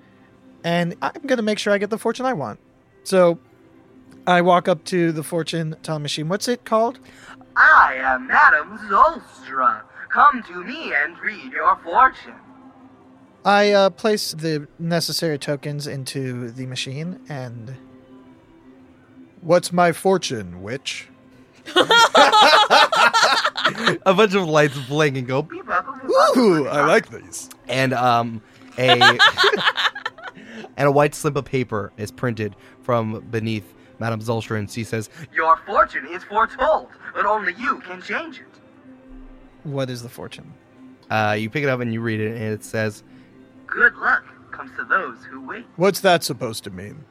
And 0.63 0.95
I'm 1.01 1.21
going 1.25 1.37
to 1.37 1.43
make 1.43 1.59
sure 1.59 1.73
I 1.73 1.77
get 1.77 1.89
the 1.89 1.97
fortune 1.97 2.25
I 2.25 2.33
want. 2.33 2.59
So 3.03 3.39
I 4.27 4.41
walk 4.41 4.67
up 4.67 4.83
to 4.85 5.11
the 5.11 5.23
fortune 5.23 5.75
telling 5.83 6.03
machine. 6.03 6.29
What's 6.29 6.47
it 6.47 6.65
called? 6.65 6.99
I 7.55 7.95
am 7.97 8.27
Madame 8.27 8.77
Zolstra. 8.89 9.83
Come 10.09 10.43
to 10.43 10.63
me 10.63 10.93
and 10.93 11.17
read 11.19 11.51
your 11.51 11.75
fortune. 11.83 12.35
I 13.45 13.71
uh, 13.71 13.89
place 13.89 14.31
the 14.31 14.67
necessary 14.79 15.37
tokens 15.37 15.87
into 15.87 16.51
the 16.51 16.65
machine 16.65 17.19
and. 17.27 17.75
What's 19.41 19.73
my 19.73 19.91
fortune, 19.91 20.61
witch? 20.61 21.09
a 24.05 24.13
bunch 24.13 24.33
of 24.35 24.47
lights 24.47 24.77
blink 24.87 25.17
and 25.17 25.27
go, 25.27 25.41
Beep, 25.41 25.65
bop. 25.65 25.85
Ooh, 26.37 26.67
I 26.67 26.85
like 26.85 27.09
these. 27.09 27.49
and 27.67 27.93
um, 27.93 28.41
a 28.77 28.99
and 30.77 30.87
a 30.87 30.91
white 30.91 31.15
slip 31.15 31.35
of 31.35 31.45
paper 31.45 31.91
is 31.97 32.11
printed 32.11 32.55
from 32.81 33.21
beneath 33.31 33.73
Madame 33.99 34.19
Zulstra, 34.19 34.57
and 34.59 34.69
she 34.69 34.83
says, 34.83 35.09
Your 35.33 35.57
fortune 35.65 36.05
is 36.09 36.23
foretold, 36.23 36.89
but 37.15 37.25
only 37.25 37.53
you 37.53 37.79
can 37.81 38.01
change 38.01 38.39
it. 38.39 38.45
What 39.63 39.89
is 39.89 40.03
the 40.03 40.09
fortune? 40.09 40.53
uh, 41.09 41.35
you 41.37 41.49
pick 41.49 41.63
it 41.63 41.69
up 41.69 41.79
and 41.79 41.93
you 41.93 42.01
read 42.01 42.19
it, 42.19 42.31
and 42.33 42.53
it 42.53 42.63
says, 42.63 43.03
Good 43.67 43.95
luck 43.95 44.23
comes 44.51 44.71
to 44.77 44.83
those 44.85 45.23
who 45.25 45.45
wait. 45.47 45.65
What's 45.77 45.99
that 46.01 46.23
supposed 46.23 46.63
to 46.65 46.69
mean? 46.69 47.03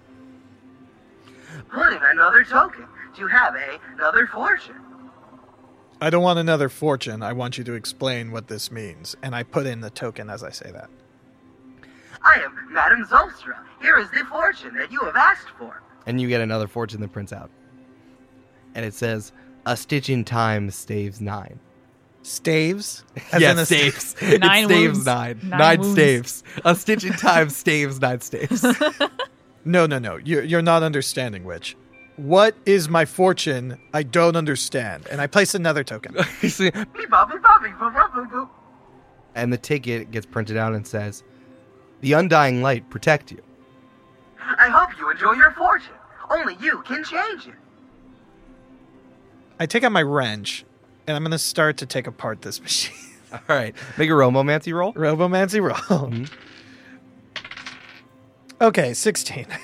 Put 1.71 1.93
in 1.93 1.99
another 2.03 2.45
token 2.45 2.87
to 3.17 3.27
have 3.27 3.55
a, 3.55 3.79
another 3.95 4.27
fortune. 4.27 4.77
I 6.01 6.11
don't 6.11 6.23
want 6.23 6.39
another 6.39 6.69
fortune. 6.69 7.23
I 7.23 7.33
want 7.33 7.59
you 7.59 7.65
to 7.65 7.75
explain 7.75 8.33
what 8.33 8.49
this 8.49 8.71
means. 8.73 9.15
And 9.23 9.35
I 9.35 9.43
put 9.45 9.67
in 9.67 9.81
the 9.81 9.91
token 9.91 10.29
as 10.31 10.43
I 10.43 10.51
say 10.51 10.71
that. 10.73 10.91
I 12.25 12.41
am 12.43 12.69
Madame 12.73 13.05
Zolstra. 13.05 13.57
Here 13.81 13.99
is 13.99 14.11
the 14.11 14.25
fortune 14.31 14.75
that 14.77 14.91
you 14.93 15.01
have 15.05 15.17
asked 15.17 15.49
for. 15.59 15.83
and 16.07 16.21
you 16.21 16.29
get 16.29 16.41
another 16.41 16.67
fortune 16.69 17.01
that 17.01 17.13
prints 17.13 17.33
out, 17.33 17.51
and 18.75 18.85
it 18.85 18.95
says, 18.95 19.33
"A 19.67 19.77
stitch 19.77 20.09
in 20.11 20.25
time 20.25 20.71
staves 20.71 21.21
nine. 21.21 21.59
Staves? 22.23 23.05
As 23.33 23.41
yes, 23.41 23.53
in 23.53 23.59
a- 23.59 23.67
staves. 23.67 24.17
Nine 24.41 24.65
it 24.65 24.67
staves 24.67 24.93
wounds. 24.95 25.07
nine. 25.07 25.41
Nine 25.43 25.59
Nine, 25.59 25.81
wounds. 25.81 25.93
staves. 25.95 26.45
A 26.65 26.75
stitch 26.77 27.05
in 27.05 27.13
time 27.15 27.51
staves 27.51 28.01
nine 28.01 28.21
staves. 28.21 28.65
No, 29.65 29.87
no, 29.87 30.01
no. 30.01 30.17
You're, 30.17 30.43
you're 30.43 30.61
not 30.63 30.83
understanding, 30.83 31.45
Witch. 31.45 31.77
What 32.17 32.55
is 32.67 32.89
my 32.89 33.05
fortune? 33.05 33.79
I 33.95 34.03
don't 34.03 34.37
understand. 34.37 35.07
And 35.11 35.21
I 35.21 35.27
place 35.27 35.55
another 35.55 35.83
token. 35.85 36.15
And 39.35 39.51
the 39.51 39.57
ticket 39.57 40.11
gets 40.11 40.27
printed 40.27 40.59
out 40.59 40.75
and 40.75 40.87
says, 40.87 41.23
"The 42.03 42.13
undying 42.13 42.61
light 42.61 42.91
protect 42.91 43.33
you." 43.33 43.41
I 44.39 44.69
hope 44.69 44.91
you 44.99 45.11
enjoy 45.11 45.33
your 45.33 45.53
fortune. 45.53 45.95
Only 46.31 46.57
you 46.61 46.83
can 46.83 47.03
change 47.03 47.47
it. 47.47 47.55
I 49.59 49.65
take 49.67 49.85
out 49.85 49.93
my 49.93 50.03
wrench 50.03 50.65
and 51.07 51.17
I'm 51.17 51.23
going 51.23 51.31
to 51.33 51.39
start 51.39 51.79
to 51.79 51.87
take 51.87 52.07
apart 52.07 52.43
this 52.43 52.61
machine. 52.67 52.95
All 53.33 53.39
right, 53.49 53.75
make 53.97 54.11
a 54.11 54.13
robomancy 54.13 54.75
roll. 54.75 54.93
Robomancy 54.93 55.63
roll. 55.63 56.11
Mhm. 56.11 56.31
Okay, 58.61 58.93
16. 58.93 59.47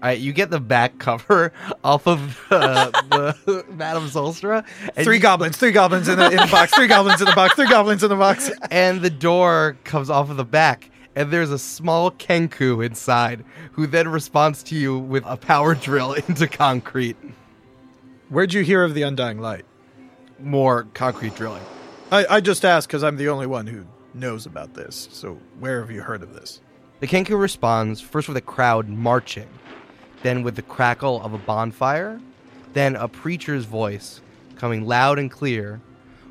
All 0.00 0.08
right, 0.08 0.18
you 0.18 0.32
get 0.32 0.50
the 0.50 0.60
back 0.60 0.98
cover 0.98 1.52
off 1.84 2.06
of 2.06 2.40
uh, 2.50 2.90
the 3.10 3.64
Madame 3.70 4.04
Zulstra. 4.08 4.64
and 4.96 5.04
three 5.04 5.16
you- 5.16 5.22
goblins, 5.22 5.56
three 5.56 5.72
goblins 5.72 6.06
in 6.08 6.18
the, 6.18 6.26
in 6.30 6.36
the 6.36 6.48
box, 6.50 6.72
three 6.72 6.86
goblins 6.86 7.20
in 7.20 7.26
the 7.26 7.34
box, 7.34 7.54
three 7.54 7.68
goblins 7.68 8.02
in 8.04 8.08
the 8.08 8.16
box. 8.16 8.50
and 8.70 9.00
the 9.02 9.10
door 9.10 9.76
comes 9.84 10.08
off 10.08 10.30
of 10.30 10.36
the 10.36 10.44
back, 10.44 10.90
and 11.16 11.32
there's 11.32 11.50
a 11.50 11.58
small 11.58 12.12
Kenku 12.12 12.84
inside, 12.86 13.44
who 13.72 13.88
then 13.88 14.06
responds 14.06 14.62
to 14.64 14.76
you 14.76 14.96
with 14.98 15.24
a 15.26 15.36
power 15.36 15.74
drill 15.74 16.12
into 16.12 16.46
concrete. 16.46 17.16
Where'd 18.28 18.52
you 18.54 18.62
hear 18.62 18.84
of 18.84 18.94
the 18.94 19.02
Undying 19.02 19.40
Light? 19.40 19.64
More 20.38 20.86
concrete 20.94 21.34
drilling. 21.34 21.62
I, 22.12 22.24
I 22.36 22.40
just 22.40 22.64
asked 22.64 22.86
because 22.86 23.02
I'm 23.02 23.16
the 23.16 23.28
only 23.30 23.46
one 23.48 23.66
who 23.66 23.84
knows 24.14 24.46
about 24.46 24.74
this. 24.74 25.08
So 25.10 25.38
where 25.58 25.80
have 25.80 25.90
you 25.90 26.02
heard 26.02 26.22
of 26.22 26.34
this? 26.34 26.60
The 27.00 27.06
Kenku 27.06 27.38
responds 27.38 28.00
first 28.00 28.28
with 28.28 28.36
a 28.36 28.40
crowd 28.42 28.88
marching, 28.88 29.48
then 30.22 30.42
with 30.42 30.56
the 30.56 30.62
crackle 30.62 31.22
of 31.22 31.32
a 31.32 31.38
bonfire, 31.38 32.20
then 32.72 32.96
a 32.96 33.08
preacher's 33.08 33.64
voice 33.64 34.20
coming 34.56 34.86
loud 34.86 35.18
and 35.18 35.30
clear. 35.30 35.80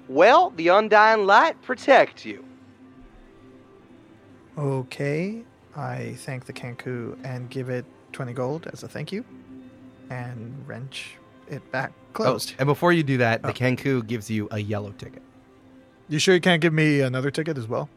Well, 0.07 0.51
the 0.51 0.69
undying 0.69 1.25
light 1.25 1.61
protects 1.61 2.25
you. 2.25 2.43
Okay, 4.57 5.43
I 5.75 6.15
thank 6.17 6.45
the 6.45 6.53
Kenku 6.53 7.17
and 7.23 7.49
give 7.49 7.69
it 7.69 7.85
20 8.13 8.33
gold 8.33 8.67
as 8.73 8.83
a 8.83 8.87
thank 8.87 9.11
you 9.11 9.23
and 10.09 10.53
wrench 10.67 11.15
it 11.49 11.69
back 11.71 11.91
closed. 12.13 12.51
Oh, 12.53 12.55
and 12.59 12.67
before 12.67 12.91
you 12.91 13.03
do 13.03 13.17
that, 13.17 13.43
the 13.43 13.49
Oh. 13.49 13.53
Kenku 13.53 14.05
gives 14.07 14.29
you 14.31 14.47
a 14.51 14.59
yellow 14.59 14.91
ticket. 14.97 15.21
You 16.09 16.19
sure 16.19 16.33
you 16.33 16.41
can't 16.41 16.61
give 16.61 16.73
me 16.73 17.01
another 17.01 17.29
ticket 17.29 17.57
as 17.57 17.67
well? 17.67 17.89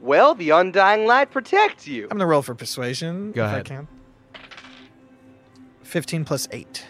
Well, 0.00 0.34
the 0.34 0.50
undying 0.50 1.06
light 1.06 1.30
protects 1.30 1.86
you. 1.86 2.04
I'm 2.04 2.10
going 2.10 2.20
to 2.20 2.26
roll 2.26 2.42
for 2.42 2.54
persuasion 2.54 3.32
Go 3.32 3.42
if 3.44 3.48
ahead. 3.48 3.60
I 3.60 3.62
can. 3.62 3.88
15 5.92 6.24
plus 6.24 6.48
8 6.50 6.86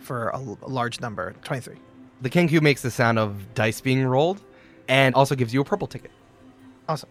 for 0.00 0.30
a, 0.30 0.36
l- 0.36 0.58
a 0.62 0.68
large 0.68 0.98
number, 1.02 1.34
23. 1.44 1.76
The 2.22 2.30
Kenku 2.30 2.62
makes 2.62 2.80
the 2.80 2.90
sound 2.90 3.18
of 3.18 3.52
dice 3.54 3.82
being 3.82 4.02
rolled 4.06 4.40
and 4.88 5.14
also 5.14 5.34
gives 5.34 5.52
you 5.52 5.60
a 5.60 5.64
purple 5.64 5.86
ticket. 5.86 6.10
Awesome. 6.88 7.10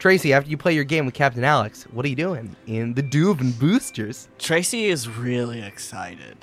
Tracey, 0.00 0.32
after 0.32 0.50
you 0.50 0.56
play 0.56 0.74
your 0.74 0.82
game 0.82 1.06
with 1.06 1.14
Captain 1.14 1.44
Alex, 1.44 1.84
what 1.92 2.04
are 2.04 2.08
you 2.08 2.16
doing 2.16 2.56
in 2.66 2.94
the 2.94 3.04
Doob 3.04 3.40
and 3.40 3.56
boosters? 3.56 4.28
Tracey 4.40 4.86
is 4.86 5.08
really 5.08 5.62
excited. 5.62 6.38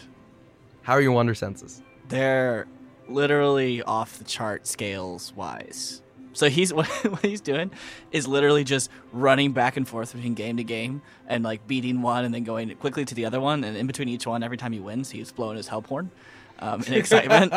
How 0.84 0.94
are 0.94 1.02
your 1.02 1.12
wonder 1.12 1.36
senses? 1.36 1.82
They're 2.08 2.68
literally 3.10 3.82
off 3.84 4.18
the 4.18 4.24
chart 4.24 4.66
scales 4.66 5.34
wise. 5.36 6.02
So 6.38 6.50
he's 6.50 6.72
what, 6.74 6.88
what 6.88 7.26
he's 7.26 7.42
doing 7.42 7.72
is 8.12 8.28
literally 8.28 8.64
just 8.64 8.92
running 9.12 9.54
back 9.54 9.76
and 9.76 9.88
forth 9.88 10.14
between 10.14 10.36
game 10.36 10.58
to 10.58 10.64
game 10.64 11.02
and 11.28 11.44
like 11.44 11.66
beating 11.68 12.02
one 12.02 12.26
and 12.26 12.34
then 12.34 12.44
going 12.44 12.74
quickly 12.76 13.06
to 13.06 13.16
the 13.16 13.26
other 13.26 13.40
one 13.40 13.64
and 13.64 13.76
in 13.76 13.88
between 13.88 14.08
each 14.08 14.28
one 14.28 14.44
every 14.44 14.58
time 14.58 14.72
he 14.72 14.80
wins 14.80 15.10
he's 15.10 15.32
blowing 15.32 15.58
his 15.58 15.68
help 15.68 15.88
horn 15.88 16.12
um, 16.60 16.84
in 16.84 16.94
excitement. 16.94 17.54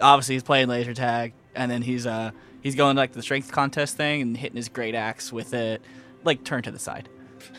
Obviously 0.00 0.34
he's 0.34 0.42
playing 0.42 0.68
laser 0.68 0.94
tag 0.94 1.34
and 1.54 1.70
then 1.70 1.82
he's 1.82 2.06
uh 2.06 2.30
he's 2.62 2.74
going 2.74 2.96
like 2.96 3.12
the 3.12 3.22
strength 3.22 3.52
contest 3.52 3.96
thing 3.96 4.22
and 4.22 4.36
hitting 4.36 4.56
his 4.56 4.70
great 4.70 4.94
axe 4.94 5.30
with 5.30 5.52
it 5.52 5.82
like 6.24 6.44
turn 6.44 6.62
to 6.62 6.70
the 6.70 6.78
side. 6.78 7.08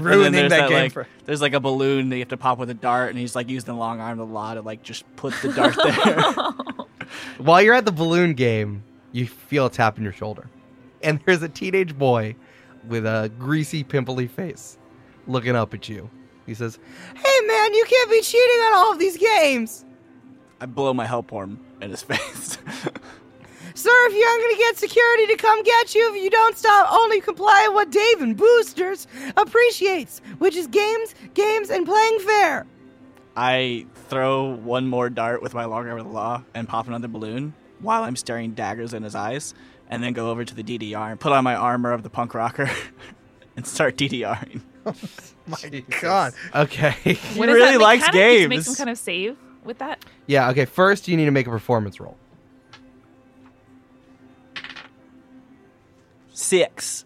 Ruining 0.00 0.32
there's 0.32 0.50
that, 0.50 0.68
game 0.68 0.84
like, 0.84 0.92
for. 0.92 1.06
There's 1.26 1.42
like 1.42 1.52
a 1.52 1.60
balloon 1.60 2.08
that 2.08 2.16
you 2.16 2.22
have 2.22 2.28
to 2.28 2.36
pop 2.36 2.58
with 2.58 2.70
a 2.70 2.74
dart, 2.74 3.10
and 3.10 3.18
he's 3.18 3.36
like 3.36 3.48
using 3.48 3.66
the 3.66 3.78
long 3.78 4.00
arm 4.00 4.18
of 4.18 4.28
the 4.28 4.34
law 4.34 4.54
to 4.54 4.62
like 4.62 4.82
just 4.82 5.04
put 5.16 5.34
the 5.42 5.52
dart 5.52 5.76
there. 5.76 6.74
While 7.38 7.62
you're 7.62 7.74
at 7.74 7.84
the 7.84 7.92
balloon 7.92 8.34
game, 8.34 8.82
you 9.12 9.26
feel 9.26 9.66
a 9.66 9.70
tap 9.70 9.98
in 9.98 10.04
your 10.04 10.12
shoulder. 10.12 10.48
And 11.02 11.20
there's 11.24 11.42
a 11.42 11.48
teenage 11.48 11.96
boy 11.96 12.36
with 12.86 13.06
a 13.06 13.30
greasy, 13.38 13.84
pimply 13.84 14.26
face 14.26 14.78
looking 15.26 15.56
up 15.56 15.74
at 15.74 15.88
you. 15.88 16.10
He 16.46 16.54
says, 16.54 16.78
Hey 17.14 17.46
man, 17.46 17.74
you 17.74 17.84
can't 17.88 18.10
be 18.10 18.20
cheating 18.20 18.60
on 18.66 18.74
all 18.74 18.92
of 18.92 18.98
these 18.98 19.16
games! 19.16 19.84
I 20.60 20.66
blow 20.66 20.94
my 20.94 21.04
help 21.04 21.30
horn 21.30 21.58
in 21.82 21.90
his 21.90 22.02
face. 22.04 22.58
Sir, 23.74 23.90
if 24.06 24.14
you 24.14 24.22
aren't 24.22 24.42
gonna 24.42 24.56
get 24.56 24.76
security 24.78 25.26
to 25.26 25.36
come 25.36 25.62
get 25.62 25.94
you 25.94 26.14
if 26.14 26.22
you 26.22 26.30
don't 26.30 26.56
stop 26.56 26.90
only 26.90 27.20
complying 27.20 27.74
what 27.74 27.90
Dave 27.90 28.22
and 28.22 28.36
Boosters 28.36 29.06
appreciates, 29.36 30.22
which 30.38 30.56
is 30.56 30.66
games, 30.68 31.14
games, 31.34 31.68
and 31.68 31.84
playing 31.84 32.18
fair. 32.20 32.66
I 33.36 33.86
throw 34.08 34.44
one 34.44 34.86
more 34.86 35.10
dart 35.10 35.42
with 35.42 35.54
my 35.54 35.64
long 35.64 35.88
arm 35.88 35.98
of 35.98 36.06
the 36.06 36.12
law 36.12 36.42
and 36.54 36.68
pop 36.68 36.86
another 36.86 37.08
balloon 37.08 37.54
while 37.80 38.04
I'm 38.04 38.16
staring 38.16 38.52
daggers 38.52 38.94
in 38.94 39.02
his 39.02 39.14
eyes, 39.14 39.54
and 39.88 40.02
then 40.02 40.12
go 40.12 40.30
over 40.30 40.44
to 40.44 40.54
the 40.54 40.62
DDR 40.62 41.10
and 41.10 41.20
put 41.20 41.32
on 41.32 41.44
my 41.44 41.54
armor 41.54 41.92
of 41.92 42.02
the 42.02 42.10
punk 42.10 42.34
rocker 42.34 42.70
and 43.56 43.66
start 43.66 43.96
DDRing. 43.96 44.62
My 45.46 45.82
God. 46.00 46.32
Okay. 46.54 46.94
What 47.36 47.48
is 47.48 47.54
really 47.54 47.72
that 47.72 47.80
likes 47.80 48.06
mechanic? 48.06 48.12
Did 48.12 48.42
you 48.42 48.48
make 48.48 48.56
games. 48.56 48.66
some 48.66 48.74
kind 48.76 48.90
of 48.90 48.98
save 48.98 49.36
with 49.64 49.78
that? 49.78 50.04
yeah, 50.26 50.50
okay, 50.50 50.64
first 50.64 51.08
you 51.08 51.16
need 51.16 51.26
to 51.26 51.30
make 51.30 51.46
a 51.46 51.50
performance 51.50 52.00
roll. 52.00 52.16
Six. 56.32 57.04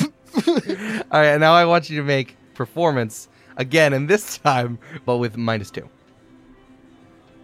All 0.00 0.56
right, 1.12 1.38
now 1.38 1.52
I 1.52 1.64
want 1.64 1.90
you 1.90 1.98
to 1.98 2.02
make 2.02 2.36
performance 2.54 3.28
again, 3.56 3.92
and 3.92 4.08
this 4.08 4.38
time, 4.38 4.78
but 5.04 5.18
with 5.18 5.36
minus 5.36 5.70
two. 5.70 5.88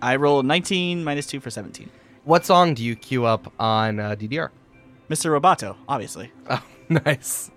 I 0.01 0.17
roll 0.17 0.43
19 0.43 1.03
minus 1.03 1.27
2 1.27 1.41
for 1.41 1.51
17. 1.51 1.91
What 2.25 2.47
song 2.47 2.75
do 2.75 2.85
you 2.85 2.95
queue 2.95 3.25
up 3.25 3.53
on 3.59 3.99
uh, 3.99 4.15
DDR? 4.15 4.51
Mr. 5.09 5.41
Roboto, 5.41 5.77
obviously. 5.89 6.31
Oh, 6.51 6.63
nice. 7.05 7.51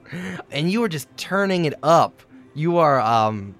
And 0.51 0.69
you 0.69 0.81
were 0.81 0.89
just 0.89 1.07
turning 1.15 1.63
it 1.65 1.73
up. 1.83 2.21
You 2.53 2.77
are 2.79 2.99
um 2.99 3.55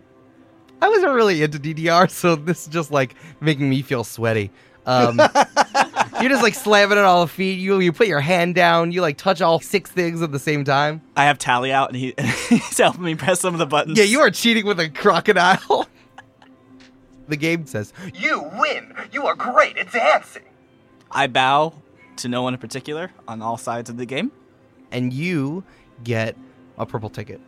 I 0.82 0.90
wasn't 0.90 1.14
really 1.14 1.42
into 1.44 1.60
DDR, 1.60 2.10
so 2.10 2.36
this 2.36 2.64
is 2.64 2.68
just 2.68 2.92
like 2.92 3.16
making 3.40 3.70
me 3.70 3.82
feel 3.82 4.04
sweaty. 4.04 4.52
Um 4.86 5.18
You're 6.22 6.30
just 6.30 6.44
like 6.44 6.54
slamming 6.56 6.98
it 6.98 7.04
all 7.04 7.26
the 7.26 7.32
feet. 7.32 7.60
You 7.60 7.80
you 7.80 7.92
put 7.92 8.08
your 8.08 8.20
hand 8.22 8.56
down, 8.56 8.92
you 8.92 9.02
like 9.02 9.18
touch 9.18 9.42
all 9.42 9.60
six 9.60 9.90
things 9.92 10.22
at 10.22 10.32
the 10.32 10.40
same 10.40 10.64
time. 10.64 11.02
I 11.16 11.26
have 11.26 11.38
Tally 11.38 11.72
out, 11.72 11.90
and 11.90 11.98
he, 11.98 12.14
he's 12.50 12.78
helping 12.78 13.04
me 13.04 13.16
press 13.16 13.40
some 13.40 13.54
of 13.54 13.60
the 13.60 13.66
buttons. 13.66 13.98
Yeah, 13.98 14.06
you 14.06 14.20
are 14.20 14.30
cheating 14.32 14.66
with 14.66 14.80
a 14.80 14.90
crocodile. 14.90 15.88
the 17.28 17.38
game 17.38 17.66
says, 17.66 17.94
You 18.14 18.42
win! 18.60 18.94
You 19.12 19.26
are 19.28 19.36
great 19.36 19.78
at 19.78 19.92
dancing! 19.92 20.44
I 21.12 21.28
bow 21.28 21.74
to 22.18 22.28
no 22.30 22.42
one 22.44 22.54
in 22.54 22.60
particular 22.60 23.12
on 23.28 23.42
all 23.42 23.58
sides 23.58 23.90
of 23.90 23.98
the 23.98 24.06
game. 24.06 24.32
and 24.92 25.12
you 25.14 25.64
get 26.04 26.36
a 26.78 26.86
purple 26.86 27.10
ticket. 27.10 27.40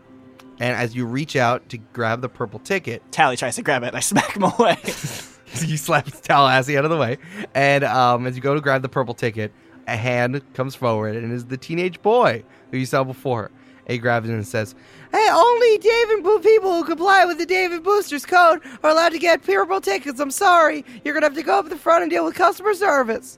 And 0.60 0.76
as 0.78 0.96
you 0.96 1.06
reach 1.06 1.36
out 1.36 1.68
to 1.70 1.78
grab 1.78 2.22
the 2.22 2.30
purple 2.30 2.60
ticket, 2.60 3.02
Tally 3.12 3.36
tries 3.36 3.56
to 3.56 3.62
grab 3.62 3.84
it, 3.84 3.88
and 3.88 3.98
I 3.98 4.00
smack 4.02 4.36
him 4.36 4.44
away. 4.44 4.78
you 5.62 5.78
slap 5.78 6.06
Tallahassee 6.06 6.78
out 6.78 6.86
of 6.86 6.92
the 6.92 6.98
way. 6.98 7.18
And 7.54 7.84
um, 7.84 8.26
as 8.28 8.36
you 8.36 8.42
go 8.42 8.54
to 8.54 8.62
grab 8.62 8.82
the 8.82 8.90
purple 8.90 9.14
ticket, 9.14 9.52
a 9.88 9.96
hand 9.98 10.42
comes 10.54 10.76
forward 10.76 11.16
and 11.16 11.32
is 11.32 11.46
the 11.46 11.58
teenage 11.58 12.02
boy 12.02 12.44
who 12.72 12.78
you 12.78 12.86
saw 12.86 13.04
before. 13.04 13.52
He 13.88 13.98
grabs 13.98 14.30
it 14.30 14.34
and 14.34 14.48
says, 14.48 14.76
Hey, 15.12 15.28
only 15.30 15.78
Dave 15.78 16.10
and 16.12 16.24
Boo 16.24 16.40
people 16.40 16.74
who 16.74 16.86
comply 16.86 17.26
with 17.26 17.38
the 17.38 17.46
David 17.46 17.84
Boosters 17.84 18.26
code 18.26 18.62
are 18.82 18.90
allowed 18.90 19.10
to 19.10 19.20
get 19.20 19.44
purple 19.44 19.82
tickets. 19.82 20.20
I'm 20.22 20.32
sorry. 20.32 20.86
You're 21.04 21.14
going 21.14 21.22
to 21.22 21.28
have 21.28 21.36
to 21.36 21.44
go 21.44 21.60
up 21.60 21.68
the 21.70 21.76
front 21.78 22.04
and 22.04 22.10
deal 22.10 22.24
with 22.24 22.34
customer 22.34 22.74
service. 22.74 23.38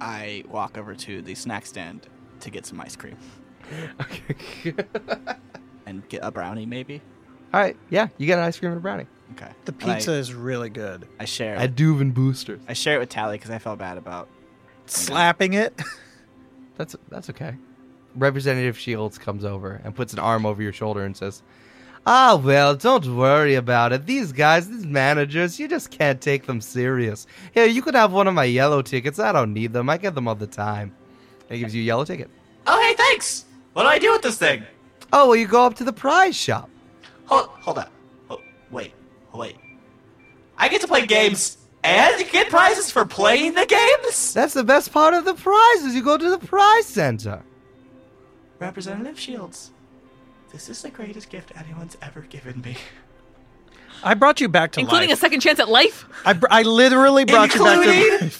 I 0.00 0.44
walk 0.48 0.76
over 0.76 0.94
to 0.94 1.22
the 1.22 1.34
snack 1.34 1.64
stand 1.64 2.06
to 2.40 2.50
get 2.50 2.66
some 2.66 2.80
ice 2.80 2.96
cream 2.96 3.16
Okay. 4.00 4.74
and 5.86 6.06
get 6.08 6.20
a 6.22 6.30
brownie, 6.30 6.66
maybe. 6.66 7.00
All 7.54 7.60
right. 7.60 7.76
Yeah, 7.88 8.08
you 8.18 8.26
get 8.26 8.38
an 8.38 8.44
ice 8.44 8.58
cream 8.58 8.72
and 8.72 8.78
a 8.78 8.82
brownie. 8.82 9.06
Okay. 9.32 9.50
The 9.64 9.74
And 9.80 9.90
I- 9.90 9.94
pizza 9.96 10.12
is 10.12 10.32
really 10.34 10.70
good. 10.70 11.06
I, 11.20 11.24
share. 11.24 11.58
I 11.58 11.66
do 11.66 11.94
even 11.94 12.12
Boosters. 12.12 12.60
I 12.68 12.72
share 12.72 12.96
it 12.96 13.00
with 13.00 13.08
Tally 13.08 13.36
because 13.38 13.50
I 13.50 13.58
felt 13.58 13.78
bad 13.78 13.98
about. 13.98 14.28
Slapping 14.86 15.54
it. 15.54 15.80
That's 16.78 16.96
that's 17.10 17.28
okay. 17.30 17.54
Representative 18.16 18.78
Shields 18.78 19.18
comes 19.18 19.44
over 19.44 19.80
and 19.84 19.94
puts 19.94 20.12
an 20.14 20.18
arm 20.18 20.46
over 20.46 20.62
your 20.62 20.72
shoulder 20.72 21.04
and 21.04 21.14
says, 21.16 21.42
"Ah, 22.06 22.40
well, 22.42 22.74
don't 22.74 23.06
worry 23.14 23.54
about 23.54 23.92
it. 23.92 24.06
These 24.06 24.32
guys, 24.32 24.68
these 24.68 24.86
managers, 24.86 25.60
you 25.60 25.68
just 25.68 25.90
can't 25.90 26.20
take 26.20 26.46
them 26.46 26.60
serious. 26.62 27.26
Here, 27.52 27.66
you 27.66 27.82
could 27.82 27.94
have 27.94 28.10
one 28.12 28.26
of 28.26 28.32
my 28.34 28.44
yellow 28.44 28.80
tickets. 28.82 29.18
I 29.18 29.32
don't 29.32 29.52
need 29.52 29.72
them. 29.74 29.90
I 29.90 29.98
get 29.98 30.14
them 30.14 30.26
all 30.26 30.34
the 30.34 30.46
time." 30.46 30.94
And 31.48 31.56
he 31.56 31.60
gives 31.60 31.74
you 31.74 31.82
a 31.82 31.84
yellow 31.84 32.04
ticket. 32.06 32.30
Oh, 32.66 32.80
hey, 32.82 32.94
thanks. 32.96 33.44
What 33.74 33.82
do 33.82 33.88
I 33.88 33.98
do 33.98 34.10
with 34.12 34.22
this 34.22 34.38
thing? 34.38 34.64
Oh, 35.12 35.26
well, 35.28 35.36
you 35.36 35.46
go 35.46 35.64
up 35.66 35.74
to 35.74 35.84
the 35.84 35.92
prize 35.92 36.34
shop. 36.34 36.70
Hold, 37.26 37.48
hold 37.48 37.78
up. 37.78 37.92
Oh, 38.30 38.40
wait, 38.70 38.94
wait. 39.34 39.56
I 40.56 40.68
get 40.68 40.80
to 40.82 40.86
play 40.86 41.06
games 41.06 41.58
and 41.82 42.20
you 42.20 42.30
get 42.30 42.48
prizes 42.48 42.90
for 42.90 43.04
playing 43.04 43.54
the 43.54 43.66
games. 43.66 44.32
That's 44.32 44.54
the 44.54 44.64
best 44.64 44.92
part 44.92 45.14
of 45.14 45.24
the 45.24 45.34
prizes. 45.34 45.94
You 45.94 46.02
go 46.02 46.16
to 46.16 46.30
the 46.30 46.38
prize 46.38 46.86
center. 46.86 47.42
Representative 48.58 49.18
Shields, 49.18 49.72
this 50.52 50.68
is 50.68 50.82
the 50.82 50.90
greatest 50.90 51.30
gift 51.30 51.52
anyone's 51.56 51.96
ever 52.00 52.20
given 52.20 52.60
me. 52.60 52.76
I 54.04 54.14
brought 54.14 54.40
you 54.40 54.48
back 54.48 54.72
to 54.72 54.80
Including 54.80 55.08
life. 55.08 55.10
Including 55.10 55.12
a 55.12 55.16
second 55.16 55.40
chance 55.40 55.58
at 55.60 55.68
life? 55.68 56.06
I 56.24 56.32
br- 56.32 56.46
I 56.50 56.62
literally 56.62 57.24
brought 57.32 57.54
you 57.54 57.64
back 57.64 57.84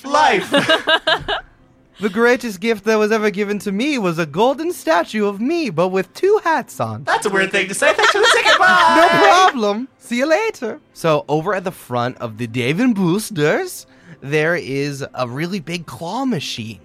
to 0.03 0.09
life. 0.11 0.51
life. 0.53 1.29
The 2.01 2.09
greatest 2.09 2.61
gift 2.61 2.85
that 2.85 2.97
was 2.97 3.13
ever 3.13 3.31
given 3.31 3.59
to 3.61 3.73
me 3.73 3.99
was 3.99 4.19
a 4.19 4.27
golden 4.27 4.73
statue 4.73 5.27
of 5.27 5.41
me, 5.41 5.71
but 5.71 5.89
with 5.89 6.13
two 6.15 6.41
hats 6.43 6.81
on. 6.81 7.05
That's 7.05 7.27
a 7.27 7.31
weird 7.31 7.53
thing 7.53 7.69
to 7.69 7.75
say. 7.75 7.93
Thanks 7.93 8.13
for 8.13 8.19
the 8.19 8.31
ticket. 8.35 8.59
Bye. 8.59 8.95
No 8.97 9.19
problem. 9.25 9.89
See 9.99 10.19
you 10.19 10.27
later. 10.27 10.81
So, 10.95 11.25
over 11.29 11.55
at 11.55 11.65
the 11.65 11.71
front 11.71 12.17
of 12.19 12.39
the 12.39 12.47
Dave 12.47 12.81
and 12.81 12.95
Boosters, 12.95 13.87
there 14.21 14.57
is 14.57 15.05
a 15.15 15.29
really 15.29 15.61
big 15.61 15.87
claw 15.87 16.25
machine. 16.25 16.81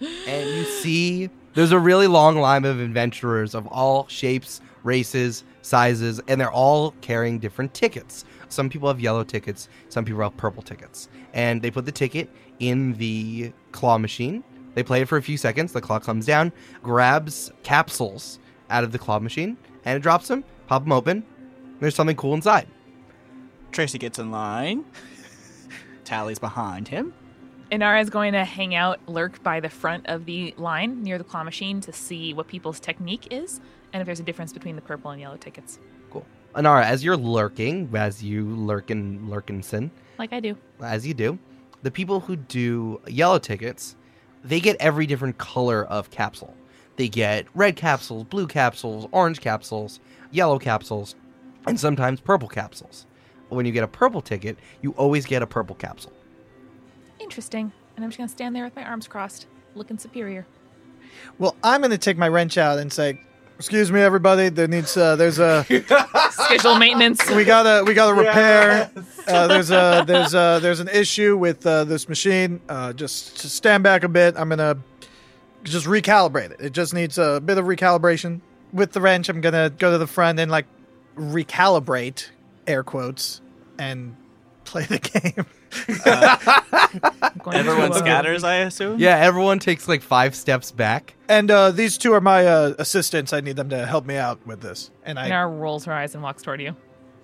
And 0.00 0.48
you 0.50 0.64
see 0.64 1.30
there's 1.54 1.72
a 1.72 1.78
really 1.78 2.06
long 2.06 2.36
line 2.38 2.64
of 2.64 2.80
adventurers 2.80 3.54
of 3.54 3.66
all 3.66 4.06
shapes, 4.08 4.60
races, 4.82 5.44
sizes, 5.62 6.20
and 6.28 6.40
they're 6.40 6.52
all 6.52 6.92
carrying 7.00 7.38
different 7.38 7.74
tickets. 7.74 8.24
Some 8.48 8.68
people 8.68 8.88
have 8.88 9.00
yellow 9.00 9.24
tickets, 9.24 9.68
some 9.88 10.04
people 10.04 10.22
have 10.22 10.36
purple 10.36 10.62
tickets. 10.62 11.08
And 11.32 11.62
they 11.62 11.70
put 11.70 11.86
the 11.86 11.92
ticket 11.92 12.30
in 12.58 12.94
the 12.94 13.52
claw 13.72 13.98
machine. 13.98 14.42
They 14.74 14.82
play 14.82 15.02
it 15.02 15.08
for 15.08 15.16
a 15.16 15.22
few 15.22 15.36
seconds. 15.36 15.72
The 15.72 15.80
claw 15.80 15.98
comes 15.98 16.26
down, 16.26 16.52
grabs 16.82 17.52
capsules 17.62 18.38
out 18.70 18.84
of 18.84 18.92
the 18.92 18.98
claw 18.98 19.18
machine, 19.18 19.56
and 19.84 19.96
it 19.96 20.00
drops 20.00 20.28
them, 20.28 20.44
pop 20.68 20.84
them 20.84 20.92
open. 20.92 21.24
There's 21.80 21.94
something 21.94 22.16
cool 22.16 22.34
inside. 22.34 22.68
Tracey 23.72 23.98
gets 23.98 24.18
in 24.18 24.30
line. 24.30 24.84
Tally's 26.04 26.38
behind 26.38 26.88
him. 26.88 27.12
Inara 27.72 28.02
is 28.02 28.10
going 28.10 28.32
to 28.32 28.44
hang 28.44 28.74
out, 28.74 28.98
lurk 29.06 29.42
by 29.44 29.60
the 29.60 29.68
front 29.68 30.06
of 30.08 30.24
the 30.24 30.52
line 30.56 31.02
near 31.04 31.18
the 31.18 31.24
claw 31.24 31.44
machine 31.44 31.80
to 31.82 31.92
see 31.92 32.34
what 32.34 32.48
people's 32.48 32.80
technique 32.80 33.28
is 33.30 33.60
and 33.92 34.00
if 34.00 34.06
there's 34.06 34.18
a 34.20 34.24
difference 34.24 34.52
between 34.52 34.74
the 34.76 34.82
purple 34.82 35.10
and 35.12 35.20
yellow 35.20 35.36
tickets. 35.36 35.78
Cool. 36.10 36.26
Inara, 36.54 36.82
as 36.84 37.04
you're 37.04 37.16
lurking, 37.16 37.88
as 37.94 38.22
you 38.22 38.44
lurk 38.56 38.88
lurkin 38.88 39.28
lurkinson, 39.28 39.90
Like 40.18 40.32
I 40.32 40.40
do. 40.40 40.56
as 40.82 41.06
you 41.06 41.14
do, 41.14 41.38
the 41.82 41.90
people 41.92 42.18
who 42.20 42.34
do 42.36 43.00
yellow 43.06 43.38
tickets, 43.38 43.94
they 44.44 44.60
get 44.60 44.76
every 44.80 45.06
different 45.06 45.38
color 45.38 45.84
of 45.84 46.10
capsule. 46.10 46.54
They 46.96 47.08
get 47.08 47.46
red 47.54 47.76
capsules, 47.76 48.24
blue 48.24 48.46
capsules, 48.46 49.08
orange 49.12 49.40
capsules, 49.40 50.00
yellow 50.30 50.58
capsules, 50.58 51.14
and 51.66 51.78
sometimes 51.78 52.20
purple 52.20 52.48
capsules. 52.48 53.06
When 53.48 53.66
you 53.66 53.72
get 53.72 53.84
a 53.84 53.88
purple 53.88 54.20
ticket, 54.20 54.58
you 54.80 54.92
always 54.92 55.26
get 55.26 55.42
a 55.42 55.46
purple 55.46 55.76
capsule. 55.76 56.12
Interesting. 57.18 57.72
And 57.96 58.04
I'm 58.04 58.10
just 58.10 58.18
going 58.18 58.28
to 58.28 58.32
stand 58.32 58.54
there 58.54 58.64
with 58.64 58.76
my 58.76 58.84
arms 58.84 59.08
crossed, 59.08 59.46
looking 59.74 59.98
superior. 59.98 60.46
Well, 61.38 61.56
I'm 61.62 61.80
going 61.80 61.90
to 61.90 61.98
take 61.98 62.16
my 62.16 62.28
wrench 62.28 62.56
out 62.56 62.78
and 62.78 62.92
say, 62.92 63.20
"Excuse 63.60 63.92
me, 63.92 64.00
everybody. 64.00 64.48
There 64.48 64.66
needs 64.66 64.96
uh, 64.96 65.16
there's 65.16 65.38
a 65.38 65.64
Schedule 66.30 66.76
maintenance. 66.78 67.30
we 67.30 67.44
gotta 67.44 67.84
we 67.84 67.92
gotta 67.92 68.14
repair. 68.14 68.90
Uh, 69.28 69.46
there's 69.46 69.70
a 69.70 70.02
there's 70.06 70.32
a 70.32 70.58
there's 70.62 70.80
an 70.80 70.88
issue 70.88 71.36
with 71.36 71.66
uh, 71.66 71.84
this 71.84 72.08
machine. 72.08 72.60
Uh, 72.70 72.94
just, 72.94 73.40
just 73.40 73.54
stand 73.54 73.82
back 73.82 74.02
a 74.02 74.08
bit. 74.08 74.34
I'm 74.38 74.48
gonna 74.48 74.78
just 75.62 75.86
recalibrate 75.86 76.52
it. 76.52 76.60
It 76.60 76.72
just 76.72 76.94
needs 76.94 77.18
a 77.18 77.38
bit 77.38 77.58
of 77.58 77.66
recalibration 77.66 78.40
with 78.72 78.92
the 78.92 79.00
wrench. 79.02 79.28
I'm 79.28 79.42
gonna 79.42 79.68
go 79.68 79.90
to 79.90 79.98
the 79.98 80.06
front 80.06 80.40
and 80.40 80.50
like 80.50 80.64
recalibrate 81.16 82.28
air 82.66 82.82
quotes 82.82 83.42
and 83.78 84.16
play 84.64 84.84
the 84.84 84.98
game. 85.36 85.44
Going 87.42 87.56
Everyone 87.56 87.92
uh, 87.92 87.98
scatters, 87.98 88.44
I 88.44 88.56
assume. 88.56 88.98
Yeah, 88.98 89.16
everyone 89.16 89.58
takes 89.58 89.88
like 89.88 90.02
five 90.02 90.34
steps 90.34 90.70
back. 90.72 91.14
And 91.28 91.50
uh, 91.50 91.70
these 91.70 91.96
two 91.98 92.12
are 92.12 92.20
my 92.20 92.46
uh, 92.46 92.74
assistants. 92.78 93.32
I 93.32 93.40
need 93.40 93.56
them 93.56 93.70
to 93.70 93.86
help 93.86 94.04
me 94.04 94.16
out 94.16 94.44
with 94.46 94.60
this. 94.60 94.90
And 95.04 95.18
I 95.18 95.30
Inara 95.30 95.58
rolls 95.58 95.84
her 95.84 95.92
eyes 95.92 96.14
and 96.14 96.22
walks 96.22 96.42
toward 96.42 96.60
you. 96.60 96.76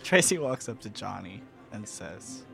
Tracey 0.03 0.39
walks 0.39 0.69
up 0.69 0.81
to 0.81 0.91
Johnny 0.91 1.43
and 1.73 1.87
says, 1.87 2.45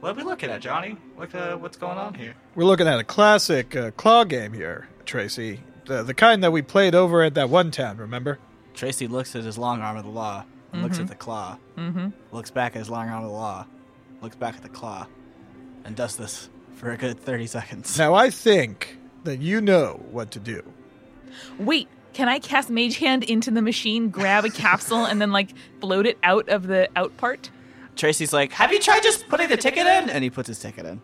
What 0.00 0.12
are 0.12 0.14
we 0.14 0.22
looking 0.22 0.50
at, 0.50 0.60
Johnny? 0.60 0.96
What, 1.16 1.34
uh, 1.34 1.56
what's 1.56 1.76
going 1.76 1.98
on 1.98 2.14
here? 2.14 2.34
We're 2.54 2.64
looking 2.64 2.88
at 2.88 2.98
a 2.98 3.04
classic 3.04 3.76
uh, 3.76 3.90
claw 3.92 4.24
game 4.24 4.52
here, 4.54 4.88
Tracey. 5.04 5.60
The, 5.86 6.02
the 6.02 6.14
kind 6.14 6.42
that 6.42 6.52
we 6.52 6.62
played 6.62 6.94
over 6.94 7.22
at 7.22 7.34
that 7.34 7.50
one 7.50 7.70
town, 7.70 7.98
remember? 7.98 8.38
Tracey 8.74 9.06
looks 9.06 9.36
at 9.36 9.44
his 9.44 9.58
long 9.58 9.80
arm 9.82 9.96
of 9.98 10.04
the 10.04 10.10
law 10.10 10.44
and 10.72 10.82
looks 10.82 10.98
at 10.98 11.08
the 11.08 11.14
claw, 11.14 11.58
Mm-hmm. 11.76 12.08
looks 12.34 12.50
back 12.50 12.74
at 12.74 12.78
his 12.78 12.88
long 12.88 13.08
arm 13.10 13.24
of 13.24 13.28
the 13.30 13.36
law, 13.36 13.66
looks 14.22 14.36
back 14.36 14.56
at 14.56 14.62
the 14.62 14.68
claw, 14.68 15.06
and 15.84 15.94
does 15.96 16.16
this 16.16 16.48
for 16.74 16.90
a 16.92 16.96
good 16.96 17.18
30 17.20 17.46
seconds. 17.46 17.98
Now, 17.98 18.14
I 18.14 18.30
think 18.30 18.96
that 19.24 19.40
you 19.40 19.60
know 19.60 20.00
what 20.10 20.30
to 20.32 20.38
do. 20.40 20.62
Wait, 21.58 21.88
can 22.12 22.28
I 22.28 22.38
cast 22.38 22.70
Mage 22.70 22.98
Hand 22.98 23.24
into 23.24 23.50
the 23.50 23.62
machine, 23.62 24.10
grab 24.10 24.44
a 24.44 24.50
capsule, 24.64 25.04
and 25.04 25.20
then 25.20 25.30
like 25.32 25.50
float 25.80 26.06
it 26.06 26.18
out 26.22 26.48
of 26.48 26.66
the 26.66 26.88
out 26.96 27.16
part? 27.16 27.50
Tracey's 27.96 28.32
like, 28.32 28.52
Have 28.52 28.72
you 28.72 28.78
tried 28.80 29.02
just 29.02 29.28
putting 29.28 29.48
the 29.48 29.56
ticket 29.56 29.86
in? 29.86 30.08
and 30.08 30.24
he 30.24 30.30
puts 30.30 30.48
his 30.48 30.58
ticket 30.58 30.86
in. 30.86 31.00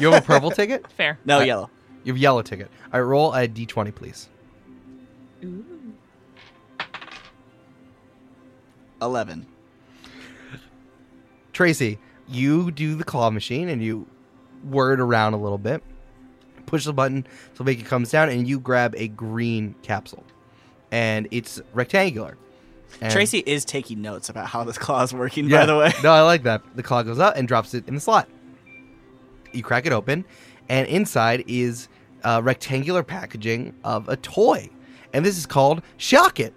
You 0.00 0.10
have 0.12 0.22
a 0.22 0.26
purple 0.26 0.50
ticket? 0.50 0.90
Fair. 0.96 1.18
No, 1.24 1.38
Uh, 1.38 1.44
yellow. 1.44 1.70
You 2.04 2.12
have 2.12 2.18
a 2.18 2.20
yellow 2.20 2.42
ticket. 2.42 2.70
All 2.92 3.00
right, 3.00 3.06
roll 3.06 3.32
a 3.34 3.48
d20, 3.48 3.94
please. 3.94 4.28
11. 9.02 9.46
Tracey, 11.52 11.98
you 12.28 12.70
do 12.70 12.94
the 12.94 13.04
claw 13.04 13.30
machine 13.30 13.68
and 13.68 13.82
you 13.82 14.06
whir 14.64 14.92
it 14.94 15.00
around 15.00 15.34
a 15.34 15.36
little 15.36 15.58
bit. 15.58 15.82
Push 16.66 16.84
the 16.84 16.92
button 16.92 17.26
to 17.54 17.62
make 17.64 17.78
it 17.78 17.86
comes 17.86 18.10
down, 18.10 18.28
and 18.28 18.48
you 18.48 18.58
grab 18.58 18.92
a 18.96 19.06
green 19.06 19.76
capsule, 19.82 20.24
and 20.90 21.28
it's 21.30 21.60
rectangular. 21.72 22.36
And- 23.00 23.12
Tracey 23.12 23.38
is 23.46 23.64
taking 23.64 24.02
notes 24.02 24.28
about 24.28 24.48
how 24.48 24.64
this 24.64 24.76
claw 24.78 25.02
is 25.04 25.12
working, 25.14 25.48
yeah, 25.48 25.60
by 25.60 25.66
the 25.66 25.76
way. 25.78 25.92
no, 26.02 26.10
I 26.12 26.22
like 26.22 26.42
that. 26.42 26.62
The 26.74 26.82
claw 26.82 27.02
goes 27.04 27.20
up 27.20 27.36
and 27.36 27.46
drops 27.46 27.72
it 27.74 27.86
in 27.86 27.94
the 27.94 28.00
slot. 28.00 28.28
You 29.52 29.62
crack 29.62 29.86
it 29.86 29.92
open, 29.92 30.24
and 30.68 30.88
inside 30.88 31.44
is 31.46 31.86
uh, 32.24 32.40
rectangular 32.42 33.04
packaging 33.04 33.72
of 33.84 34.08
a 34.08 34.16
toy, 34.16 34.68
and 35.12 35.24
this 35.24 35.38
is 35.38 35.46
called 35.46 35.82
Shock 35.98 36.40
It. 36.40 36.52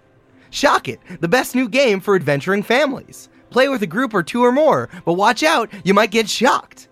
Shock 0.50 0.88
It, 0.88 0.98
the 1.20 1.28
best 1.28 1.54
new 1.54 1.68
game 1.68 2.00
for 2.00 2.16
adventuring 2.16 2.64
families. 2.64 3.28
Play 3.50 3.68
with 3.68 3.82
a 3.82 3.86
group 3.86 4.14
or 4.14 4.22
two 4.22 4.44
or 4.44 4.52
more, 4.52 4.88
but 5.04 5.14
watch 5.14 5.42
out, 5.42 5.68
you 5.84 5.92
might 5.94 6.10
get 6.10 6.28
shocked. 6.28 6.88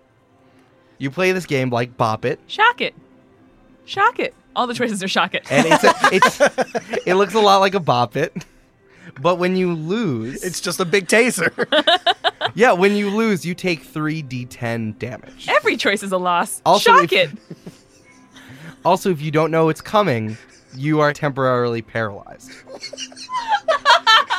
You 0.97 1.09
play 1.09 1.31
this 1.31 1.45
game 1.45 1.69
like 1.69 1.95
Bop 1.97 2.25
It, 2.25 2.39
Shock 2.47 2.81
it. 2.81 2.93
Shock 3.85 4.19
it. 4.19 4.33
All 4.55 4.67
the 4.67 4.73
choices 4.73 5.01
are 5.01 5.07
shock 5.07 5.33
it. 5.33 5.49
and 5.49 5.65
it's, 5.69 5.83
a, 5.83 5.93
it's 6.11 7.07
it 7.07 7.15
looks 7.15 7.33
a 7.33 7.39
lot 7.39 7.57
like 7.57 7.73
a 7.75 7.79
Bop 7.79 8.17
It, 8.17 8.45
but 9.21 9.37
when 9.37 9.55
you 9.55 9.73
lose, 9.73 10.43
It's 10.43 10.59
just 10.59 10.79
a 10.81 10.85
big 10.85 11.07
taser. 11.07 11.49
yeah, 12.55 12.73
when 12.73 12.95
you 12.95 13.09
lose, 13.09 13.45
you 13.45 13.55
take 13.55 13.81
three 13.83 14.21
d10 14.21 14.99
damage. 14.99 15.47
Every 15.47 15.77
choice 15.77 16.03
is 16.03 16.11
a 16.11 16.17
loss. 16.17 16.61
Also, 16.65 16.91
shock 16.91 17.13
if- 17.13 17.33
it. 17.33 17.39
Also, 18.85 19.11
if 19.11 19.21
you 19.21 19.29
don't 19.29 19.51
know 19.51 19.67
it's 19.67 19.81
coming, 19.81 20.37
you 20.73 21.01
are 21.01 21.11
temporarily 21.11 21.81
paralyzed. 21.81 22.49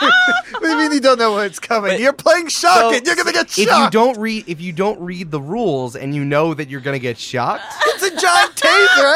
what 0.52 0.60
do 0.62 0.68
you 0.68 0.76
mean 0.76 0.92
you 0.92 1.00
don't 1.00 1.18
know 1.18 1.32
what's 1.32 1.58
coming? 1.58 2.00
You're 2.00 2.12
playing 2.12 2.48
shock 2.48 2.76
so- 2.78 2.90
it. 2.92 3.06
You're 3.06 3.16
gonna 3.16 3.32
get 3.32 3.50
shocked. 3.50 3.58
If 3.58 3.66
you 3.66 3.70
shocked. 3.70 3.92
don't 3.92 4.18
read 4.18 4.44
if 4.48 4.60
you 4.60 4.72
don't 4.72 5.00
read 5.00 5.30
the 5.30 5.40
rules 5.40 5.96
and 5.96 6.14
you 6.14 6.24
know 6.24 6.54
that 6.54 6.68
you're 6.68 6.80
gonna 6.80 6.98
get 6.98 7.18
shocked, 7.18 7.62
It's 7.86 8.02
a 8.02 8.10
giant 8.16 8.54
taser. 8.56 8.64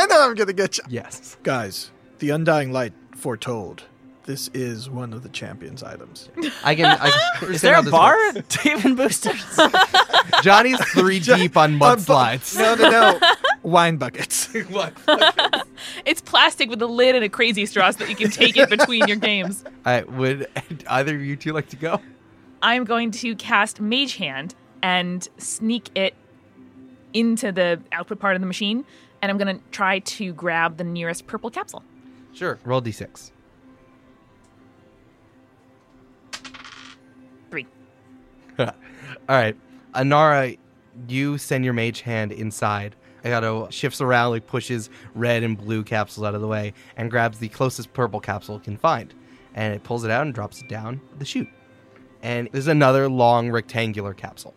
I 0.03 0.07
know 0.11 0.23
I'm 0.29 0.35
gonna 0.35 0.53
get 0.53 0.75
shocked. 0.75 0.91
yes. 0.91 1.37
Guys, 1.43 1.91
the 2.19 2.31
Undying 2.31 2.73
Light 2.73 2.93
foretold. 3.17 3.85
This 4.25 4.49
is 4.55 4.89
one 4.89 5.13
of 5.13 5.23
the 5.23 5.29
champion's 5.29 5.83
items. 5.83 6.31
I 6.63 6.75
can. 6.75 6.87
I 6.87 7.11
can 7.39 7.53
Is 7.53 7.61
there 7.61 7.79
a 7.79 7.83
bar 7.83 8.15
how 8.15 8.39
at 8.39 8.49
Dave 8.49 8.83
and 8.85 8.97
Boosters? 8.97 9.61
Johnny's 10.43 10.81
three 10.93 11.21
deep 11.21 11.59
on 11.59 11.79
mudslides. 11.79 12.57
No, 12.57 12.75
no, 12.75 12.91
no. 12.91 13.21
Wine 13.63 13.99
buckets. 13.99 14.49
It's 16.07 16.23
plastic 16.23 16.71
with 16.71 16.81
a 16.81 16.87
lid 16.87 17.15
and 17.15 17.25
a 17.25 17.29
crazy 17.29 17.67
straw 17.67 17.91
so 17.91 17.99
that 17.99 18.09
you 18.09 18.17
can 18.17 18.31
take 18.31 18.57
it 18.57 18.71
between 18.71 19.07
your 19.07 19.19
games. 19.19 19.63
I 19.85 20.03
would 20.03 20.49
either 20.87 21.15
of 21.15 21.23
you 21.23 21.37
two 21.37 21.53
like 21.53 21.69
to 21.71 21.77
go? 21.77 22.01
I'm 22.63 22.85
going 22.85 23.11
to 23.11 23.37
cast 23.37 23.81
Mage 23.81 24.17
Hand 24.17 24.55
and 24.83 25.27
sneak 25.37 25.91
it 25.95 26.15
into 27.13 27.53
the 27.53 27.81
output 27.93 28.19
part 28.19 28.37
of 28.37 28.41
the 28.41 28.47
machine, 28.47 28.87
and 29.21 29.31
I'm 29.31 29.37
going 29.37 29.59
to 29.59 29.63
try 29.71 29.99
to 29.99 30.33
grab 30.33 30.79
the 30.79 30.85
nearest 30.85 31.27
purple 31.27 31.51
capsule. 31.51 31.85
Sure. 32.33 32.59
Roll 32.65 32.81
d6. 32.83 33.31
Right, 39.29 39.57
Inara, 39.95 40.59
you 41.09 41.39
send 41.39 41.65
your 41.65 41.75
mage 41.75 42.03
hand 42.03 42.33
inside. 42.33 42.95
Agato 43.25 43.73
shifts 43.73 44.03
around, 44.03 44.33
like 44.33 44.47
pushes 44.47 44.91
red 45.15 45.43
and 45.43 45.57
blue 45.57 45.83
capsules 45.83 46.27
out 46.27 46.35
of 46.35 46.43
the 46.43 46.47
way, 46.47 46.75
and 46.97 47.11
grabs 47.11 47.39
the 47.39 47.49
closest 47.49 47.93
purple 47.95 48.21
capsule 48.21 48.57
it 48.57 48.65
can 48.65 48.77
find, 48.77 49.15
and 49.55 49.75
it 49.75 49.83
pulls 49.83 50.05
it 50.05 50.11
out 50.11 50.27
and 50.27 50.35
drops 50.35 50.61
it 50.61 50.69
down 50.69 51.01
the 51.19 51.25
chute. 51.25 51.49
And 52.23 52.51
there's 52.53 52.67
another 52.67 53.09
long 53.09 53.51
rectangular 53.51 54.13
capsule. 54.13 54.55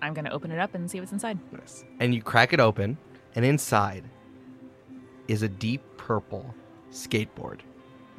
I'm 0.00 0.14
going 0.14 0.26
to 0.26 0.32
open 0.32 0.52
it 0.52 0.60
up 0.60 0.74
and 0.74 0.88
see 0.88 1.00
what's 1.00 1.10
inside. 1.10 1.38
Nice. 1.52 1.84
And 1.98 2.14
you 2.14 2.22
crack 2.22 2.52
it 2.52 2.60
open, 2.60 2.98
and 3.34 3.44
inside 3.44 4.04
is 5.26 5.42
a 5.42 5.48
deep 5.48 5.82
purple 5.96 6.54
skateboard. 6.92 7.60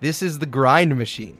this 0.00 0.22
is 0.22 0.38
the 0.38 0.46
grind 0.46 0.96
machine. 0.96 1.38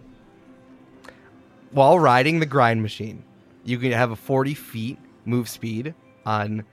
While 1.72 1.98
riding 1.98 2.40
the 2.40 2.46
grind 2.46 2.82
machine, 2.82 3.22
you 3.64 3.78
can 3.78 3.92
have 3.92 4.10
a 4.10 4.16
40 4.16 4.54
feet 4.54 4.98
move 5.24 5.48
speed 5.48 5.94
on 6.26 6.64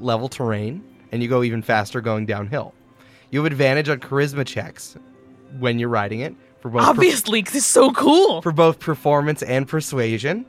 level 0.00 0.28
terrain, 0.28 0.82
and 1.12 1.22
you 1.22 1.28
go 1.28 1.42
even 1.42 1.62
faster 1.62 2.00
going 2.00 2.26
downhill. 2.26 2.72
You 3.30 3.40
have 3.42 3.50
advantage 3.52 3.88
on 3.88 4.00
charisma 4.00 4.46
checks 4.46 4.96
when 5.58 5.78
you're 5.78 5.88
riding 5.88 6.20
it 6.20 6.34
for 6.60 6.70
both 6.70 6.82
Obviously, 6.82 7.42
'cause 7.42 7.54
it's 7.54 7.66
so 7.66 7.92
cool. 7.92 8.40
for 8.42 8.52
both 8.52 8.78
performance 8.78 9.42
and 9.42 9.68
persuasion. 9.68 10.46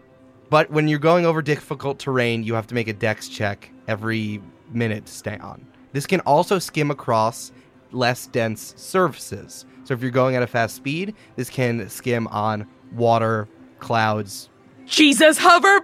But 0.50 0.72
when 0.72 0.88
you're 0.88 1.00
going 1.00 1.26
over 1.26 1.42
difficult 1.42 2.00
terrain, 2.00 2.44
you 2.44 2.54
have 2.54 2.68
to 2.68 2.76
make 2.76 2.88
a 2.88 2.94
dex 2.94 3.28
check 3.28 3.70
every 3.88 4.42
minute 4.72 5.06
to 5.08 5.12
stay 5.12 5.38
on. 5.40 5.66
This 5.92 6.06
can 6.06 6.22
also 6.22 6.60
skim 6.60 6.92
across 6.92 7.52
less 7.92 8.28
dense 8.28 8.74
surfaces. 8.78 9.66
So 9.84 9.94
if 9.94 10.02
you're 10.02 10.12
going 10.12 10.36
at 10.36 10.44
a 10.44 10.48
fast 10.48 10.76
speed, 10.76 11.14
this 11.36 11.50
can 11.50 11.90
skim 11.90 12.28
on 12.28 12.66
water, 12.94 13.48
clouds. 13.80 14.50
Jesus 14.86 15.38
hoverboard! 15.40 15.80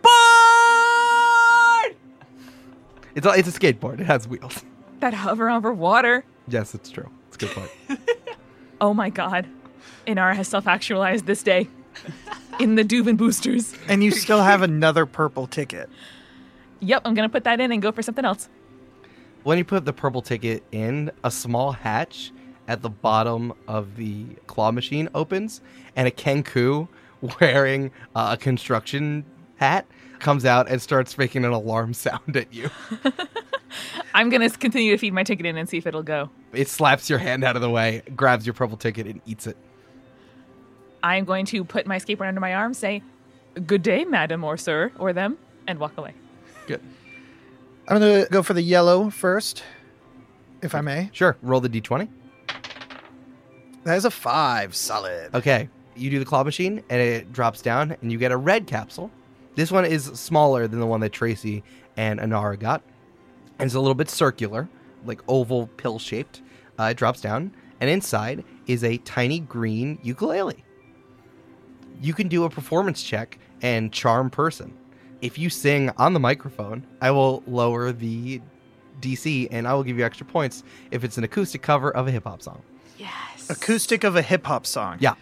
It's 3.16 3.26
a, 3.28 3.32
it's 3.32 3.48
a 3.56 3.60
skateboard. 3.60 4.00
It 4.00 4.06
has 4.06 4.28
wheels. 4.28 4.64
That 5.00 5.14
hover 5.14 5.50
over 5.50 5.72
water. 5.74 6.24
Yes, 6.48 6.74
it's 6.74 6.90
true. 6.90 7.10
It's 7.28 7.36
a 7.38 7.40
good 7.40 7.50
point. 7.52 7.72
Oh 8.82 8.94
my 8.94 9.10
god. 9.10 9.48
Inara 10.08 10.36
has 10.36 10.50
self 10.50 10.68
actualized 10.68 11.26
this 11.26 11.42
day 11.42 11.70
in 12.60 12.76
the 12.76 12.84
Dubin 12.84 13.16
boosters. 13.16 13.74
and 13.88 14.04
you 14.04 14.12
still 14.12 14.42
have 14.42 14.62
another 14.62 15.06
purple 15.06 15.48
ticket. 15.48 15.90
Yep, 16.82 17.04
I'm 17.06 17.14
going 17.14 17.30
to 17.30 17.32
put 17.32 17.46
that 17.46 17.62
in 17.62 17.72
and 17.72 17.82
go 17.82 17.94
for 17.94 18.02
something 18.02 18.26
else. 18.26 18.50
when 19.44 19.58
you 19.58 19.64
put 19.64 19.86
the 19.86 19.94
purple 19.94 20.22
ticket 20.22 20.64
in, 20.74 21.12
a 21.24 21.32
small 21.32 21.72
hatch 21.72 22.34
at 22.68 22.82
the 22.82 22.90
bottom 22.90 23.54
of 23.70 23.96
the 23.96 24.26
claw 24.48 24.70
machine 24.72 25.08
opens, 25.16 25.62
and 25.96 26.06
a 26.06 26.12
Kenku 26.12 26.90
wearing 27.40 27.92
uh, 28.16 28.30
a 28.34 28.38
construction 28.38 29.26
hat 29.56 29.86
comes 30.20 30.46
out 30.46 30.70
and 30.70 30.82
starts 30.82 31.18
making 31.18 31.46
an 31.46 31.52
alarm 31.52 31.94
sound 31.94 32.36
at 32.36 32.54
you. 32.54 32.70
I'm 34.14 34.30
going 34.30 34.48
to 34.48 34.58
continue 34.58 34.92
to 34.92 34.98
feed 34.98 35.14
my 35.14 35.24
ticket 35.24 35.46
in 35.46 35.58
and 35.58 35.68
see 35.68 35.78
if 35.78 35.88
it'll 35.88 36.04
go. 36.04 36.30
It 36.54 36.70
slaps 36.70 37.10
your 37.10 37.20
hand 37.20 37.44
out 37.44 37.56
of 37.56 37.62
the 37.62 37.70
way, 37.70 38.04
grabs 38.16 38.46
your 38.46 38.54
purple 38.54 38.78
ticket, 38.78 39.08
and 39.08 39.22
eats 39.26 39.48
it. 39.48 39.58
I'm 41.02 41.26
going 41.26 41.46
to 41.48 41.64
put 41.64 41.88
my 41.88 41.98
skateboard 41.98 42.28
under 42.28 42.40
my 42.40 42.54
arm, 42.54 42.74
say, 42.74 43.02
Good 43.68 43.84
day, 43.84 44.04
madam 44.04 44.44
or 44.44 44.58
sir, 44.58 44.92
or 44.98 45.14
them, 45.14 45.38
and 45.68 45.78
walk 45.80 45.98
away. 45.98 46.14
Good. 46.66 46.82
I'm 47.88 48.00
gonna 48.00 48.26
go 48.32 48.42
for 48.42 48.54
the 48.54 48.62
yellow 48.62 49.10
first, 49.10 49.64
if 50.62 50.74
I 50.74 50.82
may. 50.82 51.10
Sure. 51.14 51.38
Roll 51.42 51.60
the 51.60 51.70
d20. 51.70 52.08
That 53.84 53.98
is 53.98 54.06
a 54.06 54.12
five, 54.12 54.76
solid. 54.76 55.36
Okay. 55.36 55.70
You 55.96 56.10
do 56.10 56.20
the 56.20 56.26
claw 56.26 56.44
machine, 56.44 56.84
and 56.90 57.02
it 57.02 57.32
drops 57.32 57.62
down, 57.62 57.96
and 58.02 58.12
you 58.12 58.18
get 58.18 58.32
a 58.32 58.38
red 58.38 58.68
capsule. 58.68 59.12
This 59.56 59.72
one 59.72 59.86
is 59.86 60.06
smaller 60.06 60.68
than 60.68 60.80
the 60.80 60.88
one 60.88 61.02
that 61.02 61.12
Tracey 61.12 61.64
and 61.96 62.20
Inara 62.20 62.60
got. 62.60 62.82
And 63.60 63.68
it's 63.68 63.76
a 63.76 63.80
little 63.80 63.96
bit 63.96 64.10
circular, 64.10 64.68
like 65.06 65.22
oval 65.28 65.68
pill 65.78 66.00
shaped. 66.00 66.42
Uh, 66.80 66.86
it 66.86 66.98
drops 66.98 67.22
down, 67.22 67.54
and 67.80 67.90
inside 67.90 68.44
is 68.66 68.84
a 68.84 68.98
tiny 69.00 69.40
green 69.40 70.00
ukulele. 70.02 70.64
You 72.02 72.14
can 72.14 72.28
do 72.28 72.44
a 72.44 72.50
performance 72.50 73.04
check 73.04 73.38
and 73.62 73.92
charm 73.94 74.30
person. 74.30 74.74
If 75.22 75.38
you 75.38 75.50
sing 75.50 75.90
on 75.98 76.14
the 76.14 76.20
microphone, 76.20 76.86
I 77.00 77.12
will 77.12 77.44
lower 77.48 77.92
the 77.92 78.42
DC 79.00 79.48
and 79.52 79.68
I 79.68 79.74
will 79.74 79.84
give 79.84 79.98
you 79.98 80.06
extra 80.06 80.26
points 80.26 80.64
if 80.92 81.04
it's 81.04 81.18
an 81.18 81.24
acoustic 81.24 81.62
cover 81.62 81.92
of 81.92 82.08
a 82.08 82.12
hip 82.12 82.24
hop 82.26 82.42
song. 82.42 82.62
Yes. 82.98 83.50
Acoustic 83.50 84.04
of 84.04 84.16
a 84.16 84.22
hip 84.22 84.46
hop 84.46 84.66
song. 84.66 84.98
Yeah. 85.00 85.16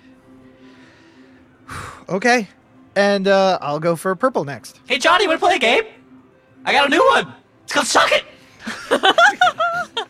Okay. 2.10 2.48
And 2.96 3.26
uh, 3.28 3.58
I'll 3.62 3.80
go 3.80 3.96
for 3.96 4.14
purple 4.16 4.44
next. 4.44 4.82
Hey, 4.86 4.98
Johnny, 4.98 5.26
wanna 5.28 5.40
play 5.40 5.56
a 5.56 5.60
game? 5.60 5.84
I 6.66 6.74
got 6.74 6.88
a 6.88 6.90
new 6.90 7.06
one. 7.10 7.34
It's 7.64 7.72
called 7.74 7.88
Suck 7.88 8.12
It. 8.12 8.26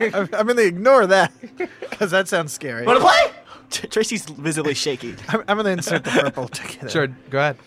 I'm, 0.16 0.30
I'm 0.34 0.48
gonna 0.48 0.62
ignore 0.64 1.06
that 1.06 1.32
because 1.58 2.10
that 2.10 2.28
sounds 2.28 2.52
scary. 2.54 2.86
Wanna 2.86 3.00
play? 3.02 3.32
Tracey's 3.70 4.26
visibly 4.26 4.74
shaky. 4.74 5.16
I'm, 5.30 5.44
I'm 5.48 5.58
gonna 5.58 5.70
insert 5.70 6.04
the 6.04 6.10
purple 6.10 6.48
ticket. 6.50 6.84
in. 6.84 6.90
Sure, 6.90 7.08
go 7.30 7.38
ahead. 7.38 7.58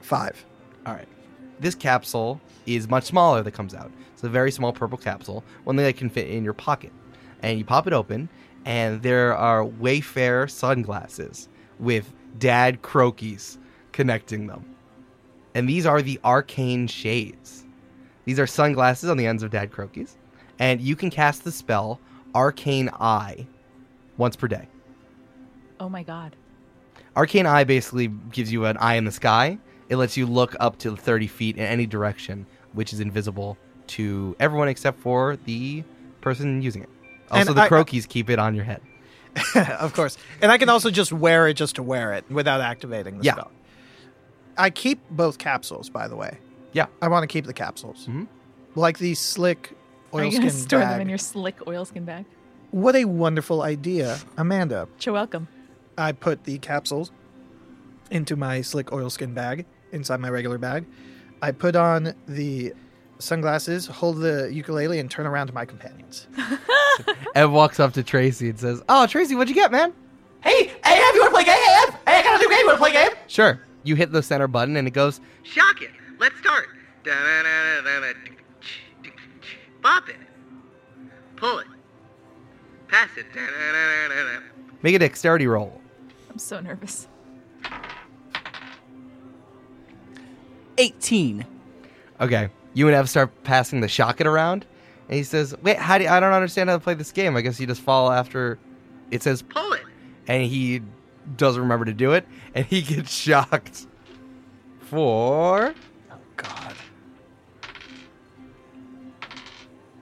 Five. 0.00 0.44
All 0.86 0.94
right. 0.94 1.08
This 1.58 1.74
capsule 1.74 2.40
is 2.66 2.88
much 2.88 3.04
smaller 3.04 3.42
that 3.42 3.52
comes 3.52 3.74
out. 3.74 3.90
It's 4.12 4.22
a 4.22 4.28
very 4.28 4.52
small 4.52 4.72
purple 4.72 4.98
capsule, 4.98 5.42
one 5.64 5.76
that 5.76 5.96
can 5.96 6.10
fit 6.10 6.28
in 6.28 6.44
your 6.44 6.52
pocket. 6.52 6.92
And 7.42 7.58
you 7.58 7.64
pop 7.64 7.86
it 7.86 7.92
open, 7.92 8.28
and 8.64 9.02
there 9.02 9.36
are 9.36 9.64
Wayfarer 9.64 10.46
sunglasses 10.48 11.48
with 11.78 12.12
dad 12.38 12.82
croakies 12.82 13.58
connecting 13.92 14.46
them. 14.46 14.64
And 15.54 15.68
these 15.68 15.86
are 15.86 16.02
the 16.02 16.18
arcane 16.24 16.86
shades. 16.86 17.64
These 18.24 18.38
are 18.40 18.46
sunglasses 18.46 19.08
on 19.10 19.16
the 19.16 19.26
ends 19.26 19.42
of 19.42 19.50
dad 19.50 19.70
croakies. 19.70 20.16
And 20.58 20.80
you 20.80 20.96
can 20.96 21.10
cast 21.10 21.44
the 21.44 21.52
spell 21.52 22.00
Arcane 22.34 22.88
Eye 23.00 23.46
once 24.16 24.34
per 24.36 24.48
day. 24.48 24.68
Oh 25.78 25.88
my 25.88 26.02
god. 26.02 26.36
Arcane 27.16 27.46
Eye 27.46 27.64
basically 27.64 28.08
gives 28.08 28.52
you 28.52 28.64
an 28.64 28.76
eye 28.78 28.94
in 28.94 29.04
the 29.04 29.12
sky. 29.12 29.58
It 29.88 29.96
lets 29.96 30.16
you 30.16 30.26
look 30.26 30.56
up 30.58 30.78
to 30.78 30.96
30 30.96 31.26
feet 31.26 31.56
in 31.56 31.64
any 31.64 31.86
direction, 31.86 32.46
which 32.72 32.92
is 32.92 33.00
invisible 33.00 33.56
to 33.88 34.34
everyone 34.40 34.68
except 34.68 34.98
for 34.98 35.36
the 35.44 35.84
person 36.20 36.62
using 36.62 36.82
it. 36.82 36.88
Also, 37.30 37.50
And 37.50 37.56
the 37.58 37.62
I- 37.62 37.68
croakies 37.68 38.08
keep 38.08 38.30
it 38.30 38.38
on 38.38 38.54
your 38.54 38.64
head. 38.64 38.80
of 39.80 39.92
course. 39.94 40.16
And 40.40 40.50
I 40.52 40.58
can 40.58 40.68
also 40.68 40.90
just 40.90 41.12
wear 41.12 41.48
it 41.48 41.54
just 41.54 41.76
to 41.76 41.82
wear 41.82 42.12
it 42.12 42.24
without 42.30 42.60
activating 42.60 43.18
the 43.18 43.24
Yeah. 43.24 43.32
spell. 43.32 43.50
I 44.56 44.70
keep 44.70 45.00
both 45.10 45.38
capsules, 45.38 45.88
by 45.90 46.06
the 46.08 46.16
way. 46.16 46.38
Yeah. 46.72 46.86
I 47.02 47.08
want 47.08 47.22
to 47.24 47.26
keep 47.26 47.46
the 47.46 47.52
capsules. 47.52 48.06
Mhm. 48.08 48.26
like 48.76 48.98
the 48.98 49.14
slick 49.14 49.70
Are 50.12 50.24
you 50.24 50.32
gonna 50.38 50.50
store 50.50 50.80
bag. 50.80 50.90
them 50.94 51.00
in 51.02 51.08
your 51.08 51.18
slick 51.18 51.64
oilskin 51.68 52.04
bag? 52.04 52.24
What 52.72 52.96
a 52.96 53.04
wonderful 53.04 53.62
idea, 53.62 54.18
Amanda. 54.36 54.88
You're 55.00 55.12
welcome. 55.12 55.46
I 55.96 56.10
put 56.10 56.42
the 56.42 56.58
capsules 56.58 57.12
into 58.10 58.34
my 58.34 58.62
slick 58.62 58.92
oilskin 58.92 59.32
bag 59.32 59.64
inside 59.92 60.18
my 60.18 60.28
regular 60.28 60.58
bag. 60.58 60.86
I 61.40 61.52
put 61.52 61.76
on 61.76 62.14
the 62.26 62.74
sunglasses, 63.18 63.86
hold 63.86 64.20
the 64.20 64.50
ukulele, 64.52 64.98
and 64.98 65.10
turn 65.10 65.26
around 65.26 65.46
to 65.48 65.52
my 65.52 65.64
companions. 65.64 66.26
Ev 67.34 67.50
walks 67.50 67.80
up 67.80 67.92
to 67.94 68.02
Tracey 68.02 68.50
and 68.50 68.58
says, 68.58 68.82
"Oh, 68.88 69.06
Tracey, 69.06 69.34
what'd 69.34 69.48
you 69.48 69.60
get, 69.60 69.72
man?" 69.72 69.92
Hey, 70.42 70.66
hey, 70.66 71.02
Ev, 71.02 71.14
you 71.14 71.20
wanna 71.20 71.32
play 71.32 71.44
game? 71.44 71.54
Hey, 71.54 71.84
Ev, 71.88 71.94
hey, 72.06 72.18
I 72.18 72.22
got 72.22 72.34
a 72.34 72.38
new 72.38 72.48
game. 72.50 72.58
You 72.60 72.66
wanna 72.66 72.78
play 72.78 72.92
game? 72.92 73.10
Sure. 73.26 73.60
You 73.82 73.94
hit 73.96 74.12
the 74.12 74.22
center 74.22 74.48
button 74.48 74.76
and 74.76 74.88
it 74.88 74.92
goes, 74.92 75.20
Shock 75.42 75.82
it. 75.82 75.90
Let's 76.18 76.38
start. 76.38 76.68
Bop 79.82 80.08
it. 80.08 80.16
Pull 81.36 81.58
it. 81.58 81.66
Pass 82.88 83.10
it. 83.16 83.26
make 84.82 84.94
a 84.94 84.98
dexterity 84.98 85.46
roll. 85.46 85.80
I'm 86.30 86.38
so 86.38 86.60
nervous. 86.60 87.08
18. 90.78 91.44
Okay. 92.20 92.48
You 92.74 92.86
and 92.88 92.94
Ev 92.96 93.08
start 93.08 93.30
passing 93.44 93.80
the 93.80 93.88
shock 93.88 94.20
it 94.20 94.26
around, 94.26 94.66
and 95.08 95.16
he 95.16 95.22
says, 95.22 95.54
"Wait, 95.62 95.78
how 95.78 95.96
do 95.98 96.04
you, 96.04 96.10
I 96.10 96.20
don't 96.20 96.32
understand 96.32 96.68
how 96.70 96.76
to 96.76 96.82
play 96.82 96.94
this 96.94 97.12
game? 97.12 97.36
I 97.36 97.40
guess 97.40 97.58
you 97.60 97.66
just 97.66 97.80
follow 97.80 98.10
after 98.12 98.58
it 99.10 99.22
says 99.22 99.42
Pull 99.42 99.72
it. 99.74 99.82
and 100.26 100.42
he 100.44 100.82
doesn't 101.36 101.62
remember 101.62 101.84
to 101.86 101.92
do 101.94 102.12
it, 102.12 102.26
and 102.54 102.66
he 102.66 102.82
gets 102.94 103.12
shocked 103.14 103.86
for 104.80 105.72
Oh 106.10 106.16
God. 106.36 106.74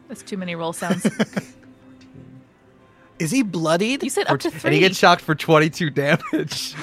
That's 0.09 0.23
too 0.23 0.37
many 0.37 0.55
roll 0.55 0.73
sounds. 0.73 1.07
Is 3.19 3.31
he 3.31 3.43
bloodied? 3.43 4.03
You 4.03 4.11
said 4.11 4.27
for- 4.27 4.35
up 4.35 4.41
to 4.41 4.51
three. 4.51 4.69
and 4.69 4.75
he 4.75 4.81
gets 4.81 4.99
shocked 4.99 5.23
for 5.23 5.35
22 5.35 5.91
damage, 5.91 6.23
Jesus. 6.33 6.75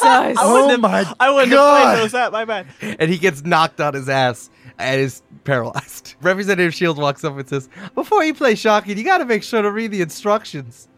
Oh 0.00 0.76
my 0.80 1.04
I 1.20 1.30
wouldn't 1.30 1.52
God. 1.52 1.76
have 1.84 1.92
played 1.94 2.04
those 2.04 2.12
that. 2.12 2.32
My 2.32 2.44
bad. 2.46 2.66
and 2.80 3.10
he 3.10 3.18
gets 3.18 3.44
knocked 3.44 3.80
on 3.80 3.92
his 3.94 4.08
ass 4.08 4.48
and 4.82 5.00
is 5.00 5.22
paralyzed. 5.44 6.14
Representative 6.22 6.74
Shields 6.74 6.98
walks 7.00 7.24
up 7.24 7.36
and 7.36 7.48
says, 7.48 7.68
"Before 7.94 8.22
you 8.24 8.34
play 8.34 8.54
shocking, 8.54 8.98
you 8.98 9.04
got 9.04 9.18
to 9.18 9.24
make 9.24 9.42
sure 9.42 9.62
to 9.62 9.70
read 9.70 9.90
the 9.90 10.02
instructions." 10.02 10.88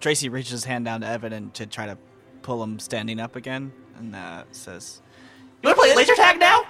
Tracey 0.00 0.28
reaches 0.28 0.52
his 0.52 0.64
hand 0.64 0.84
down 0.84 1.00
to 1.02 1.06
Evan 1.06 1.32
and 1.32 1.52
to 1.54 1.66
try 1.66 1.86
to 1.86 1.98
pull 2.42 2.62
him 2.62 2.78
standing 2.78 3.20
up 3.20 3.36
again, 3.36 3.72
and 3.98 4.14
uh, 4.16 4.44
says, 4.50 5.02
You 5.62 5.68
wanna 5.68 5.76
play 5.76 5.94
laser 5.94 6.14
tag 6.14 6.38
now? 6.40 6.62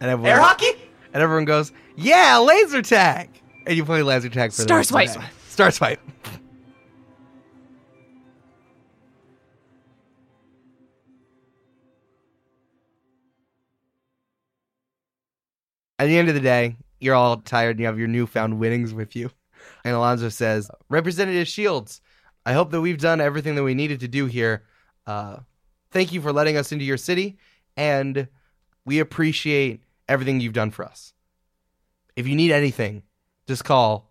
And 0.00 0.10
everyone, 0.10 0.30
Air 0.32 0.40
hockey? 0.40 0.72
and 1.14 1.22
everyone 1.22 1.44
goes, 1.46 1.72
"Yeah, 1.96 2.38
laser 2.38 2.82
tag!" 2.82 3.30
And 3.66 3.76
you 3.76 3.84
play 3.84 4.02
laser 4.02 4.28
tag 4.28 4.52
for 4.52 4.58
the 4.58 4.62
Star 4.64 4.78
rest 4.78 4.90
of 4.90 4.96
the 4.98 5.06
swipe. 5.06 5.24
Star 5.48 5.70
swipe. 5.70 6.00
At 16.04 16.08
the 16.08 16.18
end 16.18 16.28
of 16.28 16.34
the 16.34 16.40
day, 16.42 16.76
you're 17.00 17.14
all 17.14 17.38
tired 17.38 17.70
and 17.70 17.80
you 17.80 17.86
have 17.86 17.98
your 17.98 18.08
newfound 18.08 18.58
winnings 18.58 18.92
with 18.92 19.16
you. 19.16 19.30
And 19.86 19.96
Alonzo 19.96 20.28
says, 20.28 20.70
Representative 20.90 21.48
Shields, 21.48 22.02
I 22.44 22.52
hope 22.52 22.72
that 22.72 22.82
we've 22.82 23.00
done 23.00 23.22
everything 23.22 23.54
that 23.54 23.62
we 23.62 23.72
needed 23.72 24.00
to 24.00 24.08
do 24.08 24.26
here. 24.26 24.64
Uh, 25.06 25.38
thank 25.92 26.12
you 26.12 26.20
for 26.20 26.30
letting 26.30 26.58
us 26.58 26.72
into 26.72 26.84
your 26.84 26.98
city, 26.98 27.38
and 27.74 28.28
we 28.84 28.98
appreciate 28.98 29.82
everything 30.06 30.40
you've 30.40 30.52
done 30.52 30.70
for 30.70 30.84
us. 30.84 31.14
If 32.16 32.28
you 32.28 32.36
need 32.36 32.50
anything, 32.50 33.02
just 33.46 33.64
call 33.64 34.10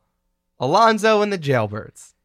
Alonzo 0.59 1.21
and 1.21 1.31
the 1.31 1.37
Jailbirds. 1.37 2.15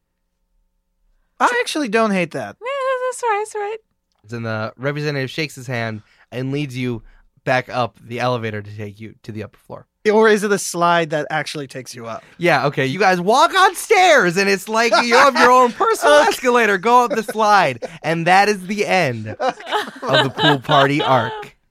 I 1.39 1.59
actually 1.61 1.89
don't 1.89 2.09
hate 2.09 2.31
that. 2.31 2.57
Yeah, 2.59 3.07
that's 3.07 3.21
all 3.21 3.29
right. 3.29 3.39
That's 3.41 3.55
all 3.55 3.61
right. 3.61 3.77
Then 4.23 4.41
the 4.41 4.73
representative 4.77 5.29
shakes 5.29 5.53
his 5.53 5.67
hand 5.67 6.01
and 6.31 6.51
leads 6.51 6.75
you 6.75 7.03
back 7.49 7.67
up 7.67 7.97
the 7.99 8.19
elevator 8.19 8.61
to 8.61 8.77
take 8.77 8.99
you 8.99 9.15
to 9.23 9.31
the 9.31 9.41
upper 9.43 9.57
floor. 9.57 9.87
Or 10.13 10.29
is 10.29 10.43
it 10.43 10.51
a 10.51 10.59
slide 10.59 11.09
that 11.09 11.25
actually 11.31 11.65
takes 11.67 11.95
you 11.95 12.05
up? 12.05 12.23
Yeah, 12.37 12.67
okay. 12.67 12.85
You 12.85 12.99
guys 12.99 13.19
walk 13.19 13.55
on 13.55 13.73
stairs, 13.73 14.37
and 14.37 14.47
it's 14.47 14.69
like 14.69 14.93
you 15.03 15.15
have 15.15 15.33
your 15.33 15.49
own 15.49 15.71
personal 15.71 16.13
escalator. 16.29 16.77
Go 16.77 17.05
up 17.05 17.11
the 17.11 17.23
slide, 17.23 17.83
and 18.03 18.27
that 18.27 18.49
is 18.49 18.67
the 18.67 18.85
end 18.85 19.29
of 19.29 19.57
the 19.57 20.33
pool 20.35 20.59
party 20.59 21.01
arc. 21.01 21.57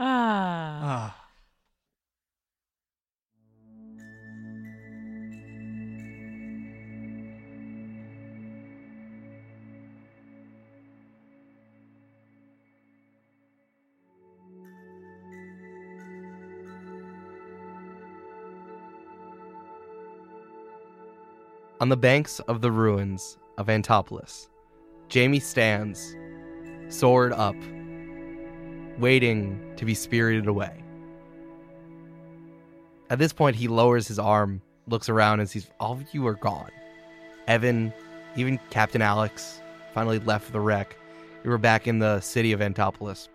Ah. 0.00 1.10
"Ah." 1.10 1.17
On 21.80 21.88
the 21.88 21.96
banks 21.96 22.40
of 22.40 22.60
the 22.60 22.72
ruins 22.72 23.38
of 23.56 23.70
Antopolis, 23.70 24.48
Jamie 25.08 25.38
stands, 25.38 26.16
sword 26.88 27.32
up, 27.32 27.54
waiting 28.98 29.74
to 29.76 29.84
be 29.84 29.94
spirited 29.94 30.48
away. 30.48 30.82
At 33.10 33.20
this 33.20 33.32
point, 33.32 33.54
he 33.54 33.68
lowers 33.68 34.08
his 34.08 34.18
arm, 34.18 34.60
looks 34.88 35.08
around, 35.08 35.38
and 35.38 35.48
sees 35.48 35.70
all 35.78 35.92
of 35.92 36.02
you 36.12 36.26
are 36.26 36.34
gone. 36.34 36.72
Evan, 37.46 37.92
even 38.34 38.58
Captain 38.70 39.00
Alex, 39.00 39.60
finally 39.94 40.18
left 40.18 40.52
the 40.52 40.60
wreck. 40.60 40.96
We 41.44 41.50
were 41.50 41.58
back 41.58 41.86
in 41.86 42.00
the 42.00 42.18
city 42.18 42.50
of 42.50 42.60
Antopolis. 42.60 43.28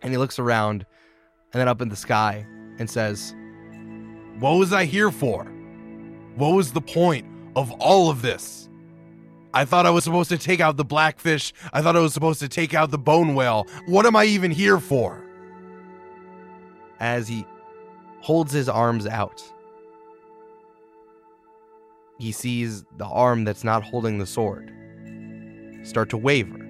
And 0.00 0.10
he 0.10 0.16
looks 0.16 0.38
around 0.38 0.86
and 1.52 1.60
then 1.60 1.68
up 1.68 1.82
in 1.82 1.90
the 1.90 1.96
sky 1.96 2.46
and 2.78 2.88
says, 2.88 3.34
What 4.38 4.52
was 4.52 4.72
I 4.72 4.86
here 4.86 5.10
for? 5.10 5.44
What 6.36 6.54
was 6.54 6.72
the 6.72 6.80
point 6.80 7.26
of 7.56 7.70
all 7.72 8.10
of 8.10 8.22
this? 8.22 8.68
I 9.54 9.64
thought 9.64 9.84
I 9.84 9.90
was 9.90 10.04
supposed 10.04 10.30
to 10.30 10.38
take 10.38 10.60
out 10.60 10.76
the 10.76 10.84
blackfish. 10.84 11.52
I 11.72 11.82
thought 11.82 11.96
I 11.96 12.00
was 12.00 12.14
supposed 12.14 12.40
to 12.40 12.48
take 12.48 12.72
out 12.72 12.90
the 12.90 12.98
bone 12.98 13.34
whale. 13.34 13.66
What 13.86 14.06
am 14.06 14.16
I 14.16 14.24
even 14.24 14.50
here 14.50 14.80
for? 14.80 15.22
as 17.02 17.26
he 17.26 17.44
holds 18.20 18.52
his 18.52 18.68
arms 18.68 19.06
out. 19.08 19.42
He 22.18 22.30
sees 22.30 22.84
the 22.96 23.04
arm 23.04 23.42
that's 23.44 23.64
not 23.64 23.82
holding 23.82 24.18
the 24.18 24.26
sword 24.26 24.72
start 25.82 26.08
to 26.08 26.16
waver 26.16 26.60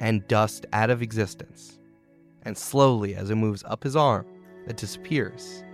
and 0.00 0.28
dust 0.28 0.66
out 0.74 0.90
of 0.90 1.00
existence. 1.00 1.78
And 2.42 2.56
slowly, 2.56 3.14
as 3.14 3.30
it 3.30 3.36
moves 3.36 3.64
up 3.64 3.82
his 3.82 3.96
arm, 3.96 4.26
it 4.66 4.76
disappears, 4.76 5.64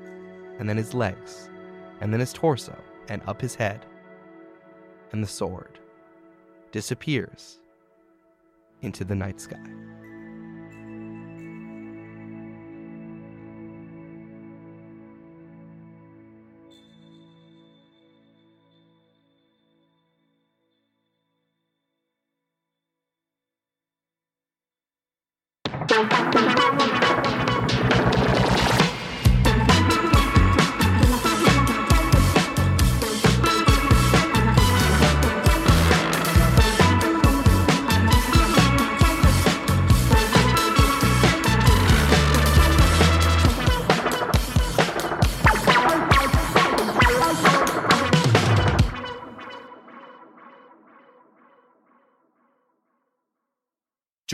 and 0.59 0.69
then 0.69 0.77
his 0.77 0.95
legs, 0.95 1.51
and 2.05 2.13
then 2.13 2.21
his 2.21 2.35
torso, 2.35 2.77
and 3.09 3.23
up 3.27 3.41
his 3.41 3.55
head. 3.55 3.87
And 5.13 5.23
the 5.23 5.27
sword 5.27 5.79
disappears 6.71 7.61
into 8.83 9.05
the 9.05 9.15
night 9.15 9.41
sky. 9.41 9.57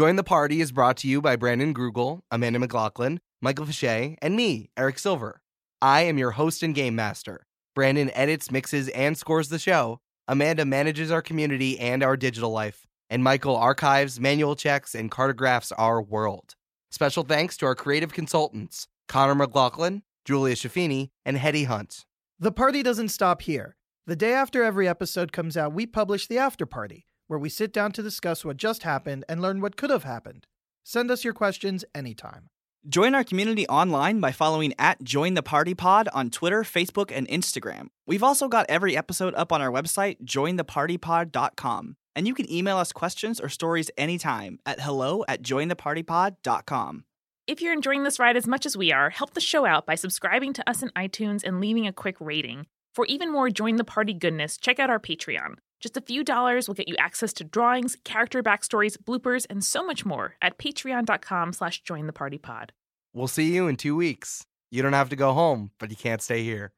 Join 0.01 0.17
the 0.17 0.25
Party 0.25 0.63
is 0.63 0.73
brought 0.73 0.97
to 0.97 1.09
you 1.09 1.21
by 1.21 1.37
Brandon 1.37 1.75
Grugle, 1.75 2.23
Amanda 2.31 2.59
McLoughlin, 2.59 3.21
Michael 3.43 3.67
Fische, 3.67 4.17
and 4.23 4.35
me, 4.35 4.71
Eric 4.75 4.99
Silver. 4.99 5.43
I 5.83 6.05
am 6.05 6.17
your 6.17 6.31
host 6.31 6.63
and 6.63 6.75
game 6.75 6.95
master. 6.95 7.47
Brandon 7.75 8.11
edits, 8.15 8.51
mixes, 8.51 8.89
and 8.89 9.19
scores 9.19 9.51
the 9.51 9.59
show. 9.59 10.01
Amanda 10.27 10.65
manages 10.65 11.11
our 11.11 11.21
community 11.21 11.79
and 11.79 12.03
our 12.03 12.17
digital 12.17 12.51
life. 12.51 12.87
And 13.11 13.23
Michael 13.23 13.55
archives, 13.55 14.19
manual 14.19 14.57
checks, 14.57 14.95
and 14.95 15.11
cartographs 15.11 15.71
our 15.73 16.01
world. 16.01 16.55
Special 16.91 17.23
thanks 17.23 17.59
to 17.59 17.67
our 17.67 17.75
creative 17.75 18.15
consultants, 18.15 18.89
Connor 19.07 19.35
McLoughlin, 19.35 20.01
Julia 20.25 20.55
Schifini, 20.55 21.11
and 21.27 21.37
Heddy 21.37 21.67
Hunt. 21.67 22.07
The 22.39 22.53
party 22.53 22.83
doesn't 22.83 23.11
stop 23.11 23.43
here. 23.43 23.77
The 24.07 24.17
day 24.17 24.33
after 24.33 24.65
every 24.65 24.89
episode 24.89 25.31
comes 25.31 25.59
out, 25.59 25.75
we 25.75 25.85
publish 25.85 26.27
the 26.27 26.39
after 26.39 26.65
party, 26.65 27.05
where 27.31 27.39
we 27.39 27.49
sit 27.49 27.73
down 27.73 27.93
to 27.93 28.03
discuss 28.03 28.45
what 28.45 28.57
just 28.57 28.83
happened 28.83 29.25
and 29.29 29.41
learn 29.41 29.61
what 29.61 29.77
could 29.77 29.91
have 29.91 30.03
happened. 30.03 30.49
Send 30.83 31.13
us 31.13 31.23
your 31.23 31.33
questions 31.33 31.85
anytime. 31.95 32.49
Join 32.89 33.15
our 33.15 33.23
community 33.23 33.69
online 33.69 34.19
by 34.19 34.33
following 34.33 34.75
at 34.81 35.01
Join 35.05 35.35
the 35.35 35.43
Party 35.43 35.73
Pod 35.73 36.09
on 36.13 36.31
Twitter, 36.31 36.63
Facebook, 36.63 37.13
and 37.15 37.29
Instagram. 37.29 37.87
We've 38.05 38.25
also 38.25 38.49
got 38.49 38.67
every 38.69 38.97
episode 38.97 39.33
up 39.37 39.53
on 39.53 39.63
our 39.63 39.71
website, 39.71 40.21
jointhepartypod.com. 40.25 41.97
And 42.17 42.27
you 42.27 42.35
can 42.35 42.51
email 42.51 42.79
us 42.79 42.91
questions 42.91 43.39
or 43.39 43.49
stories 43.49 43.93
anytime 43.97 44.59
at 44.67 44.81
hello 44.81 45.23
at 45.29 45.41
jointhepartypod.com. 45.41 47.05
If 47.47 47.61
you're 47.61 47.73
enjoying 47.73 48.03
this 48.03 48.19
ride 48.19 48.37
as 48.37 48.49
much 48.49 48.67
as 48.67 48.77
we 48.77 48.91
are, 48.91 49.11
help 49.11 49.35
the 49.35 49.41
show 49.41 49.65
out 49.65 49.87
by 49.87 49.95
subscribing 49.95 50.53
to 50.55 50.69
us 50.69 50.83
in 50.83 50.91
iTunes 50.91 51.45
and 51.45 51.61
leaving 51.61 51.87
a 51.87 51.93
quick 51.93 52.17
rating. 52.19 52.67
For 52.93 53.07
even 53.07 53.31
more 53.31 53.51
Join 53.51 53.77
the 53.77 53.85
Party 53.85 54.15
goodness, 54.15 54.57
check 54.57 54.81
out 54.81 54.91
our 54.91 54.99
Patreon. 54.99 55.55
Just 55.81 55.97
a 55.97 56.03
few 56.03 56.23
dollars 56.23 56.69
will 56.69 56.75
get 56.75 56.89
you 56.89 56.97
access 56.99 57.33
to 57.35 57.45
drawings, 57.45 57.97
character 58.05 58.43
backstories, 58.43 58.99
bloopers, 58.99 59.47
and 59.49 59.65
so 59.65 59.85
much 59.85 60.05
more 60.05 60.37
at 60.43 60.59
patreon.com 60.59 61.55
slash 61.55 61.83
join 61.83 62.07
the 62.07 62.13
party 62.13 62.39
pod. 62.39 62.73
We'll 63.15 63.29
see 63.29 63.53
you 63.55 63.67
in 63.67 63.77
two 63.77 63.97
weeks. 63.97 64.47
You 64.71 64.83
don't 64.83 64.93
have 64.93 65.09
to 65.09 65.17
go 65.17 65.33
home, 65.33 65.71
but 65.79 65.91
you 65.91 65.97
can't 65.97 66.23
stay 66.23 66.45
here. 66.45 66.73